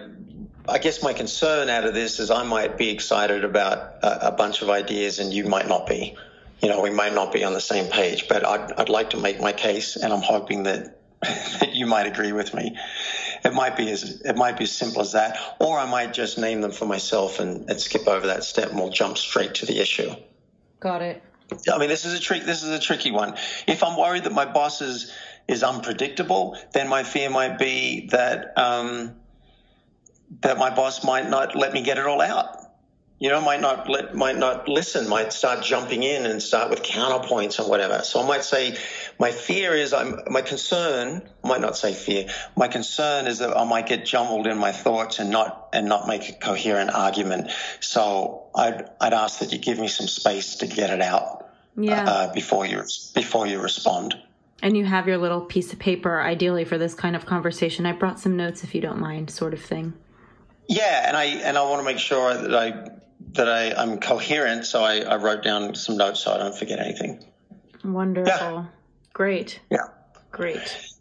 I 0.68 0.78
guess 0.78 1.02
my 1.02 1.12
concern 1.12 1.68
out 1.70 1.85
of 1.85 1.94
this 1.94 2.20
is 2.20 2.31
I 2.31 2.42
might 2.42 2.76
be 2.76 2.90
excited 2.90 3.44
about 3.44 3.78
a, 4.02 4.28
a 4.28 4.33
bunch 4.33 4.62
of 4.62 4.70
ideas 4.70 5.18
and 5.18 5.33
you 5.33 5.44
might 5.44 5.66
not 5.66 5.87
be 5.87 6.16
you 6.61 6.68
know, 6.68 6.81
we 6.81 6.90
may 6.90 7.11
not 7.11 7.33
be 7.33 7.44
on 7.44 7.52
the 7.52 7.61
same 7.61 7.90
page, 7.90 8.26
but 8.28 8.44
I'd, 8.44 8.72
I'd 8.72 8.88
like 8.88 9.11
to 9.11 9.16
make 9.16 9.40
my 9.40 9.52
case, 9.52 9.96
and 9.96 10.12
I'm 10.12 10.22
hoping 10.22 10.64
that 10.64 10.96
that 11.22 11.74
you 11.74 11.87
might 11.87 12.07
agree 12.07 12.33
with 12.33 12.54
me. 12.54 12.76
It 13.44 13.52
might 13.52 13.76
be 13.76 13.90
as 13.90 14.20
it 14.22 14.37
might 14.37 14.57
be 14.57 14.64
as 14.64 14.72
simple 14.72 15.02
as 15.02 15.12
that, 15.12 15.38
or 15.61 15.78
I 15.78 15.87
might 15.87 16.12
just 16.12 16.38
name 16.38 16.61
them 16.61 16.72
for 16.72 16.87
myself 16.87 17.40
and, 17.40 17.68
and 17.70 17.81
skip 17.81 18.07
over 18.07 18.26
that 18.28 18.44
step, 18.44 18.70
and 18.70 18.78
we'll 18.78 18.90
jump 18.90 19.18
straight 19.18 19.54
to 19.57 19.66
the 19.66 19.81
issue. 19.81 20.11
Got 20.81 21.02
it. 21.02 21.22
I 21.72 21.78
mean, 21.78 21.88
this 21.88 22.04
is 22.04 22.14
a 22.14 22.20
trick. 22.20 22.44
This 22.44 22.62
is 22.62 22.70
a 22.70 22.78
tricky 22.78 23.11
one. 23.11 23.37
If 23.66 23.83
I'm 23.83 23.96
worried 23.96 24.24
that 24.24 24.33
my 24.33 24.44
boss 24.44 24.81
is 24.81 25.12
is 25.46 25.62
unpredictable, 25.62 26.59
then 26.72 26.88
my 26.88 27.04
fear 27.04 27.31
might 27.31 27.59
be 27.59 28.09
that 28.11 28.52
um, 28.57 29.14
that 30.40 30.58
my 30.58 30.70
boss 30.74 31.04
might 31.04 31.28
not 31.28 31.56
let 31.56 31.72
me 31.72 31.82
get 31.82 31.98
it 31.98 32.06
all 32.06 32.20
out 32.20 32.68
you 33.18 33.30
know, 33.30 33.40
might 33.40 33.60
not 33.60 33.88
let, 33.88 34.14
might 34.14 34.36
not 34.36 34.68
listen, 34.68 35.08
might 35.08 35.32
start 35.32 35.64
jumping 35.64 36.04
in 36.04 36.24
and 36.24 36.40
start 36.40 36.70
with 36.70 36.84
counterpoints 36.84 37.58
and 37.58 37.68
whatever. 37.68 38.02
So 38.04 38.22
I 38.22 38.26
might 38.26 38.44
say, 38.44 38.76
my 39.18 39.32
fear 39.32 39.74
is, 39.74 39.92
I'm, 39.92 40.20
my 40.30 40.40
concern, 40.40 41.28
I 41.42 41.48
might 41.48 41.60
not 41.60 41.76
say 41.76 41.94
fear, 41.94 42.28
my 42.56 42.68
concern 42.68 43.26
is 43.26 43.38
that 43.38 43.56
I 43.56 43.64
might 43.64 43.88
get 43.88 44.06
jumbled 44.06 44.46
in 44.46 44.56
my 44.56 44.70
thoughts 44.70 45.18
and 45.18 45.30
not, 45.30 45.68
and 45.72 45.88
not 45.88 46.06
make 46.06 46.28
a 46.28 46.32
coherent 46.32 46.90
argument. 46.94 47.50
So 47.80 48.46
I'd, 48.54 48.88
I'd 49.00 49.14
ask 49.14 49.40
that 49.40 49.52
you 49.52 49.58
give 49.58 49.80
me 49.80 49.88
some 49.88 50.06
space 50.06 50.56
to 50.56 50.68
get 50.68 50.90
it 50.90 51.02
out. 51.02 51.46
Yeah. 51.76 52.04
Uh, 52.08 52.32
before 52.32 52.66
you, 52.66 52.82
before 53.14 53.46
you 53.46 53.60
respond. 53.60 54.16
And 54.62 54.76
you 54.76 54.84
have 54.84 55.06
your 55.06 55.16
little 55.16 55.42
piece 55.42 55.72
of 55.72 55.78
paper, 55.78 56.20
ideally 56.20 56.64
for 56.64 56.76
this 56.76 56.92
kind 56.92 57.14
of 57.14 57.24
conversation. 57.24 57.86
I 57.86 57.92
brought 57.92 58.18
some 58.18 58.36
notes 58.36 58.64
if 58.64 58.74
you 58.74 58.80
don't 58.80 58.98
mind, 58.98 59.30
sort 59.30 59.54
of 59.54 59.60
thing. 59.60 59.94
Yeah, 60.68 61.09
and 61.09 61.16
I 61.16 61.24
and 61.24 61.57
I 61.57 61.62
want 61.62 61.81
to 61.81 61.85
make 61.85 61.98
sure 61.98 62.35
that 62.35 62.54
I 62.54 62.90
that 63.33 63.48
I, 63.48 63.72
I'm 63.72 63.98
coherent, 63.98 64.66
so 64.66 64.85
I, 64.85 65.00
I 65.00 65.16
wrote 65.16 65.42
down 65.42 65.74
some 65.74 65.96
notes 65.96 66.20
so 66.20 66.33
I 66.33 66.38
don't 66.38 66.54
forget 66.54 66.78
anything. 66.78 67.24
Wonderful. 67.85 68.31
Yeah. 68.31 68.64
Great. 69.12 69.61
Yeah. 69.70 69.88
Great. 70.31 70.94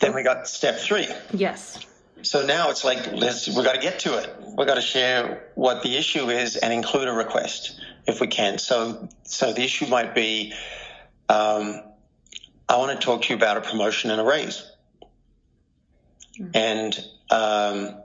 Then 0.00 0.14
we 0.14 0.22
got 0.22 0.48
step 0.48 0.78
three. 0.78 1.06
Yes. 1.32 1.86
So 2.22 2.44
now 2.44 2.70
it's 2.70 2.84
like 2.84 3.12
let's 3.12 3.48
we 3.48 3.62
got 3.62 3.74
to 3.74 3.80
get 3.80 4.00
to 4.00 4.18
it. 4.18 4.34
We 4.56 4.64
got 4.66 4.74
to 4.74 4.80
share 4.80 5.50
what 5.54 5.82
the 5.82 5.96
issue 5.96 6.30
is 6.30 6.56
and 6.56 6.72
include 6.72 7.08
a 7.08 7.12
request 7.12 7.80
if 8.06 8.20
we 8.20 8.26
can. 8.26 8.58
So 8.58 9.08
so 9.22 9.52
the 9.52 9.62
issue 9.62 9.86
might 9.86 10.14
be, 10.14 10.52
um, 11.28 11.82
I 12.68 12.76
want 12.76 12.98
to 12.98 13.04
talk 13.04 13.22
to 13.22 13.28
you 13.30 13.36
about 13.36 13.56
a 13.56 13.60
promotion 13.60 14.10
and 14.10 14.20
a 14.20 14.24
raise, 14.24 14.70
mm-hmm. 16.38 16.50
and 16.54 16.98
um, 17.30 18.00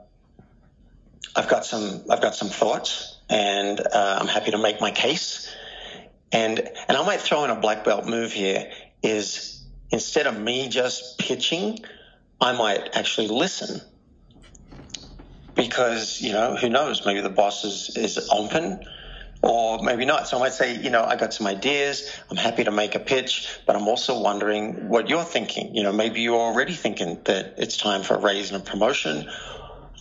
I've 1.34 1.48
got 1.48 1.64
some 1.64 2.04
I've 2.10 2.22
got 2.22 2.34
some 2.34 2.48
thoughts 2.48 3.18
and 3.28 3.80
uh, 3.80 4.18
I'm 4.20 4.28
happy 4.28 4.52
to 4.52 4.58
make 4.58 4.80
my 4.80 4.90
case. 4.90 5.54
And 6.32 6.58
and 6.88 6.96
I 6.96 7.04
might 7.04 7.20
throw 7.20 7.44
in 7.44 7.50
a 7.50 7.60
black 7.60 7.84
belt 7.84 8.06
move 8.06 8.32
here 8.32 8.70
is 9.02 9.64
instead 9.90 10.26
of 10.26 10.38
me 10.38 10.68
just 10.68 11.18
pitching, 11.18 11.78
I 12.40 12.52
might 12.52 12.96
actually 12.96 13.28
listen. 13.28 13.80
Because, 15.54 16.20
you 16.20 16.32
know, 16.32 16.54
who 16.54 16.68
knows, 16.68 17.06
maybe 17.06 17.22
the 17.22 17.30
boss 17.30 17.64
is, 17.64 17.96
is 17.96 18.28
open 18.30 18.84
or 19.42 19.82
maybe 19.82 20.04
not. 20.04 20.28
So 20.28 20.36
I 20.36 20.40
might 20.40 20.52
say, 20.52 20.76
you 20.76 20.90
know, 20.90 21.02
I 21.02 21.16
got 21.16 21.32
some 21.32 21.46
ideas. 21.46 22.10
I'm 22.30 22.36
happy 22.36 22.64
to 22.64 22.70
make 22.70 22.94
a 22.94 22.98
pitch, 22.98 23.60
but 23.66 23.74
I'm 23.74 23.88
also 23.88 24.20
wondering 24.20 24.88
what 24.88 25.08
you're 25.08 25.24
thinking. 25.24 25.74
You 25.74 25.82
know, 25.82 25.92
maybe 25.92 26.20
you're 26.20 26.38
already 26.38 26.74
thinking 26.74 27.22
that 27.24 27.54
it's 27.56 27.78
time 27.78 28.02
for 28.02 28.14
a 28.14 28.20
raise 28.20 28.50
and 28.50 28.60
a 28.60 28.64
promotion. 28.64 29.30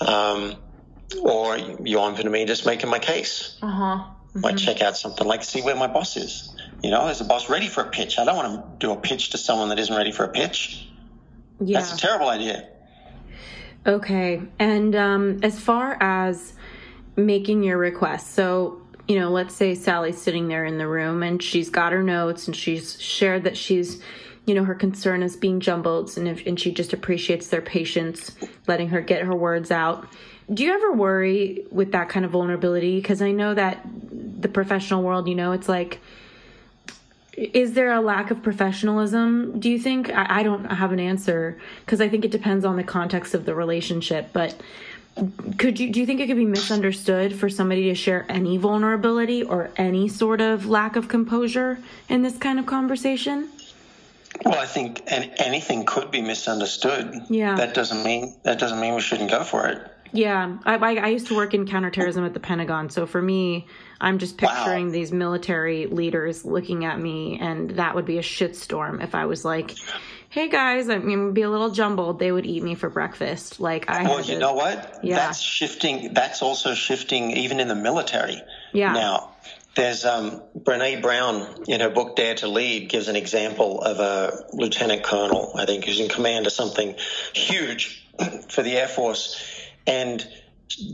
Um, 0.02 0.58
or 1.22 1.58
you 1.58 2.00
open 2.00 2.24
to 2.24 2.30
me 2.30 2.46
just 2.46 2.66
making 2.66 2.90
my 2.90 3.00
case. 3.00 3.58
Uh 3.62 3.68
huh. 3.68 4.04
Mm-hmm. 4.30 4.42
Might 4.42 4.58
check 4.58 4.82
out 4.82 4.98
something 4.98 5.26
like 5.26 5.44
see 5.44 5.62
where 5.62 5.76
my 5.76 5.88
boss 5.88 6.18
is. 6.18 6.56
You 6.84 6.92
know, 6.92 7.08
is 7.08 7.20
the 7.20 7.26
boss 7.26 7.50
ready 7.50 7.68
for 7.68 7.82
a 7.82 7.90
pitch? 7.90 8.20
I 8.20 8.26
don't 8.26 8.36
want 8.36 8.80
to 8.80 8.86
do 8.86 8.92
a 8.92 8.98
pitch 8.98 9.32
to 9.32 9.38
someone 9.38 9.70
that 9.70 9.80
isn't 9.80 9.96
ready 9.96 10.12
for 10.12 10.26
a 10.26 10.30
pitch. 10.30 10.88
Yeah. 11.60 11.80
That's 11.80 11.94
a 11.94 11.98
terrible 11.98 12.28
idea. 12.28 12.68
Okay. 13.88 14.42
And 14.60 14.96
um, 14.96 15.40
as 15.42 15.60
far 15.60 15.98
as 16.02 16.54
making 17.16 17.64
your 17.64 17.78
request, 17.78 18.34
so 18.34 18.82
you 19.08 19.20
know, 19.20 19.30
let's 19.30 19.54
say 19.54 19.76
Sally's 19.76 20.20
sitting 20.20 20.48
there 20.48 20.66
in 20.66 20.78
the 20.78 20.88
room 20.88 21.22
and 21.22 21.42
she's 21.42 21.70
got 21.70 21.92
her 21.92 22.04
notes 22.04 22.48
and 22.48 22.56
she's 22.56 23.00
shared 23.00 23.44
that 23.44 23.56
she's, 23.56 24.02
you 24.46 24.56
know, 24.56 24.64
her 24.64 24.76
concern 24.76 25.22
is 25.22 25.36
being 25.36 25.60
jumbled 25.60 26.18
and 26.18 26.28
if, 26.28 26.46
and 26.48 26.60
she 26.60 26.72
just 26.72 26.92
appreciates 26.92 27.48
their 27.50 27.62
patience, 27.62 28.36
letting 28.68 28.90
her 28.90 29.02
get 29.02 29.22
her 29.22 29.36
words 29.36 29.70
out. 29.70 30.08
Do 30.54 30.64
you 30.64 30.74
ever 30.74 30.92
worry 30.92 31.66
with 31.72 31.92
that 31.94 32.10
kind 32.10 32.26
of 32.26 32.32
vulnerability? 32.32 32.98
Because 32.98 33.22
I 33.22 33.32
know 33.32 33.54
that 33.54 33.80
the 34.42 34.48
professional 34.48 35.02
world, 35.02 35.28
you 35.28 35.36
know, 35.36 35.54
it's 35.54 35.68
like, 35.68 36.00
is 37.36 37.74
there 37.74 37.92
a 37.92 38.02
lack 38.02 38.32
of 38.32 38.44
professionalism? 38.44 39.60
Do 39.60 39.70
you 39.70 39.80
think? 39.80 40.10
I, 40.10 40.40
I 40.40 40.44
don't 40.44 40.66
have 40.66 40.92
an 40.92 41.00
answer 41.00 41.60
because 41.86 42.00
I 42.00 42.08
think 42.08 42.24
it 42.24 42.32
depends 42.32 42.64
on 42.64 42.78
the 42.78 42.84
context 42.84 43.34
of 43.34 43.46
the 43.46 43.54
relationship. 43.54 44.30
But 44.32 44.56
could 45.58 45.80
you 45.80 45.92
do 45.92 46.00
you 46.00 46.06
think 46.06 46.20
it 46.20 46.28
could 46.28 46.38
be 46.38 46.46
misunderstood 46.46 47.34
for 47.36 47.50
somebody 47.50 47.86
to 47.86 47.96
share 47.96 48.26
any 48.30 48.58
vulnerability 48.58 49.44
or 49.44 49.72
any 49.78 50.08
sort 50.08 50.42
of 50.42 50.68
lack 50.68 50.96
of 50.96 51.08
composure 51.08 51.80
in 52.10 52.22
this 52.22 52.38
kind 52.38 52.60
of 52.60 52.66
conversation? 52.66 53.50
Well, 54.44 54.60
I 54.60 54.66
think 54.66 55.02
anything 55.08 55.86
could 55.86 56.12
be 56.12 56.22
misunderstood. 56.22 57.22
Yeah. 57.30 57.56
That 57.56 57.74
doesn't 57.74 58.04
mean 58.04 58.36
that 58.44 58.60
doesn't 58.60 58.80
mean 58.80 58.96
we 58.96 59.02
shouldn't 59.02 59.32
go 59.32 59.44
for 59.44 59.68
it. 59.68 59.92
Yeah, 60.16 60.58
I, 60.66 60.76
I, 60.76 60.96
I 60.96 61.08
used 61.08 61.28
to 61.28 61.36
work 61.36 61.54
in 61.54 61.68
counterterrorism 61.68 62.26
at 62.26 62.34
the 62.34 62.40
Pentagon, 62.40 62.90
so 62.90 63.06
for 63.06 63.22
me, 63.22 63.68
I'm 64.00 64.18
just 64.18 64.38
picturing 64.38 64.88
wow. 64.88 64.92
these 64.92 65.12
military 65.12 65.88
leaders 65.88 66.46
looking 66.46 66.86
at 66.86 67.00
me, 67.00 67.38
and 67.40 67.72
that 67.72 67.96
would 67.96 68.06
be 68.06 68.18
a 68.18 68.22
shitstorm 68.22 69.04
if 69.04 69.16
I 69.16 69.26
was 69.26 69.44
like, 69.44 69.76
hey 70.30 70.50
guys, 70.50 70.90
I'm 70.90 71.08
gonna 71.08 71.32
be 71.32 71.44
a 71.44 71.50
little 71.50 71.70
jumbled, 71.70 72.20
they 72.20 72.32
would 72.32 72.46
eat 72.46 72.62
me 72.62 72.76
for 72.76 72.90
breakfast. 72.90 73.60
Like 73.60 73.90
I. 73.90 74.04
Well, 74.04 74.20
you 74.20 74.34
to, 74.34 74.40
know 74.40 74.54
what? 74.54 75.00
Yeah. 75.02 75.16
That's 75.16 75.40
shifting. 75.40 76.14
That's 76.14 76.42
also 76.42 76.74
shifting 76.74 77.32
even 77.32 77.60
in 77.60 77.68
the 77.68 77.76
military. 77.76 78.42
Yeah. 78.74 78.94
Now, 78.94 79.36
there's 79.76 80.06
um, 80.06 80.42
Brene 80.58 81.02
Brown 81.02 81.64
in 81.68 81.82
her 81.82 81.90
book 81.90 82.16
Dare 82.16 82.36
to 82.36 82.48
Lead 82.48 82.90
gives 82.90 83.08
an 83.08 83.16
example 83.16 83.82
of 83.82 84.00
a 84.00 84.46
lieutenant 84.54 85.04
colonel, 85.04 85.54
I 85.56 85.66
think, 85.66 85.86
who's 85.86 86.00
in 86.00 86.10
command 86.10 86.48
of 86.48 86.54
something 86.54 86.96
huge 87.34 88.06
for 88.50 88.64
the 88.64 88.78
Air 88.78 88.88
Force, 88.88 89.55
and 89.88 90.28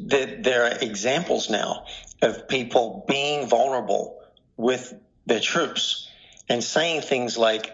there, 0.06 0.42
there 0.42 0.64
are 0.66 0.78
examples 0.82 1.50
now 1.50 1.86
of 2.22 2.48
people 2.48 3.06
being 3.08 3.48
vulnerable 3.48 4.22
with 4.58 4.94
their 5.26 5.40
troops 5.40 6.08
and 6.50 6.64
saying 6.64 7.02
things 7.02 7.38
like, 7.38 7.74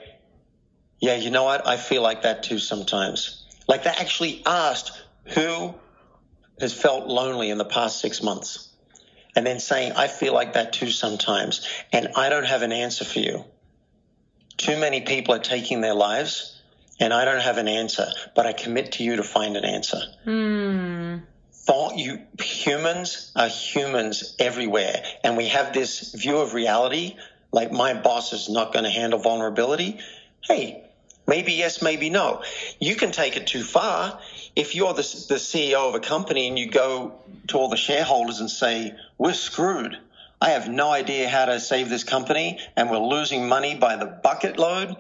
"Yeah, 1.00 1.16
you 1.16 1.32
know 1.32 1.44
what? 1.44 1.68
I 1.68 1.78
feel 1.78 2.02
like 2.02 2.24
that 2.24 2.44
too 2.44 2.60
sometimes." 2.60 3.44
Like 3.68 3.84
they 3.84 3.90
actually 3.90 4.44
asked 4.46 4.92
who 5.26 5.74
has 6.60 6.74
felt 6.74 7.08
lonely 7.08 7.50
in 7.50 7.58
the 7.58 7.66
past 7.66 8.00
six 8.00 8.24
months 8.24 8.70
and 9.36 9.46
then 9.46 9.60
saying, 9.60 9.92
I 9.92 10.08
feel 10.08 10.34
like 10.34 10.54
that 10.54 10.74
too 10.74 10.90
sometimes, 10.90 11.68
and 11.94 12.10
I 12.16 12.30
don't 12.30 12.46
have 12.46 12.64
an 12.64 12.72
answer 12.72 13.06
for 13.06 13.20
you. 13.20 13.46
Too 14.58 14.78
many 14.78 15.02
people 15.02 15.36
are 15.36 15.40
taking 15.40 15.82
their 15.82 15.94
lives, 15.94 16.57
and 17.00 17.14
I 17.14 17.26
don't 17.26 17.42
have 17.42 17.58
an 17.58 17.68
answer, 17.68 18.08
but 18.36 18.46
I 18.46 18.54
commit 18.54 18.94
to 18.94 19.04
you 19.04 19.18
to 19.18 19.24
find 19.24 19.58
an 19.58 19.66
answer. 19.66 20.02
Hmm. 20.24 21.18
Thought 21.52 21.98
you 21.98 22.22
humans 22.42 23.32
are 23.36 23.50
humans 23.50 24.36
everywhere, 24.40 25.04
and 25.24 25.36
we 25.36 25.50
have 25.50 25.74
this 25.74 26.14
view 26.14 26.38
of 26.38 26.54
reality 26.54 27.16
like 27.52 27.72
my 27.72 27.94
boss 27.94 28.34
is 28.34 28.50
not 28.50 28.74
going 28.74 28.86
to 28.86 28.92
handle 28.92 29.20
vulnerability. 29.20 30.00
Hey, 30.42 30.84
maybe 31.26 31.54
yes, 31.54 31.82
maybe 31.82 32.10
no. 32.10 32.44
You 32.80 32.96
can 32.96 33.12
take 33.12 33.38
it 33.38 33.48
too 33.48 33.64
far 33.64 34.20
if 34.56 34.76
you're 34.76 34.94
the, 34.94 35.26
the 35.30 35.36
CEO 35.36 35.90
of 35.90 35.96
a 35.96 36.00
company 36.00 36.48
and 36.48 36.58
you 36.58 36.70
go 36.70 37.20
to 37.48 37.58
all 37.58 37.70
the 37.70 37.78
shareholders 37.78 38.40
and 38.40 38.50
say, 38.50 38.94
we're 39.18 39.34
screwed. 39.34 39.98
I 40.40 40.50
have 40.50 40.70
no 40.70 40.92
idea 40.92 41.30
how 41.30 41.46
to 41.46 41.60
save 41.60 41.90
this 41.90 42.04
company 42.04 42.60
and 42.76 42.92
we're 42.92 43.00
losing 43.00 43.48
money 43.48 43.76
by 43.76 43.96
the 43.96 44.06
bucket 44.06 44.60
load 44.60 44.98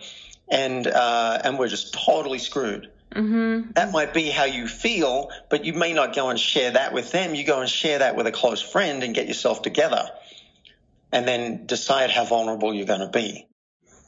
and, 0.49 0.87
uh, 0.87 1.41
and 1.43 1.59
we're 1.59 1.67
just 1.67 1.93
totally 1.93 2.39
screwed. 2.39 2.89
Mm-hmm. 3.13 3.71
That 3.71 3.91
might 3.91 4.13
be 4.13 4.29
how 4.29 4.45
you 4.45 4.67
feel, 4.67 5.31
but 5.49 5.65
you 5.65 5.73
may 5.73 5.93
not 5.93 6.13
go 6.15 6.29
and 6.29 6.39
share 6.39 6.71
that 6.71 6.93
with 6.93 7.11
them. 7.11 7.35
You 7.35 7.45
go 7.45 7.61
and 7.61 7.69
share 7.69 7.99
that 7.99 8.15
with 8.15 8.27
a 8.27 8.31
close 8.31 8.61
friend 8.61 9.03
and 9.03 9.15
get 9.15 9.27
yourself 9.27 9.61
together 9.61 10.09
and 11.11 11.27
then 11.27 11.65
decide 11.65 12.11
how 12.11 12.25
vulnerable 12.25 12.73
you're 12.73 12.85
going 12.85 12.99
to 12.99 13.07
be. 13.07 13.47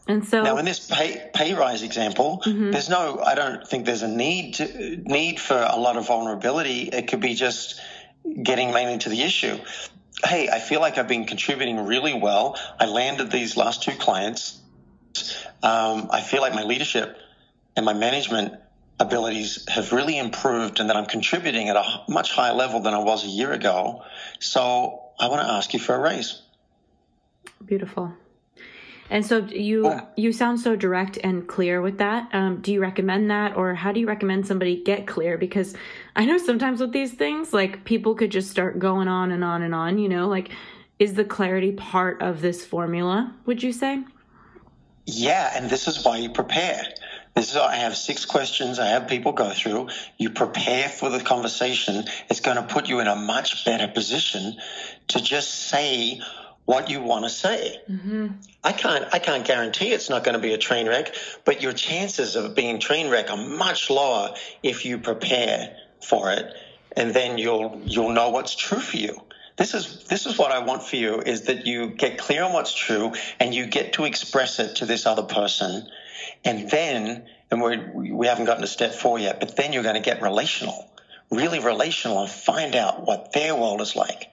And 0.07 0.27
so 0.27 0.41
now, 0.41 0.57
in 0.57 0.65
this 0.65 0.87
pay, 0.87 1.29
pay 1.35 1.53
rise 1.53 1.83
example, 1.83 2.41
Mhm. 2.43 2.71
there's 2.71 2.89
no. 2.89 3.21
I 3.23 3.35
don't 3.35 3.67
think 3.67 3.85
there's 3.85 4.01
a 4.01 4.07
need 4.07 4.55
to, 4.55 4.97
need 5.05 5.39
for 5.39 5.55
a 5.55 5.77
lot 5.77 5.97
of 5.97 6.07
vulnerability. 6.07 6.89
It 6.91 7.07
could 7.07 7.19
be 7.19 7.35
just 7.35 7.79
getting 8.41 8.73
mainly 8.73 8.97
to 8.97 9.09
the 9.09 9.21
issue. 9.21 9.59
Hey, 10.25 10.49
I 10.49 10.59
feel 10.59 10.81
like 10.81 10.97
I've 10.97 11.07
been 11.07 11.25
contributing 11.25 11.85
really 11.85 12.15
well. 12.15 12.57
I 12.79 12.85
landed 12.87 13.29
these 13.29 13.55
last 13.55 13.83
two 13.83 13.91
clients. 13.91 14.57
Um, 15.61 16.09
I 16.11 16.21
feel 16.21 16.41
like 16.41 16.53
my 16.53 16.63
leadership 16.63 17.17
and 17.75 17.85
my 17.85 17.93
management 17.93 18.53
abilities 18.99 19.65
have 19.69 19.93
really 19.93 20.17
improved, 20.17 20.79
and 20.79 20.89
that 20.89 20.97
I'm 20.97 21.05
contributing 21.05 21.69
at 21.69 21.75
a 21.75 22.03
much 22.09 22.31
higher 22.31 22.53
level 22.53 22.81
than 22.81 22.93
I 22.93 22.99
was 22.99 23.23
a 23.23 23.27
year 23.27 23.53
ago. 23.53 24.03
So 24.39 25.01
I 25.19 25.27
want 25.27 25.41
to 25.41 25.51
ask 25.53 25.73
you 25.73 25.79
for 25.79 25.95
a 25.95 25.99
raise. 25.99 26.41
Beautiful. 27.65 28.13
And 29.09 29.25
so 29.25 29.37
you 29.37 29.85
Yeah. 29.85 30.01
you 30.15 30.31
sound 30.31 30.59
so 30.59 30.75
direct 30.75 31.17
and 31.23 31.47
clear 31.47 31.81
with 31.81 31.97
that. 31.97 32.29
Um, 32.31 32.61
do 32.61 32.71
you 32.71 32.79
recommend 32.79 33.31
that, 33.31 33.57
or 33.57 33.73
how 33.73 33.91
do 33.91 33.99
you 33.99 34.07
recommend 34.07 34.45
somebody 34.45 34.83
get 34.83 35.07
clear? 35.07 35.37
Because 35.37 35.75
I 36.15 36.25
know 36.25 36.37
sometimes 36.37 36.79
with 36.79 36.91
these 36.91 37.13
things, 37.13 37.53
like 37.53 37.85
people 37.85 38.13
could 38.13 38.31
just 38.31 38.51
start 38.51 38.77
going 38.77 39.07
on 39.07 39.31
and 39.31 39.43
on 39.43 39.61
and 39.63 39.73
on. 39.73 39.97
You 39.97 40.09
know, 40.09 40.27
like 40.27 40.51
is 40.99 41.13
the 41.13 41.25
clarity 41.25 41.71
part 41.71 42.21
of 42.21 42.41
this 42.41 42.65
formula? 42.65 43.33
Would 43.45 43.63
you 43.63 43.71
say? 43.71 44.03
Yeah, 45.11 45.51
and 45.55 45.69
this 45.69 45.87
is 45.87 46.05
why 46.05 46.17
you 46.17 46.29
prepare. 46.29 46.83
This 47.35 47.51
is 47.51 47.57
I 47.57 47.75
have 47.77 47.95
six 47.95 48.25
questions 48.25 48.79
I 48.79 48.87
have 48.87 49.07
people 49.07 49.31
go 49.31 49.51
through. 49.51 49.89
You 50.17 50.29
prepare 50.29 50.89
for 50.89 51.09
the 51.09 51.19
conversation. 51.19 52.05
It's 52.29 52.41
going 52.41 52.57
to 52.57 52.63
put 52.63 52.87
you 52.87 52.99
in 52.99 53.07
a 53.07 53.15
much 53.15 53.65
better 53.65 53.87
position 53.87 54.57
to 55.09 55.21
just 55.21 55.49
say 55.69 56.21
what 56.65 56.89
you 56.89 57.01
want 57.01 57.25
to 57.25 57.29
say. 57.29 57.77
Mm-hmm. 57.89 58.27
I 58.63 58.71
can't 58.71 59.05
I 59.11 59.19
can't 59.19 59.45
guarantee 59.45 59.91
it's 59.91 60.09
not 60.09 60.23
going 60.23 60.35
to 60.35 60.41
be 60.41 60.53
a 60.53 60.57
train 60.57 60.87
wreck, 60.87 61.15
but 61.45 61.61
your 61.61 61.73
chances 61.73 62.35
of 62.35 62.53
being 62.55 62.79
train 62.79 63.09
wreck 63.09 63.31
are 63.31 63.37
much 63.37 63.89
lower 63.89 64.35
if 64.61 64.85
you 64.85 64.99
prepare 64.99 65.75
for 66.01 66.31
it 66.31 66.53
and 66.95 67.13
then 67.13 67.37
you'll 67.37 67.81
you'll 67.85 68.11
know 68.11 68.29
what's 68.29 68.55
true 68.55 68.79
for 68.79 68.97
you. 68.97 69.19
This 69.59 69.73
is 69.73 70.05
this 70.05 70.25
is 70.25 70.37
what 70.37 70.53
I 70.53 70.59
want 70.59 70.83
for 70.83 70.95
you 70.95 71.19
is 71.19 71.43
that 71.43 71.67
you 71.67 71.89
get 71.89 72.17
clear 72.17 72.45
on 72.45 72.53
what's 72.53 72.73
true 72.73 73.11
and 73.41 73.53
you 73.53 73.65
get 73.65 73.91
to 73.93 74.05
express 74.05 74.57
it 74.57 74.77
to 74.77 74.85
this 74.85 75.05
other 75.05 75.23
person 75.23 75.85
and 76.45 76.71
then 76.71 77.27
and 77.51 77.61
we 77.61 77.77
we 78.13 78.27
haven't 78.27 78.45
gotten 78.45 78.61
to 78.61 78.67
step 78.67 78.93
4 78.93 79.19
yet, 79.19 79.41
but 79.41 79.57
then 79.57 79.73
you're 79.73 79.83
going 79.83 80.01
to 80.01 80.01
get 80.01 80.21
relational. 80.21 80.89
Really 81.29 81.59
relational 81.59 82.21
and 82.21 82.29
find 82.29 82.73
out 82.73 83.05
what 83.05 83.33
their 83.33 83.53
world 83.53 83.81
is 83.81 83.97
like 83.97 84.29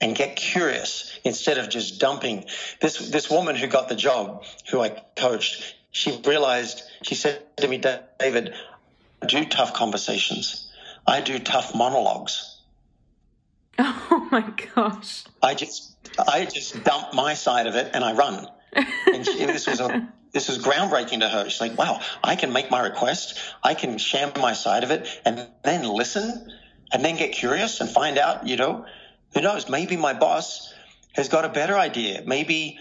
and 0.00 0.16
get 0.16 0.36
curious 0.36 1.18
instead 1.22 1.58
of 1.58 1.68
just 1.68 2.00
dumping. 2.00 2.46
This 2.80 2.96
this 3.10 3.28
woman 3.28 3.56
who 3.56 3.66
got 3.66 3.90
the 3.90 3.94
job, 3.94 4.44
who 4.70 4.80
I 4.80 5.02
coached, 5.16 5.76
she 5.90 6.18
realized 6.24 6.80
she 7.02 7.14
said 7.14 7.42
to 7.58 7.68
me, 7.68 7.76
David, 8.18 8.54
I 9.20 9.26
do 9.26 9.44
tough 9.44 9.74
conversations. 9.74 10.72
I 11.06 11.20
do 11.20 11.38
tough 11.38 11.74
monologues. 11.74 12.49
Oh 14.12 14.28
my 14.30 14.44
gosh. 14.74 15.24
I 15.42 15.54
just 15.54 15.96
I 16.18 16.44
just 16.44 16.84
dump 16.84 17.14
my 17.14 17.34
side 17.34 17.66
of 17.66 17.74
it 17.74 17.90
and 17.94 18.04
I 18.04 18.12
run. 18.12 18.46
And 19.06 19.24
she, 19.24 19.44
this 19.44 19.66
was 19.66 19.80
a 19.80 20.08
this 20.32 20.48
was 20.48 20.58
groundbreaking 20.58 21.20
to 21.20 21.28
her. 21.28 21.48
She's 21.48 21.60
like, 21.60 21.76
wow, 21.76 22.00
I 22.22 22.36
can 22.36 22.52
make 22.52 22.70
my 22.70 22.80
request, 22.80 23.38
I 23.62 23.74
can 23.74 23.98
share 23.98 24.30
my 24.36 24.52
side 24.52 24.84
of 24.84 24.90
it, 24.90 25.08
and 25.24 25.48
then 25.64 25.84
listen, 25.84 26.52
and 26.92 27.04
then 27.04 27.16
get 27.16 27.32
curious 27.32 27.80
and 27.80 27.90
find 27.90 28.18
out. 28.18 28.46
You 28.46 28.56
know, 28.56 28.86
who 29.34 29.40
knows? 29.40 29.68
Maybe 29.68 29.96
my 29.96 30.12
boss 30.12 30.72
has 31.14 31.28
got 31.28 31.44
a 31.44 31.48
better 31.48 31.76
idea. 31.76 32.22
Maybe 32.26 32.78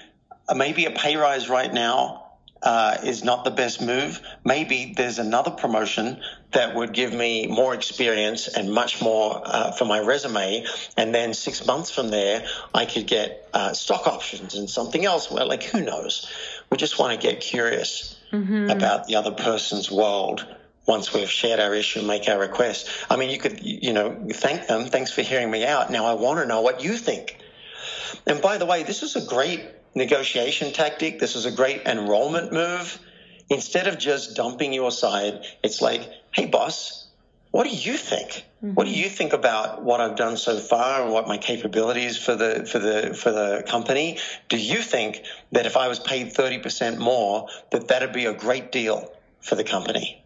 maybe 0.54 0.86
a 0.86 0.92
pay 0.92 1.16
rise 1.16 1.50
right 1.50 1.74
now 1.74 2.29
uh, 2.62 2.98
is 3.04 3.24
not 3.24 3.44
the 3.44 3.52
best 3.52 3.82
move. 3.82 4.22
Maybe 4.44 4.94
there's 4.96 5.20
another 5.20 5.52
promotion 5.52 6.22
that 6.52 6.76
would 6.76 6.94
give 6.94 7.14
me 7.14 7.48
more 7.48 7.74
experience 7.74 8.48
and 8.48 8.74
much 8.74 9.02
more 9.02 9.42
uh, 9.46 9.72
for 9.72 9.86
my 9.86 10.00
resume. 10.00 10.66
And 10.98 11.14
then 11.14 11.34
six 11.34 11.66
months 11.66 11.92
from 11.92 12.10
there, 12.10 12.46
I 12.74 12.86
could 12.86 13.08
get 13.08 13.48
uh, 13.54 13.74
stock 13.74 14.08
options 14.08 14.56
and 14.56 14.70
something 14.70 15.06
else. 15.06 15.32
Well, 15.32 15.48
like 15.48 15.64
who 15.64 15.82
knows? 15.82 16.30
We 16.70 16.78
just 16.78 17.00
want 17.00 17.20
to 17.20 17.28
get 17.28 17.42
curious 17.42 18.16
Mm-hmm. 18.32 18.70
about 18.70 19.08
the 19.08 19.16
other 19.16 19.32
person's 19.32 19.90
world. 19.90 20.46
Once 20.86 21.12
we've 21.12 21.32
shared 21.32 21.60
our 21.60 21.74
issue, 21.74 22.04
make 22.04 22.30
our 22.30 22.38
request. 22.38 22.88
I 23.10 23.16
mean, 23.16 23.32
you 23.32 23.40
could, 23.40 23.60
you 23.64 23.92
know, 23.92 24.28
thank 24.32 24.68
them. 24.68 24.86
Thanks 24.86 25.12
for 25.12 25.24
hearing 25.24 25.50
me 25.50 25.66
out. 25.66 25.90
Now 25.90 26.06
I 26.06 26.14
want 26.14 26.40
to 26.40 26.46
know 26.46 26.62
what 26.62 26.84
you 26.84 26.96
think. 26.96 27.40
And 28.28 28.40
by 28.40 28.60
the 28.60 28.68
way, 28.68 28.84
this 28.84 29.02
is 29.02 29.16
a 29.16 29.26
great 29.26 29.62
negotiation 30.00 30.74
tactic. 30.74 31.20
This 31.20 31.36
is 31.36 31.46
a 31.46 31.52
great 31.52 31.84
enrollment 31.86 32.52
move. 32.52 32.98
Instead 33.50 33.88
of 33.88 34.00
just 34.00 34.36
dumping 34.36 34.74
your 34.74 34.92
side, 34.92 35.44
it's 35.64 35.82
like, 35.82 36.10
hey, 36.32 36.48
boss, 36.48 37.08
what 37.52 37.64
do 37.66 37.70
you 37.70 37.98
think? 37.98 38.46
Mm-hmm. 38.64 38.74
What 38.74 38.86
do 38.86 38.92
you 38.92 39.10
think 39.10 39.34
about 39.34 39.84
what 39.84 40.02
I've 40.02 40.16
done 40.16 40.38
so 40.38 40.60
far 40.60 41.04
and 41.04 41.12
what 41.12 41.28
my 41.28 41.38
capabilities 41.38 42.18
for 42.18 42.36
the 42.36 42.66
for 42.66 42.80
the 42.80 43.14
for 43.14 43.32
the 43.32 43.64
company? 43.68 44.20
Do 44.50 44.58
you 44.58 44.82
think 44.82 45.24
that 45.52 45.66
if 45.66 45.76
I 45.76 45.88
was 45.88 46.00
paid 46.00 46.32
thirty 46.34 46.60
percent 46.60 47.00
more, 47.00 47.48
that 47.72 47.88
that'd 47.88 48.14
be 48.14 48.26
a 48.26 48.34
great 48.34 48.72
deal 48.72 49.12
for 49.42 49.56
the 49.56 49.64
company? 49.64 50.24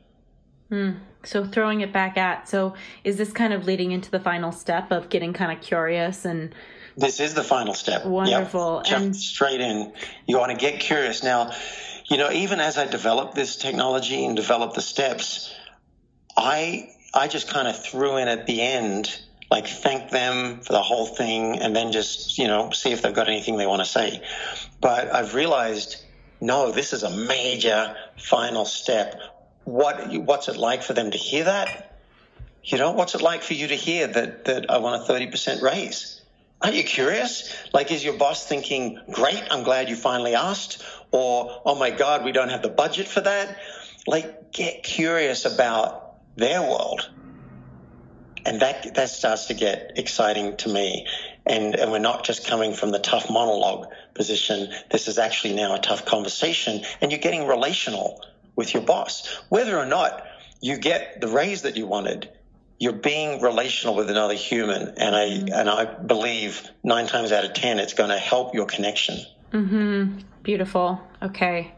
Hmm. 0.70 0.92
So 1.24 1.46
throwing 1.46 1.82
it 1.82 1.94
back 1.94 2.18
at. 2.18 2.50
So 2.50 2.74
is 3.04 3.16
this 3.18 3.32
kind 3.32 3.54
of 3.54 3.66
leading 3.66 3.92
into 3.92 4.12
the 4.12 4.20
final 4.20 4.52
step 4.52 4.92
of 4.92 5.08
getting 5.10 5.32
kind 5.32 5.52
of 5.58 5.64
curious 5.64 6.26
and 6.26 6.54
This 6.96 7.20
is 7.20 7.34
the 7.34 7.44
final 7.44 7.74
step. 7.74 8.02
Yep. 8.04 8.12
Wonderful. 8.12 8.82
Jump 8.86 9.04
And- 9.06 9.16
straight 9.16 9.62
in. 9.62 9.94
You 10.28 10.38
want 10.38 10.52
to 10.52 10.58
get 10.58 10.80
curious. 10.80 11.24
Now, 11.24 11.52
you 12.06 12.18
know, 12.18 12.32
even 12.32 12.60
as 12.60 12.78
I 12.78 12.86
developed 12.86 13.36
this 13.36 13.56
technology 13.56 14.24
and 14.26 14.36
developed 14.36 14.76
the 14.76 14.82
steps, 14.82 15.54
I 16.38 16.90
I 17.14 17.28
just 17.28 17.48
kind 17.48 17.68
of 17.68 17.82
threw 17.84 18.18
in 18.18 18.28
at 18.28 18.46
the 18.48 18.62
end, 18.62 19.16
like 19.52 19.68
thank 19.68 20.10
them 20.10 20.60
for 20.62 20.74
the 20.74 20.82
whole 20.82 21.06
thing, 21.06 21.60
and 21.60 21.76
then 21.76 21.92
just 21.92 22.38
you 22.38 22.48
know 22.48 22.72
see 22.72 22.92
if 22.92 23.02
they've 23.02 23.14
got 23.14 23.28
anything 23.28 23.58
they 23.58 23.68
want 23.68 23.82
to 23.82 23.86
say. 23.90 24.22
But 24.82 25.14
I've 25.14 25.34
realized, 25.36 25.98
no, 26.42 26.72
this 26.72 26.92
is 26.94 27.04
a 27.04 27.10
major 27.10 27.96
final 28.18 28.66
step. 28.66 29.20
What 29.64 30.12
what's 30.26 30.48
it 30.50 30.58
like 30.58 30.84
for 30.84 30.94
them 30.94 31.12
to 31.12 31.18
hear 31.18 31.46
that? 31.46 31.98
You 32.64 32.78
know, 32.78 32.92
what's 32.92 33.14
it 33.16 33.22
like 33.22 33.44
for 33.44 33.54
you 33.54 33.68
to 33.68 33.76
hear 33.76 34.08
that 34.08 34.46
that 34.46 34.70
I 34.70 34.80
want 34.80 35.02
a 35.02 35.06
thirty 35.06 35.28
percent 35.28 35.62
raise? 35.62 36.20
Aren't 36.64 36.78
you 36.78 36.84
curious? 36.84 37.54
Like, 37.74 37.92
is 37.92 38.04
your 38.04 38.14
boss 38.14 38.46
thinking, 38.48 39.00
great, 39.12 39.44
I'm 39.52 39.64
glad 39.64 39.90
you 39.90 39.98
finally 39.98 40.34
asked? 40.34 40.82
Or, 41.12 41.62
oh 41.66 41.76
my 41.76 41.92
God, 41.92 42.24
we 42.24 42.32
don't 42.32 42.50
have 42.50 42.62
the 42.62 42.70
budget 42.70 43.08
for 43.08 43.22
that? 43.22 43.58
like 44.08 44.52
get 44.52 44.84
curious 44.84 45.46
about 45.46 46.16
their 46.36 46.62
world. 46.62 47.10
And 48.46 48.62
that, 48.62 48.96
that 48.96 49.10
starts 49.10 49.46
to 49.46 49.54
get 49.54 49.94
exciting 49.96 50.58
to 50.58 50.70
me. 50.70 51.08
And, 51.46 51.76
and 51.76 51.92
we're 51.92 52.00
not 52.00 52.26
just 52.26 52.46
coming 52.46 52.74
from 52.74 52.92
the 52.92 53.00
tough 53.00 53.30
monologue 53.30 53.88
position. 54.14 54.70
This 54.92 55.08
is 55.08 55.18
actually 55.18 55.56
now 55.56 55.76
a 55.76 55.80
tough 55.80 56.06
conversation 56.06 56.82
and 57.02 57.12
you're 57.12 57.22
getting 57.22 57.48
relational 57.48 58.26
with 58.56 58.74
your 58.74 58.84
boss. 58.84 59.28
Whether 59.50 59.78
or 59.78 59.86
not 59.86 60.26
you 60.62 60.78
get 60.78 61.22
the 61.22 61.28
raise 61.28 61.62
that 61.62 61.78
you 61.78 61.88
wanted, 61.88 62.30
you're 62.84 62.92
being 62.92 63.40
relational 63.40 63.96
with 63.96 64.10
another 64.10 64.34
human. 64.34 64.94
And 64.98 65.16
I, 65.16 65.30
mm-hmm. 65.30 65.54
and 65.54 65.70
I 65.70 65.86
believe 65.86 66.70
nine 66.84 67.08
times 67.08 67.32
out 67.32 67.46
of 67.46 67.54
10, 67.54 67.80
it's 67.80 67.94
going 67.94 68.10
to 68.10 68.18
help 68.18 68.54
your 68.54 68.66
connection. 68.66 69.20
Mm-hmm. 69.54 70.20
Beautiful. 70.44 71.00
Okay 71.22 71.74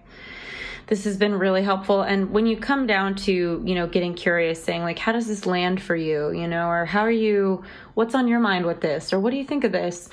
this 0.87 1.05
has 1.05 1.17
been 1.17 1.33
really 1.33 1.63
helpful. 1.63 2.01
And 2.01 2.31
when 2.31 2.45
you 2.45 2.57
come 2.57 2.85
down 2.85 3.15
to, 3.15 3.33
you 3.65 3.75
know, 3.75 3.87
getting 3.87 4.13
curious, 4.13 4.63
saying 4.63 4.83
like, 4.83 4.99
how 4.99 5.11
does 5.11 5.27
this 5.27 5.45
land 5.45 5.81
for 5.81 5.95
you, 5.95 6.31
you 6.31 6.47
know, 6.47 6.67
or 6.67 6.85
how 6.85 7.01
are 7.01 7.11
you, 7.11 7.63
what's 7.95 8.13
on 8.13 8.27
your 8.27 8.39
mind 8.39 8.65
with 8.65 8.81
this, 8.81 9.11
or 9.11 9.19
what 9.19 9.31
do 9.31 9.37
you 9.37 9.45
think 9.45 9.63
of 9.63 9.71
this? 9.71 10.09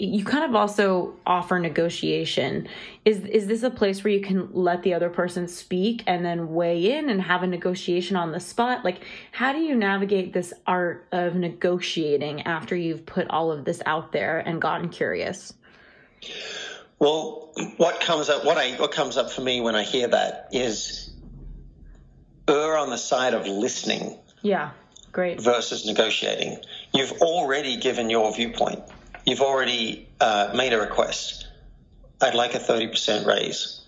You 0.00 0.24
kind 0.24 0.44
of 0.44 0.54
also 0.54 1.14
offer 1.26 1.58
negotiation. 1.58 2.68
Is 3.04 3.24
is 3.24 3.48
this 3.48 3.64
a 3.64 3.70
place 3.70 4.04
where 4.04 4.12
you 4.12 4.20
can 4.20 4.52
let 4.52 4.84
the 4.84 4.94
other 4.94 5.10
person 5.10 5.48
speak 5.48 6.04
and 6.06 6.24
then 6.24 6.54
weigh 6.54 6.96
in 6.96 7.10
and 7.10 7.20
have 7.20 7.42
a 7.42 7.48
negotiation 7.48 8.14
on 8.14 8.30
the 8.30 8.38
spot? 8.38 8.84
Like, 8.84 9.04
how 9.32 9.52
do 9.52 9.58
you 9.58 9.74
navigate 9.74 10.32
this 10.32 10.54
art 10.66 11.08
of 11.10 11.34
negotiating 11.34 12.42
after 12.42 12.76
you've 12.76 13.06
put 13.06 13.28
all 13.28 13.50
of 13.50 13.64
this 13.64 13.82
out 13.86 14.12
there 14.12 14.38
and 14.38 14.62
gotten 14.62 14.88
curious? 14.88 15.52
Well, 17.00 17.52
what 17.76 18.00
comes 18.00 18.28
up, 18.28 18.44
what 18.44 18.56
I, 18.56 18.72
what 18.76 18.92
comes 18.92 19.16
up 19.16 19.30
for 19.30 19.40
me 19.40 19.60
when 19.60 19.74
I 19.74 19.82
hear 19.82 20.08
that 20.08 20.48
is 20.52 21.10
err 22.48 22.76
on 22.76 22.90
the 22.90 22.96
side 22.98 23.34
of 23.34 23.46
listening. 23.46 24.16
Yeah, 24.42 24.70
great. 25.12 25.40
Versus 25.40 25.86
negotiating. 25.86 26.58
You've 26.94 27.12
already 27.20 27.76
given 27.76 28.10
your 28.10 28.32
viewpoint. 28.34 28.82
You've 29.28 29.42
already 29.42 30.08
uh, 30.22 30.52
made 30.54 30.72
a 30.72 30.80
request. 30.80 31.46
I'd 32.18 32.34
like 32.34 32.54
a 32.54 32.58
30% 32.58 33.26
raise. 33.26 33.82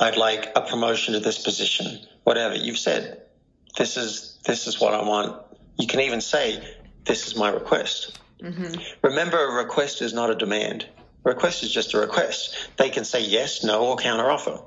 I'd 0.00 0.16
like 0.16 0.52
a 0.56 0.62
promotion 0.62 1.12
to 1.12 1.20
this 1.20 1.38
position. 1.38 1.98
Whatever 2.24 2.54
you've 2.54 2.78
said, 2.78 3.20
this 3.76 3.98
is 3.98 4.38
this 4.46 4.66
is 4.66 4.80
what 4.80 4.94
I 4.94 5.02
want. 5.02 5.42
You 5.76 5.86
can 5.86 6.00
even 6.00 6.22
say, 6.22 6.66
"This 7.04 7.26
is 7.26 7.36
my 7.36 7.50
request." 7.50 8.18
Mm-hmm. 8.40 8.80
Remember, 9.02 9.36
a 9.36 9.52
request 9.62 10.00
is 10.00 10.14
not 10.14 10.30
a 10.30 10.34
demand. 10.34 10.86
A 11.26 11.28
request 11.28 11.62
is 11.62 11.70
just 11.70 11.92
a 11.92 11.98
request. 11.98 12.56
They 12.78 12.88
can 12.88 13.04
say 13.04 13.22
yes, 13.22 13.64
no, 13.64 13.84
or 13.84 13.96
counteroffer. 13.98 14.62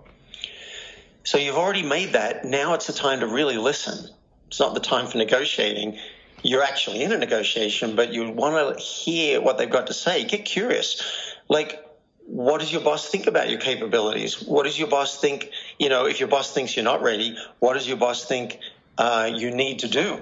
So 1.23 1.39
you've 1.39 1.57
already 1.57 1.83
made 1.83 2.13
that. 2.13 2.45
Now 2.45 2.75
it's 2.75 2.85
the 2.85 2.93
time 2.93 3.21
to 3.21 3.27
really 3.27 3.57
listen. 3.57 4.09
It's 4.47 4.59
not 4.59 4.75
the 4.75 4.79
time 4.79 5.07
for 5.07 5.17
negotiating. 5.17 5.97
You're 6.43 6.63
actually 6.63 7.03
in 7.03 7.11
a 7.11 7.17
negotiation, 7.17 7.95
but 7.95 8.13
you 8.13 8.29
want 8.31 8.77
to 8.77 8.83
hear 8.83 9.41
what 9.41 9.57
they've 9.57 9.69
got 9.69 9.87
to 9.87 9.93
say. 9.93 10.23
Get 10.25 10.45
curious. 10.45 11.01
Like, 11.47 11.85
what 12.25 12.59
does 12.59 12.71
your 12.71 12.81
boss 12.81 13.09
think 13.09 13.27
about 13.27 13.49
your 13.49 13.59
capabilities? 13.59 14.41
What 14.41 14.63
does 14.63 14.77
your 14.77 14.87
boss 14.87 15.19
think? 15.19 15.49
You 15.79 15.89
know, 15.89 16.05
if 16.05 16.19
your 16.19 16.29
boss 16.29 16.53
thinks 16.53 16.75
you're 16.75 16.85
not 16.85 17.01
ready, 17.01 17.37
what 17.59 17.73
does 17.73 17.87
your 17.87 17.97
boss 17.97 18.25
think 18.25 18.59
uh, 18.97 19.31
you 19.35 19.51
need 19.51 19.79
to 19.79 19.87
do? 19.87 20.21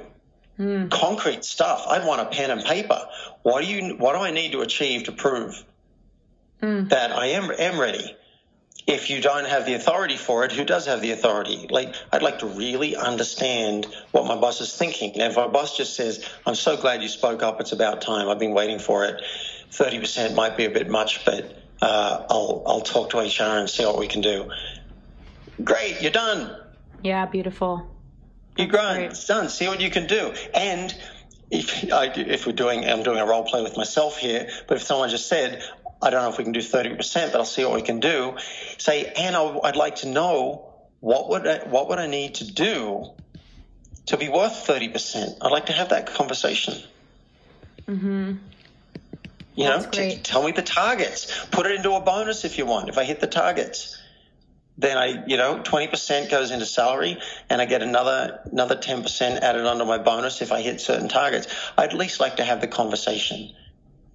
Mm. 0.58 0.90
Concrete 0.90 1.44
stuff. 1.44 1.86
I'd 1.88 2.06
want 2.06 2.22
a 2.22 2.26
pen 2.26 2.50
and 2.50 2.64
paper. 2.64 3.00
What 3.44 3.64
do 3.64 3.68
you? 3.68 3.96
What 3.96 4.14
do 4.14 4.20
I 4.20 4.32
need 4.32 4.54
to 4.54 4.62
achieve 4.62 5.04
to 5.04 5.12
prove 5.12 5.64
mm. 6.62 6.90
that 6.90 7.12
I 7.12 7.28
am 7.28 7.52
am 7.52 7.80
ready. 7.80 8.16
If 8.88 9.10
you 9.10 9.22
don't 9.22 9.46
have 9.46 9.66
the 9.66 9.74
authority 9.74 10.16
for 10.16 10.46
it, 10.46 10.54
who 10.54 10.64
does 10.64 10.86
have 10.86 11.02
the 11.02 11.12
authority? 11.12 11.68
Like, 11.70 11.94
I'd 12.12 12.24
like 12.24 12.40
to 12.40 12.46
really 12.48 12.96
understand 12.96 13.86
what 14.12 14.26
my 14.26 14.38
boss 14.38 14.62
is 14.62 14.74
thinking. 14.74 15.12
And 15.14 15.24
if 15.24 15.36
my 15.36 15.48
boss 15.48 15.76
just 15.76 15.96
says, 15.96 16.26
"I'm 16.46 16.56
so 16.56 16.78
glad 16.78 17.02
you 17.02 17.10
spoke 17.10 17.44
up. 17.44 17.60
It's 17.60 17.74
about 17.74 18.02
time. 18.02 18.30
I've 18.30 18.40
been 18.40 18.54
waiting 18.54 18.80
for 18.80 19.04
it," 19.04 19.22
thirty 19.72 20.00
percent 20.00 20.36
might 20.36 20.56
be 20.56 20.64
a 20.64 20.70
bit 20.70 20.90
much, 20.90 21.26
but 21.26 21.62
uh, 21.82 22.26
I'll 22.30 22.64
I'll 22.66 22.82
talk 22.82 23.10
to 23.10 23.18
HR 23.20 23.60
and 23.60 23.70
see 23.70 23.86
what 23.86 24.00
we 24.00 24.08
can 24.08 24.22
do. 24.22 24.50
Great, 25.64 26.02
you're 26.02 26.12
done. 26.12 26.56
Yeah, 27.04 27.26
beautiful. 27.26 27.86
You're 28.58 28.68
great. 28.68 29.06
It's 29.06 29.28
done. 29.28 29.50
See 29.50 29.68
what 29.68 29.82
you 29.82 29.90
can 29.90 30.08
do. 30.08 30.34
And 30.54 30.96
if 31.52 31.92
I, 31.92 32.06
if 32.06 32.48
we're 32.48 32.54
doing, 32.54 32.86
I'm 32.86 33.04
doing 33.04 33.20
a 33.20 33.26
role 33.26 33.44
play 33.44 33.62
with 33.62 33.78
myself 33.78 34.18
here, 34.18 34.50
but 34.68 34.78
if 34.78 34.84
someone 34.84 35.10
just 35.10 35.28
said, 35.28 35.62
I 36.02 36.10
don't 36.10 36.22
know 36.22 36.30
if 36.30 36.38
we 36.38 36.44
can 36.44 36.54
do 36.54 36.60
30%, 36.60 37.32
but 37.32 37.36
I'll 37.36 37.46
see 37.46 37.66
what 37.66 37.74
we 37.74 37.82
can 37.82 38.00
do. 38.00 38.38
Say, 38.78 39.06
Anna, 39.06 39.60
I'd 39.62 39.76
like 39.76 39.98
to 39.98 40.08
know 40.08 40.74
what 41.00 41.30
would 41.30 41.48
I, 41.48 41.58
what 41.68 41.90
would 41.90 42.00
I 42.00 42.08
need 42.08 42.36
to 42.36 42.52
do 42.52 43.12
to 44.08 44.18
be 44.18 44.30
worth 44.30 44.66
30%? 44.68 45.38
I'd 45.42 45.52
like 45.52 45.68
to 45.68 45.74
have 45.74 45.90
that 45.90 46.08
conversation. 46.08 46.82
Mm-hmm. 47.88 48.34
You 49.56 49.64
That's 49.64 49.98
know, 49.98 50.16
tell 50.22 50.44
me 50.44 50.52
the 50.52 50.62
targets. 50.62 51.46
Put 51.48 51.66
it 51.66 51.74
into 51.74 51.92
a 51.94 52.02
bonus 52.02 52.46
if 52.46 52.60
you 52.60 52.68
want. 52.68 52.90
If 52.90 53.00
I 53.00 53.04
hit 53.04 53.20
the 53.20 53.28
targets, 53.28 54.00
then 54.78 54.98
I, 54.98 55.26
you 55.26 55.38
know, 55.38 55.60
20% 55.64 56.30
goes 56.30 56.52
into 56.52 56.68
salary 56.68 57.18
and 57.50 57.60
I 57.60 57.66
get 57.66 57.82
another, 57.82 58.42
another 58.52 58.76
10% 58.76 59.40
added 59.40 59.66
onto 59.66 59.86
my 59.86 59.98
bonus 59.98 60.44
if 60.44 60.52
I 60.52 60.62
hit 60.62 60.80
certain 60.80 61.10
targets. 61.10 61.48
I'd 61.76 61.90
at 61.90 61.98
least 61.98 62.20
like 62.20 62.36
to 62.36 62.44
have 62.44 62.62
the 62.62 62.68
conversation 62.68 63.52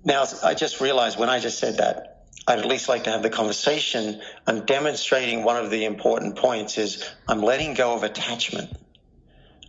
now, 0.04 0.24
I 0.42 0.54
just 0.54 0.80
realized 0.80 1.18
when 1.18 1.28
I 1.28 1.38
just 1.38 1.58
said 1.58 1.76
that, 1.76 2.24
I'd 2.46 2.58
at 2.58 2.66
least 2.66 2.88
like 2.88 3.04
to 3.04 3.10
have 3.10 3.22
the 3.22 3.30
conversation. 3.30 4.20
I'm 4.46 4.64
demonstrating 4.64 5.44
one 5.44 5.56
of 5.56 5.70
the 5.70 5.84
important 5.84 6.36
points 6.36 6.76
is 6.76 7.08
I'm 7.28 7.40
letting 7.40 7.74
go 7.74 7.94
of 7.94 8.02
attachment. 8.02 8.76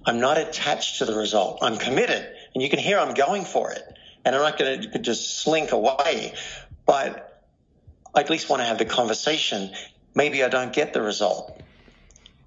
I'm 0.05 0.19
not 0.19 0.39
attached 0.39 0.97
to 0.97 1.05
the 1.05 1.15
result. 1.15 1.59
I'm 1.61 1.77
committed. 1.77 2.27
And 2.53 2.63
you 2.63 2.69
can 2.69 2.79
hear 2.79 2.97
I'm 2.99 3.13
going 3.13 3.45
for 3.45 3.71
it. 3.71 3.83
And 4.25 4.35
I'm 4.35 4.41
not 4.41 4.57
going 4.57 4.81
to 4.81 4.99
just 4.99 5.39
slink 5.39 5.71
away. 5.71 6.33
But 6.85 7.43
I 8.15 8.21
at 8.21 8.29
least 8.29 8.49
want 8.49 8.61
to 8.61 8.65
have 8.65 8.79
the 8.79 8.85
conversation. 8.85 9.71
Maybe 10.15 10.43
I 10.43 10.49
don't 10.49 10.73
get 10.73 10.93
the 10.93 11.01
result. 11.01 11.61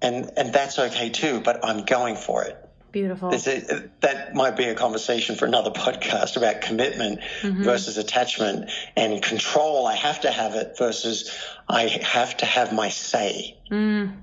And, 0.01 0.29
and 0.35 0.53
that's 0.53 0.77
okay 0.77 1.09
too, 1.09 1.39
but 1.39 1.63
I'm 1.63 1.85
going 1.85 2.17
for 2.17 2.43
it. 2.43 2.66
Beautiful. 2.97 3.29
A, 3.31 3.89
that 3.99 4.33
might 4.33 4.55
be 4.57 4.63
a 4.63 4.73
conversation 4.73 5.35
for 5.35 5.45
another 5.45 5.69
podcast 5.69 6.35
about 6.35 6.61
commitment 6.61 7.19
mm-hmm. 7.41 7.61
versus 7.61 7.99
attachment 7.99 8.71
and 8.95 9.21
control. 9.21 9.85
I 9.85 9.95
have 9.95 10.21
to 10.21 10.31
have 10.31 10.55
it 10.55 10.75
versus 10.79 11.31
I 11.69 11.83
have 12.01 12.35
to 12.37 12.47
have 12.47 12.73
my 12.73 12.89
say. 12.89 13.55
Mm. 13.69 14.15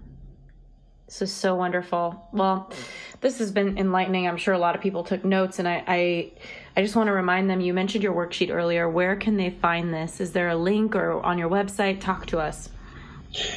This 1.07 1.23
is 1.23 1.33
so 1.33 1.55
wonderful. 1.55 2.29
Well, 2.33 2.73
this 3.21 3.39
has 3.39 3.53
been 3.53 3.79
enlightening. 3.79 4.27
I'm 4.27 4.39
sure 4.39 4.55
a 4.55 4.59
lot 4.59 4.75
of 4.75 4.81
people 4.81 5.05
took 5.05 5.25
notes, 5.25 5.61
and 5.61 5.69
I, 5.69 5.85
I, 5.87 6.33
I 6.77 6.83
just 6.83 6.97
want 6.97 7.07
to 7.07 7.13
remind 7.13 7.49
them. 7.49 7.61
You 7.61 7.75
mentioned 7.75 8.03
your 8.03 8.13
worksheet 8.13 8.53
earlier. 8.53 8.91
Where 8.91 9.15
can 9.15 9.37
they 9.37 9.51
find 9.51 9.95
this? 9.95 10.21
Is 10.21 10.33
there 10.33 10.49
a 10.49 10.57
link 10.57 10.97
or 10.97 11.23
on 11.23 11.39
your 11.39 11.49
website? 11.49 12.01
Talk 12.01 12.27
to 12.27 12.41
us. 12.41 12.71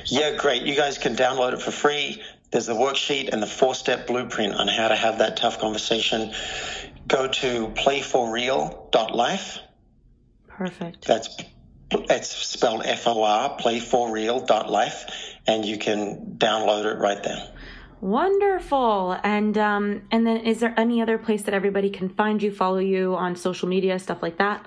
Yeah, 0.05 0.35
great. 0.37 0.61
You 0.61 0.75
guys 0.75 0.99
can 0.99 1.15
download 1.15 1.53
it 1.53 1.61
for 1.61 1.71
free. 1.71 2.21
There's 2.51 2.67
the 2.67 2.73
worksheet 2.73 3.29
and 3.29 3.41
the 3.41 3.47
four 3.47 3.75
step 3.75 4.07
blueprint 4.07 4.55
on 4.55 4.67
how 4.67 4.87
to 4.87 4.95
have 4.95 5.19
that 5.19 5.37
tough 5.37 5.59
conversation. 5.59 6.33
Go 7.07 7.27
to 7.27 7.67
playforreal.life. 7.69 9.59
Perfect. 10.47 11.05
That's 11.05 11.37
it's 11.91 12.29
spelled 12.29 12.83
F 12.85 13.07
O 13.07 13.23
R, 13.23 13.57
playforreal.life, 13.57 15.05
and 15.45 15.65
you 15.65 15.77
can 15.77 16.35
download 16.37 16.85
it 16.85 16.97
right 16.97 17.21
there. 17.23 17.51
Wonderful. 18.01 19.17
And 19.23 19.57
um, 19.57 20.03
and 20.11 20.25
then 20.25 20.37
is 20.37 20.59
there 20.59 20.73
any 20.77 21.01
other 21.01 21.17
place 21.17 21.43
that 21.43 21.53
everybody 21.53 21.89
can 21.89 22.09
find 22.09 22.41
you, 22.43 22.51
follow 22.51 22.79
you 22.79 23.15
on 23.15 23.35
social 23.35 23.67
media, 23.67 23.99
stuff 23.99 24.21
like 24.21 24.37
that? 24.37 24.65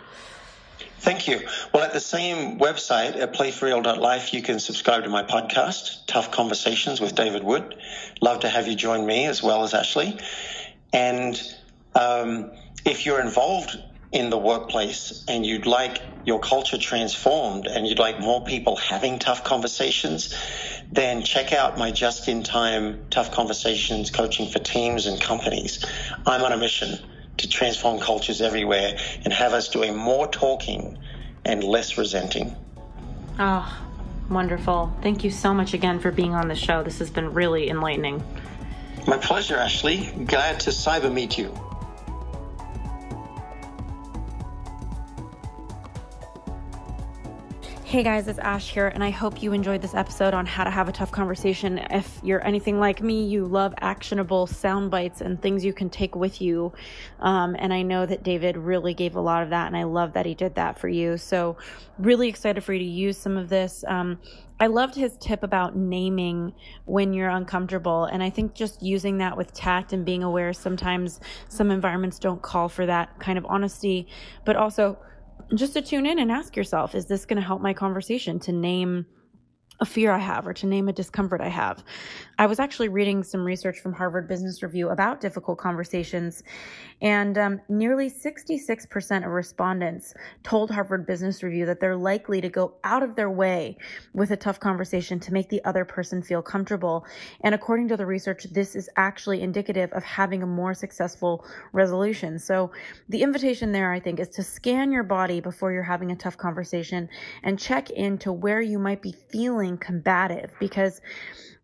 Thank 1.00 1.28
you. 1.28 1.40
Well, 1.72 1.82
at 1.82 1.94
the 1.94 2.00
same 2.00 2.58
website, 2.58 3.16
at 3.16 3.32
playforreal.life, 3.32 4.34
you 4.34 4.42
can 4.42 4.60
subscribe 4.60 5.04
to 5.04 5.08
my 5.08 5.22
podcast, 5.22 6.06
Tough 6.06 6.30
Conversations 6.30 7.00
with 7.00 7.14
David 7.14 7.42
Wood. 7.42 7.74
Love 8.20 8.40
to 8.40 8.50
have 8.50 8.68
you 8.68 8.76
join 8.76 9.06
me 9.06 9.24
as 9.24 9.42
well 9.42 9.64
as 9.64 9.72
Ashley. 9.72 10.18
And 10.92 11.40
um, 11.94 12.52
if 12.84 13.06
you're 13.06 13.22
involved 13.22 13.78
in 14.12 14.28
the 14.28 14.36
workplace 14.36 15.24
and 15.26 15.46
you'd 15.46 15.64
like 15.64 16.02
your 16.26 16.38
culture 16.38 16.76
transformed 16.76 17.66
and 17.66 17.86
you'd 17.86 17.98
like 17.98 18.20
more 18.20 18.44
people 18.44 18.76
having 18.76 19.18
tough 19.18 19.42
conversations, 19.42 20.34
then 20.92 21.22
check 21.22 21.54
out 21.54 21.78
my 21.78 21.90
just 21.90 22.28
in 22.28 22.42
time 22.42 23.06
tough 23.08 23.32
conversations 23.32 24.10
coaching 24.10 24.50
for 24.50 24.58
teams 24.58 25.06
and 25.06 25.18
companies. 25.18 25.82
I'm 26.26 26.42
on 26.42 26.52
a 26.52 26.58
mission 26.58 26.98
to 27.38 27.48
transform 27.48 28.00
cultures 28.00 28.40
everywhere 28.40 28.96
and 29.24 29.32
have 29.32 29.52
us 29.52 29.68
doing 29.68 29.96
more 29.96 30.26
talking 30.28 30.98
and 31.44 31.64
less 31.64 31.96
resenting. 31.96 32.54
Oh, 33.38 33.82
wonderful. 34.28 34.94
Thank 35.02 35.24
you 35.24 35.30
so 35.30 35.54
much 35.54 35.72
again 35.72 35.98
for 36.00 36.10
being 36.10 36.34
on 36.34 36.48
the 36.48 36.54
show. 36.54 36.82
This 36.82 36.98
has 36.98 37.10
been 37.10 37.32
really 37.32 37.70
enlightening. 37.70 38.22
My 39.06 39.16
pleasure, 39.16 39.56
Ashley. 39.56 40.12
Glad 40.26 40.60
to 40.60 40.70
cyber 40.70 41.12
meet 41.12 41.38
you. 41.38 41.58
Hey 47.90 48.04
guys, 48.04 48.28
it's 48.28 48.38
Ash 48.38 48.70
here, 48.70 48.86
and 48.86 49.02
I 49.02 49.10
hope 49.10 49.42
you 49.42 49.52
enjoyed 49.52 49.82
this 49.82 49.96
episode 49.96 50.32
on 50.32 50.46
how 50.46 50.62
to 50.62 50.70
have 50.70 50.88
a 50.88 50.92
tough 50.92 51.10
conversation. 51.10 51.78
If 51.90 52.20
you're 52.22 52.46
anything 52.46 52.78
like 52.78 53.02
me, 53.02 53.24
you 53.26 53.44
love 53.44 53.74
actionable 53.80 54.46
sound 54.46 54.92
bites 54.92 55.20
and 55.20 55.42
things 55.42 55.64
you 55.64 55.72
can 55.72 55.90
take 55.90 56.14
with 56.14 56.40
you. 56.40 56.72
Um, 57.18 57.56
and 57.58 57.72
I 57.74 57.82
know 57.82 58.06
that 58.06 58.22
David 58.22 58.56
really 58.56 58.94
gave 58.94 59.16
a 59.16 59.20
lot 59.20 59.42
of 59.42 59.50
that, 59.50 59.66
and 59.66 59.76
I 59.76 59.82
love 59.82 60.12
that 60.12 60.24
he 60.24 60.36
did 60.36 60.54
that 60.54 60.78
for 60.78 60.86
you. 60.86 61.16
So, 61.16 61.56
really 61.98 62.28
excited 62.28 62.62
for 62.62 62.72
you 62.72 62.78
to 62.78 62.84
use 62.84 63.18
some 63.18 63.36
of 63.36 63.48
this. 63.48 63.82
Um, 63.88 64.20
I 64.60 64.68
loved 64.68 64.94
his 64.94 65.16
tip 65.16 65.42
about 65.42 65.74
naming 65.74 66.54
when 66.84 67.12
you're 67.12 67.30
uncomfortable. 67.30 68.04
And 68.04 68.22
I 68.22 68.30
think 68.30 68.54
just 68.54 68.84
using 68.84 69.18
that 69.18 69.36
with 69.36 69.52
tact 69.52 69.92
and 69.92 70.04
being 70.04 70.22
aware 70.22 70.52
sometimes 70.52 71.18
some 71.48 71.72
environments 71.72 72.20
don't 72.20 72.40
call 72.40 72.68
for 72.68 72.86
that 72.86 73.18
kind 73.18 73.36
of 73.36 73.44
honesty, 73.46 74.06
but 74.44 74.54
also 74.54 74.96
just 75.54 75.72
to 75.74 75.82
tune 75.82 76.06
in 76.06 76.18
and 76.18 76.30
ask 76.30 76.56
yourself, 76.56 76.94
is 76.94 77.06
this 77.06 77.24
going 77.24 77.40
to 77.40 77.46
help 77.46 77.60
my 77.60 77.72
conversation 77.72 78.38
to 78.40 78.52
name 78.52 79.06
a 79.80 79.86
fear 79.86 80.12
I 80.12 80.18
have 80.18 80.46
or 80.46 80.52
to 80.52 80.66
name 80.66 80.88
a 80.88 80.92
discomfort 80.92 81.40
I 81.40 81.48
have. 81.48 81.82
I 82.38 82.46
was 82.46 82.60
actually 82.60 82.88
reading 82.88 83.22
some 83.22 83.44
research 83.44 83.78
from 83.80 83.94
Harvard 83.94 84.28
Business 84.28 84.62
Review 84.62 84.90
about 84.90 85.20
difficult 85.20 85.58
conversations, 85.58 86.42
and 87.02 87.36
um, 87.38 87.60
nearly 87.68 88.10
66% 88.10 89.26
of 89.26 89.30
respondents 89.30 90.14
told 90.42 90.70
Harvard 90.70 91.06
Business 91.06 91.42
Review 91.42 91.66
that 91.66 91.80
they're 91.80 91.96
likely 91.96 92.40
to 92.40 92.48
go 92.48 92.74
out 92.84 93.02
of 93.02 93.16
their 93.16 93.30
way 93.30 93.76
with 94.14 94.30
a 94.30 94.36
tough 94.36 94.60
conversation 94.60 95.20
to 95.20 95.32
make 95.32 95.48
the 95.48 95.64
other 95.64 95.84
person 95.84 96.22
feel 96.22 96.42
comfortable. 96.42 97.04
And 97.42 97.54
according 97.54 97.88
to 97.88 97.96
the 97.96 98.06
research, 98.06 98.44
this 98.52 98.74
is 98.74 98.88
actually 98.96 99.42
indicative 99.42 99.92
of 99.92 100.02
having 100.04 100.42
a 100.42 100.46
more 100.46 100.74
successful 100.74 101.44
resolution. 101.72 102.38
So 102.38 102.70
the 103.08 103.22
invitation 103.22 103.72
there, 103.72 103.92
I 103.92 104.00
think, 104.00 104.20
is 104.20 104.28
to 104.30 104.42
scan 104.42 104.92
your 104.92 105.04
body 105.04 105.40
before 105.40 105.72
you're 105.72 105.82
having 105.82 106.12
a 106.12 106.16
tough 106.16 106.36
conversation 106.36 107.08
and 107.42 107.58
check 107.58 107.90
into 107.90 108.32
where 108.32 108.60
you 108.60 108.78
might 108.78 109.02
be 109.02 109.12
feeling 109.12 109.50
feeling 109.50 109.78
combative 109.78 110.52
because 110.60 111.00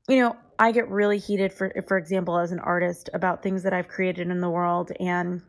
you 0.09 0.17
know 0.17 0.37
i 0.59 0.73
get 0.73 0.89
really 0.89 1.19
heated 1.19 1.53
for 1.53 1.73
for 1.87 1.97
example 1.97 2.39
as 2.39 2.53
an 2.53 2.59
artist 2.61 3.11
about 3.15 3.43
things 3.43 3.63
that 3.63 3.73
i've 3.73 3.89
created 3.89 4.29
in 4.29 4.41
the 4.41 4.51
world 4.51 4.93
and 5.01 5.43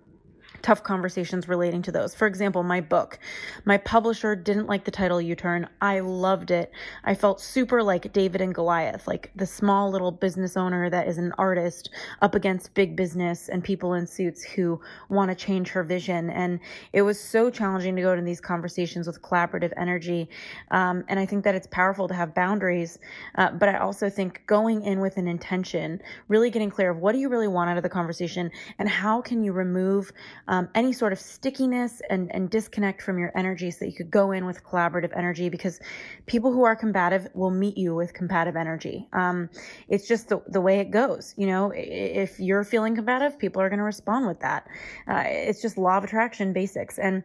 tough 0.61 0.83
conversations 0.83 1.47
relating 1.47 1.81
to 1.83 1.91
those. 1.91 2.15
For 2.15 2.27
example, 2.27 2.63
my 2.63 2.81
book. 2.81 3.19
My 3.65 3.77
publisher 3.77 4.35
didn't 4.35 4.67
like 4.67 4.83
the 4.83 4.91
title 4.91 5.21
You 5.21 5.35
Turn. 5.35 5.67
I 5.81 5.99
loved 5.99 6.51
it. 6.51 6.71
I 7.03 7.15
felt 7.15 7.41
super 7.41 7.83
like 7.83 8.11
David 8.13 8.41
and 8.41 8.53
Goliath, 8.53 9.07
like 9.07 9.31
the 9.35 9.45
small 9.45 9.89
little 9.91 10.11
business 10.11 10.57
owner 10.57 10.89
that 10.89 11.07
is 11.07 11.17
an 11.17 11.33
artist 11.37 11.89
up 12.21 12.35
against 12.35 12.73
big 12.73 12.95
business 12.95 13.49
and 13.49 13.63
people 13.63 13.93
in 13.93 14.07
suits 14.07 14.43
who 14.43 14.81
want 15.09 15.29
to 15.29 15.35
change 15.35 15.69
her 15.69 15.83
vision. 15.83 16.29
And 16.29 16.59
it 16.93 17.01
was 17.01 17.19
so 17.19 17.49
challenging 17.49 17.95
to 17.95 18.01
go 18.01 18.15
to 18.15 18.21
these 18.21 18.41
conversations 18.41 19.07
with 19.07 19.21
collaborative 19.21 19.73
energy. 19.77 20.29
Um, 20.71 21.03
and 21.07 21.19
I 21.19 21.25
think 21.25 21.43
that 21.43 21.55
it's 21.55 21.67
powerful 21.67 22.07
to 22.07 22.13
have 22.13 22.33
boundaries. 22.33 22.99
Uh, 23.35 23.51
but 23.51 23.69
I 23.69 23.77
also 23.77 24.09
think 24.09 24.41
going 24.47 24.83
in 24.83 24.99
with 24.99 25.17
an 25.17 25.27
intention, 25.27 26.01
really 26.27 26.49
getting 26.49 26.69
clear 26.69 26.91
of 26.91 26.97
what 26.97 27.11
do 27.11 27.19
you 27.19 27.29
really 27.29 27.47
want 27.47 27.69
out 27.69 27.77
of 27.77 27.83
the 27.83 27.89
conversation 27.89 28.51
and 28.79 28.89
how 28.89 29.21
can 29.21 29.43
you 29.43 29.53
remove 29.53 30.11
um, 30.47 30.56
any 30.75 30.93
sort 30.93 31.13
of 31.13 31.19
stickiness 31.19 32.01
and, 32.09 32.33
and 32.33 32.49
disconnect 32.49 33.01
from 33.01 33.17
your 33.17 33.31
energy 33.35 33.71
so 33.71 33.79
that 33.79 33.87
you 33.87 33.95
could 33.95 34.11
go 34.11 34.31
in 34.31 34.45
with 34.45 34.63
collaborative 34.63 35.11
energy 35.15 35.49
because 35.49 35.79
people 36.25 36.51
who 36.51 36.63
are 36.63 36.75
combative 36.75 37.27
will 37.33 37.51
meet 37.51 37.77
you 37.77 37.95
with 37.95 38.13
combative 38.13 38.55
energy. 38.55 39.07
Um, 39.13 39.49
it's 39.89 40.07
just 40.07 40.29
the, 40.29 40.41
the 40.47 40.61
way 40.61 40.79
it 40.79 40.91
goes. 40.91 41.33
You 41.37 41.47
know, 41.47 41.71
if 41.75 42.39
you're 42.39 42.63
feeling 42.63 42.95
combative, 42.95 43.37
people 43.37 43.61
are 43.61 43.69
going 43.69 43.79
to 43.79 43.85
respond 43.85 44.27
with 44.27 44.39
that. 44.41 44.67
Uh, 45.07 45.23
it's 45.25 45.61
just 45.61 45.77
law 45.77 45.97
of 45.97 46.03
attraction 46.03 46.53
basics. 46.53 46.97
And 46.97 47.23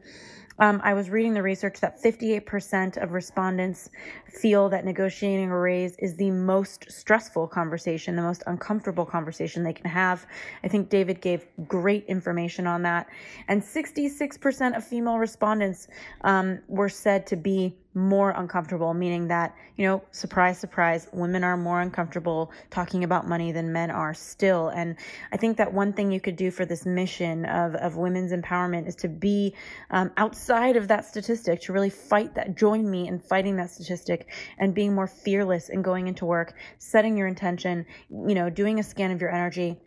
um, 0.59 0.80
I 0.84 0.94
was 0.94 1.11
reading 1.11 1.34
the 1.34 1.42
research 1.42 1.80
that 1.80 2.03
58% 2.03 3.03
of 3.03 3.12
respondents 3.12 3.90
feel 4.26 4.68
that 4.68 4.84
negotiating 4.84 5.50
a 5.50 5.59
raise 5.59 5.96
is 5.98 6.16
the 6.16 6.30
most 6.30 6.90
stressful 6.90 7.48
conversation, 7.48 8.16
the 8.16 8.22
most 8.22 8.42
uncomfortable 8.46 9.05
conversation 9.05 9.62
they 9.62 9.72
can 9.72 9.90
have. 9.90 10.26
I 10.62 10.68
think 10.68 10.88
David 10.88 11.20
gave 11.20 11.46
great 11.66 12.05
information 12.07 12.66
on 12.66 12.82
that. 12.82 13.09
And 13.48 13.62
66% 13.62 14.76
of 14.76 14.84
female 14.84 15.18
respondents 15.18 15.88
um, 16.22 16.61
were 16.68 16.88
said 16.88 17.26
to 17.28 17.36
be 17.36 17.76
more 17.95 18.30
uncomfortable, 18.30 18.95
meaning 18.95 19.28
that, 19.28 19.55
you 19.76 19.86
know, 19.86 20.03
surprise, 20.12 20.59
surprise, 20.59 21.09
women 21.12 21.45
are 21.45 21.57
more 21.57 21.80
uncomfortable 21.80 22.51
talking 22.70 23.05
about 23.05 23.28
money 23.28 23.53
than 23.53 23.72
men 23.72 23.90
are 23.90 24.14
still. 24.14 24.68
And 24.68 24.97
I 25.32 25.36
think 25.36 25.59
that 25.59 25.72
one 25.72 25.93
thing 25.93 26.11
you 26.11 26.20
could 26.20 26.36
do 26.36 26.51
for 26.51 26.64
this 26.64 26.86
mission 26.86 27.45
of, 27.45 27.74
of 27.74 27.97
women's 27.97 28.32
empowerment 28.32 28.88
is 28.88 28.97
to 28.97 29.09
be 29.09 29.55
um, 29.90 30.11
outside 30.16 30.76
of 30.76 30.88
that 30.88 31.05
statistic, 31.05 31.61
to 31.62 31.72
really 31.72 31.90
fight 31.90 32.34
that, 32.34 32.57
join 32.57 32.90
me 32.90 33.09
in 33.09 33.18
fighting 33.18 33.57
that 33.57 33.70
statistic 33.70 34.28
and 34.59 34.74
being 34.74 34.95
more 34.95 35.07
fearless 35.07 35.68
in 35.68 35.82
going 35.82 36.09
into 36.09 36.24
work, 36.24 36.55
setting 36.78 37.16
your 37.16 37.26
intention, 37.26 37.84
you 38.11 38.34
know, 38.34 38.49
doing 38.49 38.78
a 38.78 38.82
scan 38.82 39.11
of 39.11 39.20
your 39.20 39.30
energy 39.30 39.78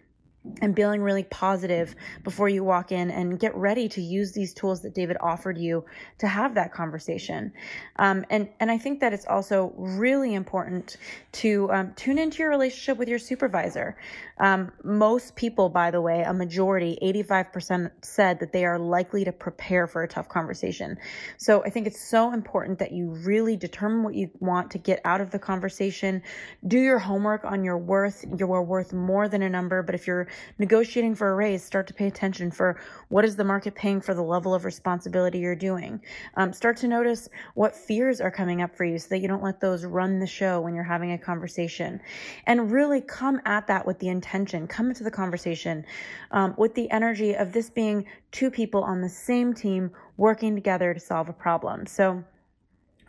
and 0.61 0.75
feeling 0.75 1.01
really 1.01 1.23
positive 1.23 1.95
before 2.23 2.49
you 2.49 2.63
walk 2.63 2.91
in 2.91 3.11
and 3.11 3.39
get 3.39 3.55
ready 3.55 3.87
to 3.89 4.01
use 4.01 4.31
these 4.31 4.53
tools 4.53 4.81
that 4.81 4.93
David 4.93 5.17
offered 5.21 5.57
you 5.57 5.85
to 6.19 6.27
have 6.27 6.55
that 6.55 6.71
conversation. 6.71 7.51
Um, 7.97 8.25
and, 8.29 8.49
and 8.59 8.71
I 8.71 8.77
think 8.77 8.99
that 8.99 9.13
it's 9.13 9.25
also 9.25 9.73
really 9.77 10.33
important 10.33 10.97
to 11.33 11.71
um, 11.71 11.93
tune 11.95 12.17
into 12.17 12.39
your 12.39 12.49
relationship 12.49 12.97
with 12.97 13.09
your 13.09 13.19
supervisor. 13.19 13.97
Um, 14.37 14.71
most 14.83 15.35
people, 15.35 15.69
by 15.69 15.91
the 15.91 16.01
way, 16.01 16.23
a 16.23 16.33
majority, 16.33 16.97
85% 17.01 17.91
said 18.01 18.39
that 18.39 18.51
they 18.51 18.65
are 18.65 18.77
likely 18.77 19.23
to 19.25 19.31
prepare 19.31 19.87
for 19.87 20.03
a 20.03 20.07
tough 20.07 20.27
conversation. 20.27 20.97
So 21.37 21.63
I 21.63 21.69
think 21.69 21.87
it's 21.87 22.01
so 22.01 22.33
important 22.33 22.79
that 22.79 22.91
you 22.91 23.09
really 23.09 23.55
determine 23.55 24.03
what 24.03 24.15
you 24.15 24.29
want 24.39 24.71
to 24.71 24.77
get 24.77 24.99
out 25.05 25.21
of 25.21 25.31
the 25.31 25.39
conversation. 25.39 26.21
Do 26.67 26.79
your 26.79 26.99
homework 26.99 27.45
on 27.45 27.63
your 27.63 27.77
worth. 27.77 28.25
You're 28.37 28.61
worth 28.61 28.93
more 28.93 29.27
than 29.27 29.41
a 29.41 29.49
number, 29.49 29.81
but 29.83 29.95
if 29.95 30.07
you're 30.07 30.27
negotiating 30.57 31.15
for 31.15 31.31
a 31.31 31.35
raise, 31.35 31.63
start 31.63 31.87
to 31.87 31.93
pay 31.93 32.07
attention 32.07 32.51
for 32.51 32.79
what 33.09 33.25
is 33.25 33.35
the 33.35 33.43
market 33.43 33.75
paying 33.75 34.01
for 34.01 34.13
the 34.13 34.21
level 34.21 34.53
of 34.53 34.65
responsibility 34.65 35.39
you're 35.39 35.55
doing. 35.55 36.01
Um, 36.35 36.53
start 36.53 36.77
to 36.77 36.87
notice 36.87 37.29
what 37.53 37.75
fears 37.75 38.21
are 38.21 38.31
coming 38.31 38.61
up 38.61 38.75
for 38.75 38.85
you 38.85 38.97
so 38.97 39.09
that 39.09 39.19
you 39.19 39.27
don't 39.27 39.43
let 39.43 39.59
those 39.59 39.85
run 39.85 40.19
the 40.19 40.27
show 40.27 40.61
when 40.61 40.75
you're 40.75 40.83
having 40.83 41.11
a 41.11 41.17
conversation. 41.17 42.01
And 42.45 42.71
really 42.71 43.01
come 43.01 43.41
at 43.45 43.67
that 43.67 43.85
with 43.85 43.99
the 43.99 44.09
intention 44.09 44.67
come 44.67 44.89
into 44.89 45.03
the 45.03 45.11
conversation 45.11 45.85
um, 46.31 46.53
with 46.57 46.75
the 46.75 46.89
energy 46.91 47.35
of 47.35 47.51
this 47.51 47.69
being 47.69 48.05
two 48.31 48.51
people 48.51 48.83
on 48.83 49.01
the 49.01 49.09
same 49.09 49.53
team 49.53 49.91
working 50.17 50.55
together 50.55 50.93
to 50.93 50.99
solve 50.99 51.29
a 51.29 51.33
problem. 51.33 51.85
So, 51.85 52.23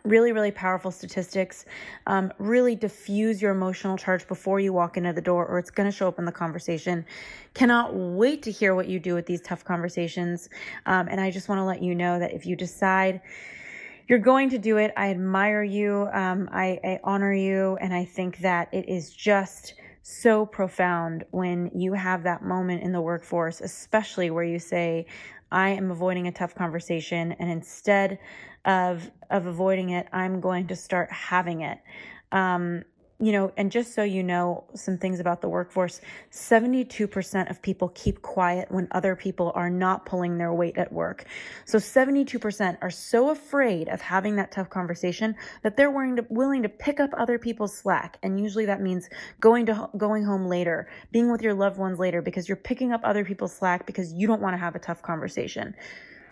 really, 0.07 0.31
really 0.31 0.51
powerful 0.51 0.91
statistics. 0.91 1.65
Um, 2.05 2.31
really 2.37 2.75
diffuse 2.75 3.41
your 3.41 3.51
emotional 3.51 3.97
charge 3.97 4.27
before 4.27 4.59
you 4.59 4.73
walk 4.73 4.97
into 4.97 5.13
the 5.13 5.21
door, 5.21 5.45
or 5.45 5.59
it's 5.59 5.71
going 5.71 5.89
to 5.89 5.95
show 5.95 6.07
up 6.07 6.19
in 6.19 6.25
the 6.25 6.31
conversation. 6.31 7.05
Cannot 7.53 7.95
wait 7.95 8.43
to 8.43 8.51
hear 8.51 8.75
what 8.75 8.87
you 8.87 8.99
do 8.99 9.13
with 9.13 9.25
these 9.25 9.41
tough 9.41 9.63
conversations. 9.63 10.49
Um, 10.85 11.07
and 11.09 11.19
I 11.19 11.31
just 11.31 11.49
want 11.49 11.59
to 11.59 11.65
let 11.65 11.81
you 11.81 11.95
know 11.95 12.19
that 12.19 12.33
if 12.33 12.45
you 12.45 12.55
decide, 12.55 13.21
you're 14.07 14.19
going 14.19 14.49
to 14.51 14.57
do 14.57 14.77
it. 14.77 14.93
I 14.95 15.09
admire 15.09 15.63
you. 15.63 16.07
Um, 16.13 16.49
I, 16.51 16.79
I 16.83 16.99
honor 17.03 17.33
you. 17.33 17.77
And 17.81 17.93
I 17.93 18.05
think 18.05 18.39
that 18.39 18.73
it 18.73 18.87
is 18.87 19.11
just 19.11 19.73
so 20.01 20.45
profound 20.45 21.25
when 21.31 21.69
you 21.75 21.91
have 21.91 22.23
that 22.23 22.41
moment 22.41 22.81
in 22.81 22.93
the 22.93 23.01
workforce, 23.01 23.59
especially 23.59 24.29
where 24.29 24.45
you 24.45 24.57
say, 24.57 25.05
I 25.51 25.69
am 25.69 25.91
avoiding 25.91 26.27
a 26.27 26.31
tough 26.31 26.55
conversation, 26.55 27.33
and 27.33 27.49
instead 27.49 28.19
of 28.65 29.09
of 29.29 29.45
avoiding 29.45 29.91
it, 29.91 30.07
I'm 30.11 30.39
going 30.41 30.67
to 30.67 30.75
start 30.75 31.11
having 31.11 31.61
it. 31.61 31.79
Um, 32.31 32.83
you 33.19 33.31
know, 33.31 33.51
and 33.57 33.71
just 33.71 33.95
so 33.95 34.03
you 34.03 34.21
know 34.21 34.63
some 34.75 34.97
things 34.97 35.19
about 35.19 35.41
the 35.41 35.49
workforce, 35.49 36.01
72% 36.31 37.49
of 37.49 37.61
people 37.63 37.89
keep 37.95 38.21
quiet 38.21 38.71
when 38.71 38.87
other 38.91 39.15
people 39.15 39.51
are 39.55 39.71
not 39.71 40.05
pulling 40.05 40.37
their 40.37 40.53
weight 40.53 40.77
at 40.77 40.93
work. 40.93 41.25
So 41.65 41.79
72% 41.79 42.77
are 42.81 42.91
so 42.91 43.31
afraid 43.31 43.89
of 43.89 44.01
having 44.01 44.35
that 44.35 44.51
tough 44.51 44.69
conversation 44.69 45.35
that 45.63 45.75
they're 45.75 45.89
willing 45.89 46.17
to, 46.17 46.25
willing 46.29 46.61
to 46.61 46.69
pick 46.69 46.99
up 46.99 47.09
other 47.17 47.39
people's 47.39 47.75
slack. 47.75 48.19
And 48.21 48.39
usually 48.39 48.65
that 48.67 48.81
means 48.81 49.09
going 49.39 49.65
to, 49.65 49.89
going 49.97 50.23
home 50.23 50.45
later, 50.45 50.87
being 51.11 51.31
with 51.31 51.41
your 51.41 51.55
loved 51.55 51.79
ones 51.79 51.97
later 51.97 52.21
because 52.21 52.47
you're 52.47 52.55
picking 52.55 52.91
up 52.91 53.01
other 53.03 53.25
people's 53.25 53.55
slack 53.55 53.87
because 53.87 54.13
you 54.13 54.27
don't 54.27 54.41
want 54.41 54.53
to 54.53 54.59
have 54.59 54.75
a 54.75 54.79
tough 54.79 55.01
conversation 55.01 55.75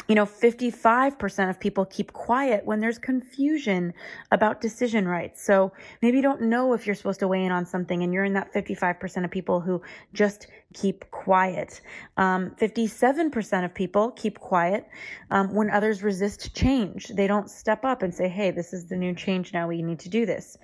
you 0.08 0.16
know, 0.16 0.26
55% 0.26 1.50
of 1.50 1.60
people 1.60 1.86
keep 1.86 2.14
quiet 2.14 2.66
when 2.66 2.80
there's 2.80 3.00
confusion 3.00 3.94
about 4.32 4.62
decision 4.62 5.08
rights. 5.08 5.44
So 5.44 5.72
maybe 6.02 6.18
you 6.18 6.24
don't 6.24 6.42
know 6.42 6.74
if 6.74 6.86
you're 6.86 6.96
supposed 6.96 7.20
to 7.22 7.28
weigh 7.28 7.46
in 7.46 7.52
on 7.52 7.66
something 7.66 8.04
and 8.04 8.14
you're 8.14 8.24
in 8.24 8.34
that 8.34 8.54
55% 8.54 9.26
of 9.26 9.32
people 9.32 9.60
who 9.60 9.82
just 10.14 10.48
keep 10.74 11.10
quiet. 11.12 11.82
Um, 12.18 12.52
57% 12.60 13.66
of 13.66 13.74
people 13.74 14.12
keep 14.12 14.40
quiet 14.40 14.88
um, 15.32 15.54
when 15.54 15.70
others 15.70 16.04
resist 16.04 16.54
change. 16.56 17.08
They 17.08 17.28
don't 17.28 17.50
step 17.50 17.86
up 17.86 18.04
and 18.04 18.14
say, 18.14 18.28
hey, 18.28 18.52
this 18.52 18.74
is 18.74 18.86
the 18.86 18.96
new 18.96 19.16
change 19.16 19.54
now. 19.54 19.68
We 19.68 19.82
need 19.82 20.00
to 20.00 20.10
do 20.10 20.26
this. 20.26 20.58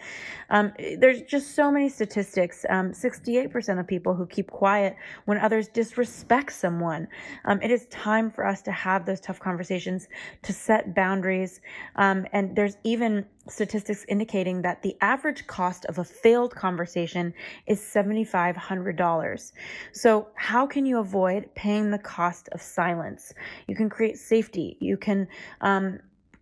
Um, 0.50 0.74
there's 0.98 1.22
just 1.24 1.56
so 1.56 1.72
many 1.72 1.88
statistics. 1.88 2.66
68% 2.70 3.70
um, 3.70 3.80
of 3.80 3.88
people 3.88 4.14
who 4.14 4.26
keep 4.26 4.52
quiet 4.52 4.96
when 5.26 5.38
others 5.38 5.68
disrespect 5.70 6.52
someone. 6.52 7.08
Um, 7.46 7.62
it 7.62 7.72
is 7.72 7.86
time 7.88 8.30
for 8.30 8.46
us 8.46 8.62
to 8.64 8.72
have 8.72 9.06
those 9.06 9.22
tough 9.22 9.40
conversations, 9.40 10.10
to 10.44 10.54
set 10.54 10.94
boundaries. 10.94 11.62
Um, 11.96 12.26
and 12.34 12.56
there's 12.56 12.78
even 12.84 13.26
statistics 13.48 14.06
indicating 14.08 14.62
that 14.62 14.82
the 14.82 14.96
average 15.02 15.48
cost 15.48 15.86
of 15.86 15.98
a 15.98 16.04
failed 16.04 16.56
conversation 16.56 17.34
is 17.68 17.80
$7,500. 17.80 19.52
So, 19.92 20.28
how 20.36 20.68
can 20.68 20.86
you 20.86 21.00
avoid 21.00 21.50
paying 21.56 21.92
the 21.92 22.00
cost 22.00 22.50
of 22.52 22.62
silence? 22.62 23.34
You 23.68 23.76
can 23.76 23.90
create 23.90 24.18
safety. 24.18 24.78
You 24.80 24.98
can 24.98 25.28
um, 25.62 26.00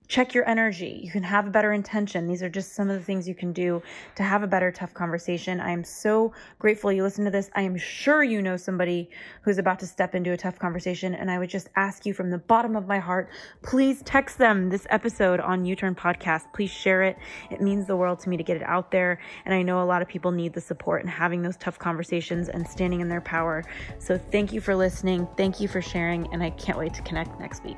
check 0.09 0.33
your 0.33 0.47
energy. 0.49 0.99
You 1.03 1.11
can 1.11 1.21
have 1.21 1.45
a 1.45 1.51
better 1.51 1.71
intention. 1.71 2.27
These 2.27 2.41
are 2.41 2.49
just 2.49 2.73
some 2.73 2.89
of 2.89 2.97
the 2.97 3.05
things 3.05 3.27
you 3.27 3.35
can 3.35 3.53
do 3.53 3.81
to 4.15 4.23
have 4.23 4.41
a 4.41 4.47
better 4.47 4.71
tough 4.71 4.91
conversation. 4.91 5.61
I 5.61 5.69
am 5.69 5.83
so 5.83 6.33
grateful 6.57 6.91
you 6.91 7.03
listen 7.03 7.25
to 7.25 7.31
this. 7.31 7.51
I 7.55 7.61
am 7.61 7.77
sure 7.77 8.23
you 8.23 8.41
know 8.41 8.57
somebody 8.57 9.11
who's 9.43 9.59
about 9.59 9.77
to 9.79 9.87
step 9.87 10.15
into 10.15 10.31
a 10.31 10.37
tough 10.37 10.57
conversation. 10.57 11.13
And 11.13 11.29
I 11.29 11.37
would 11.37 11.49
just 11.49 11.69
ask 11.75 12.07
you 12.07 12.15
from 12.15 12.31
the 12.31 12.39
bottom 12.39 12.75
of 12.75 12.87
my 12.87 12.97
heart, 12.97 13.29
please 13.61 14.01
text 14.01 14.39
them 14.39 14.69
this 14.69 14.87
episode 14.89 15.39
on 15.39 15.63
You 15.63 15.75
Turn 15.75 15.93
Podcast. 15.93 16.51
Please 16.55 16.71
share 16.71 17.03
it. 17.03 17.15
It 17.51 17.61
means 17.61 17.85
the 17.85 17.95
world 17.95 18.19
to 18.21 18.29
me 18.29 18.37
to 18.37 18.43
get 18.43 18.57
it 18.57 18.63
out 18.63 18.89
there. 18.89 19.19
And 19.45 19.53
I 19.53 19.61
know 19.61 19.83
a 19.83 19.85
lot 19.85 20.01
of 20.01 20.07
people 20.07 20.31
need 20.31 20.53
the 20.53 20.61
support 20.61 21.01
and 21.01 21.09
having 21.09 21.43
those 21.43 21.57
tough 21.57 21.77
conversations 21.77 22.49
and 22.49 22.67
standing 22.67 23.01
in 23.01 23.09
their 23.09 23.21
power. 23.21 23.63
So 23.99 24.17
thank 24.17 24.53
you 24.53 24.59
for 24.59 24.75
listening. 24.75 25.27
Thank 25.37 25.59
you 25.59 25.67
for 25.67 25.83
sharing. 25.83 26.33
And 26.33 26.41
I 26.41 26.49
can't 26.49 26.79
wait 26.79 26.95
to 26.95 27.03
connect 27.03 27.39
next 27.39 27.63
week. 27.63 27.77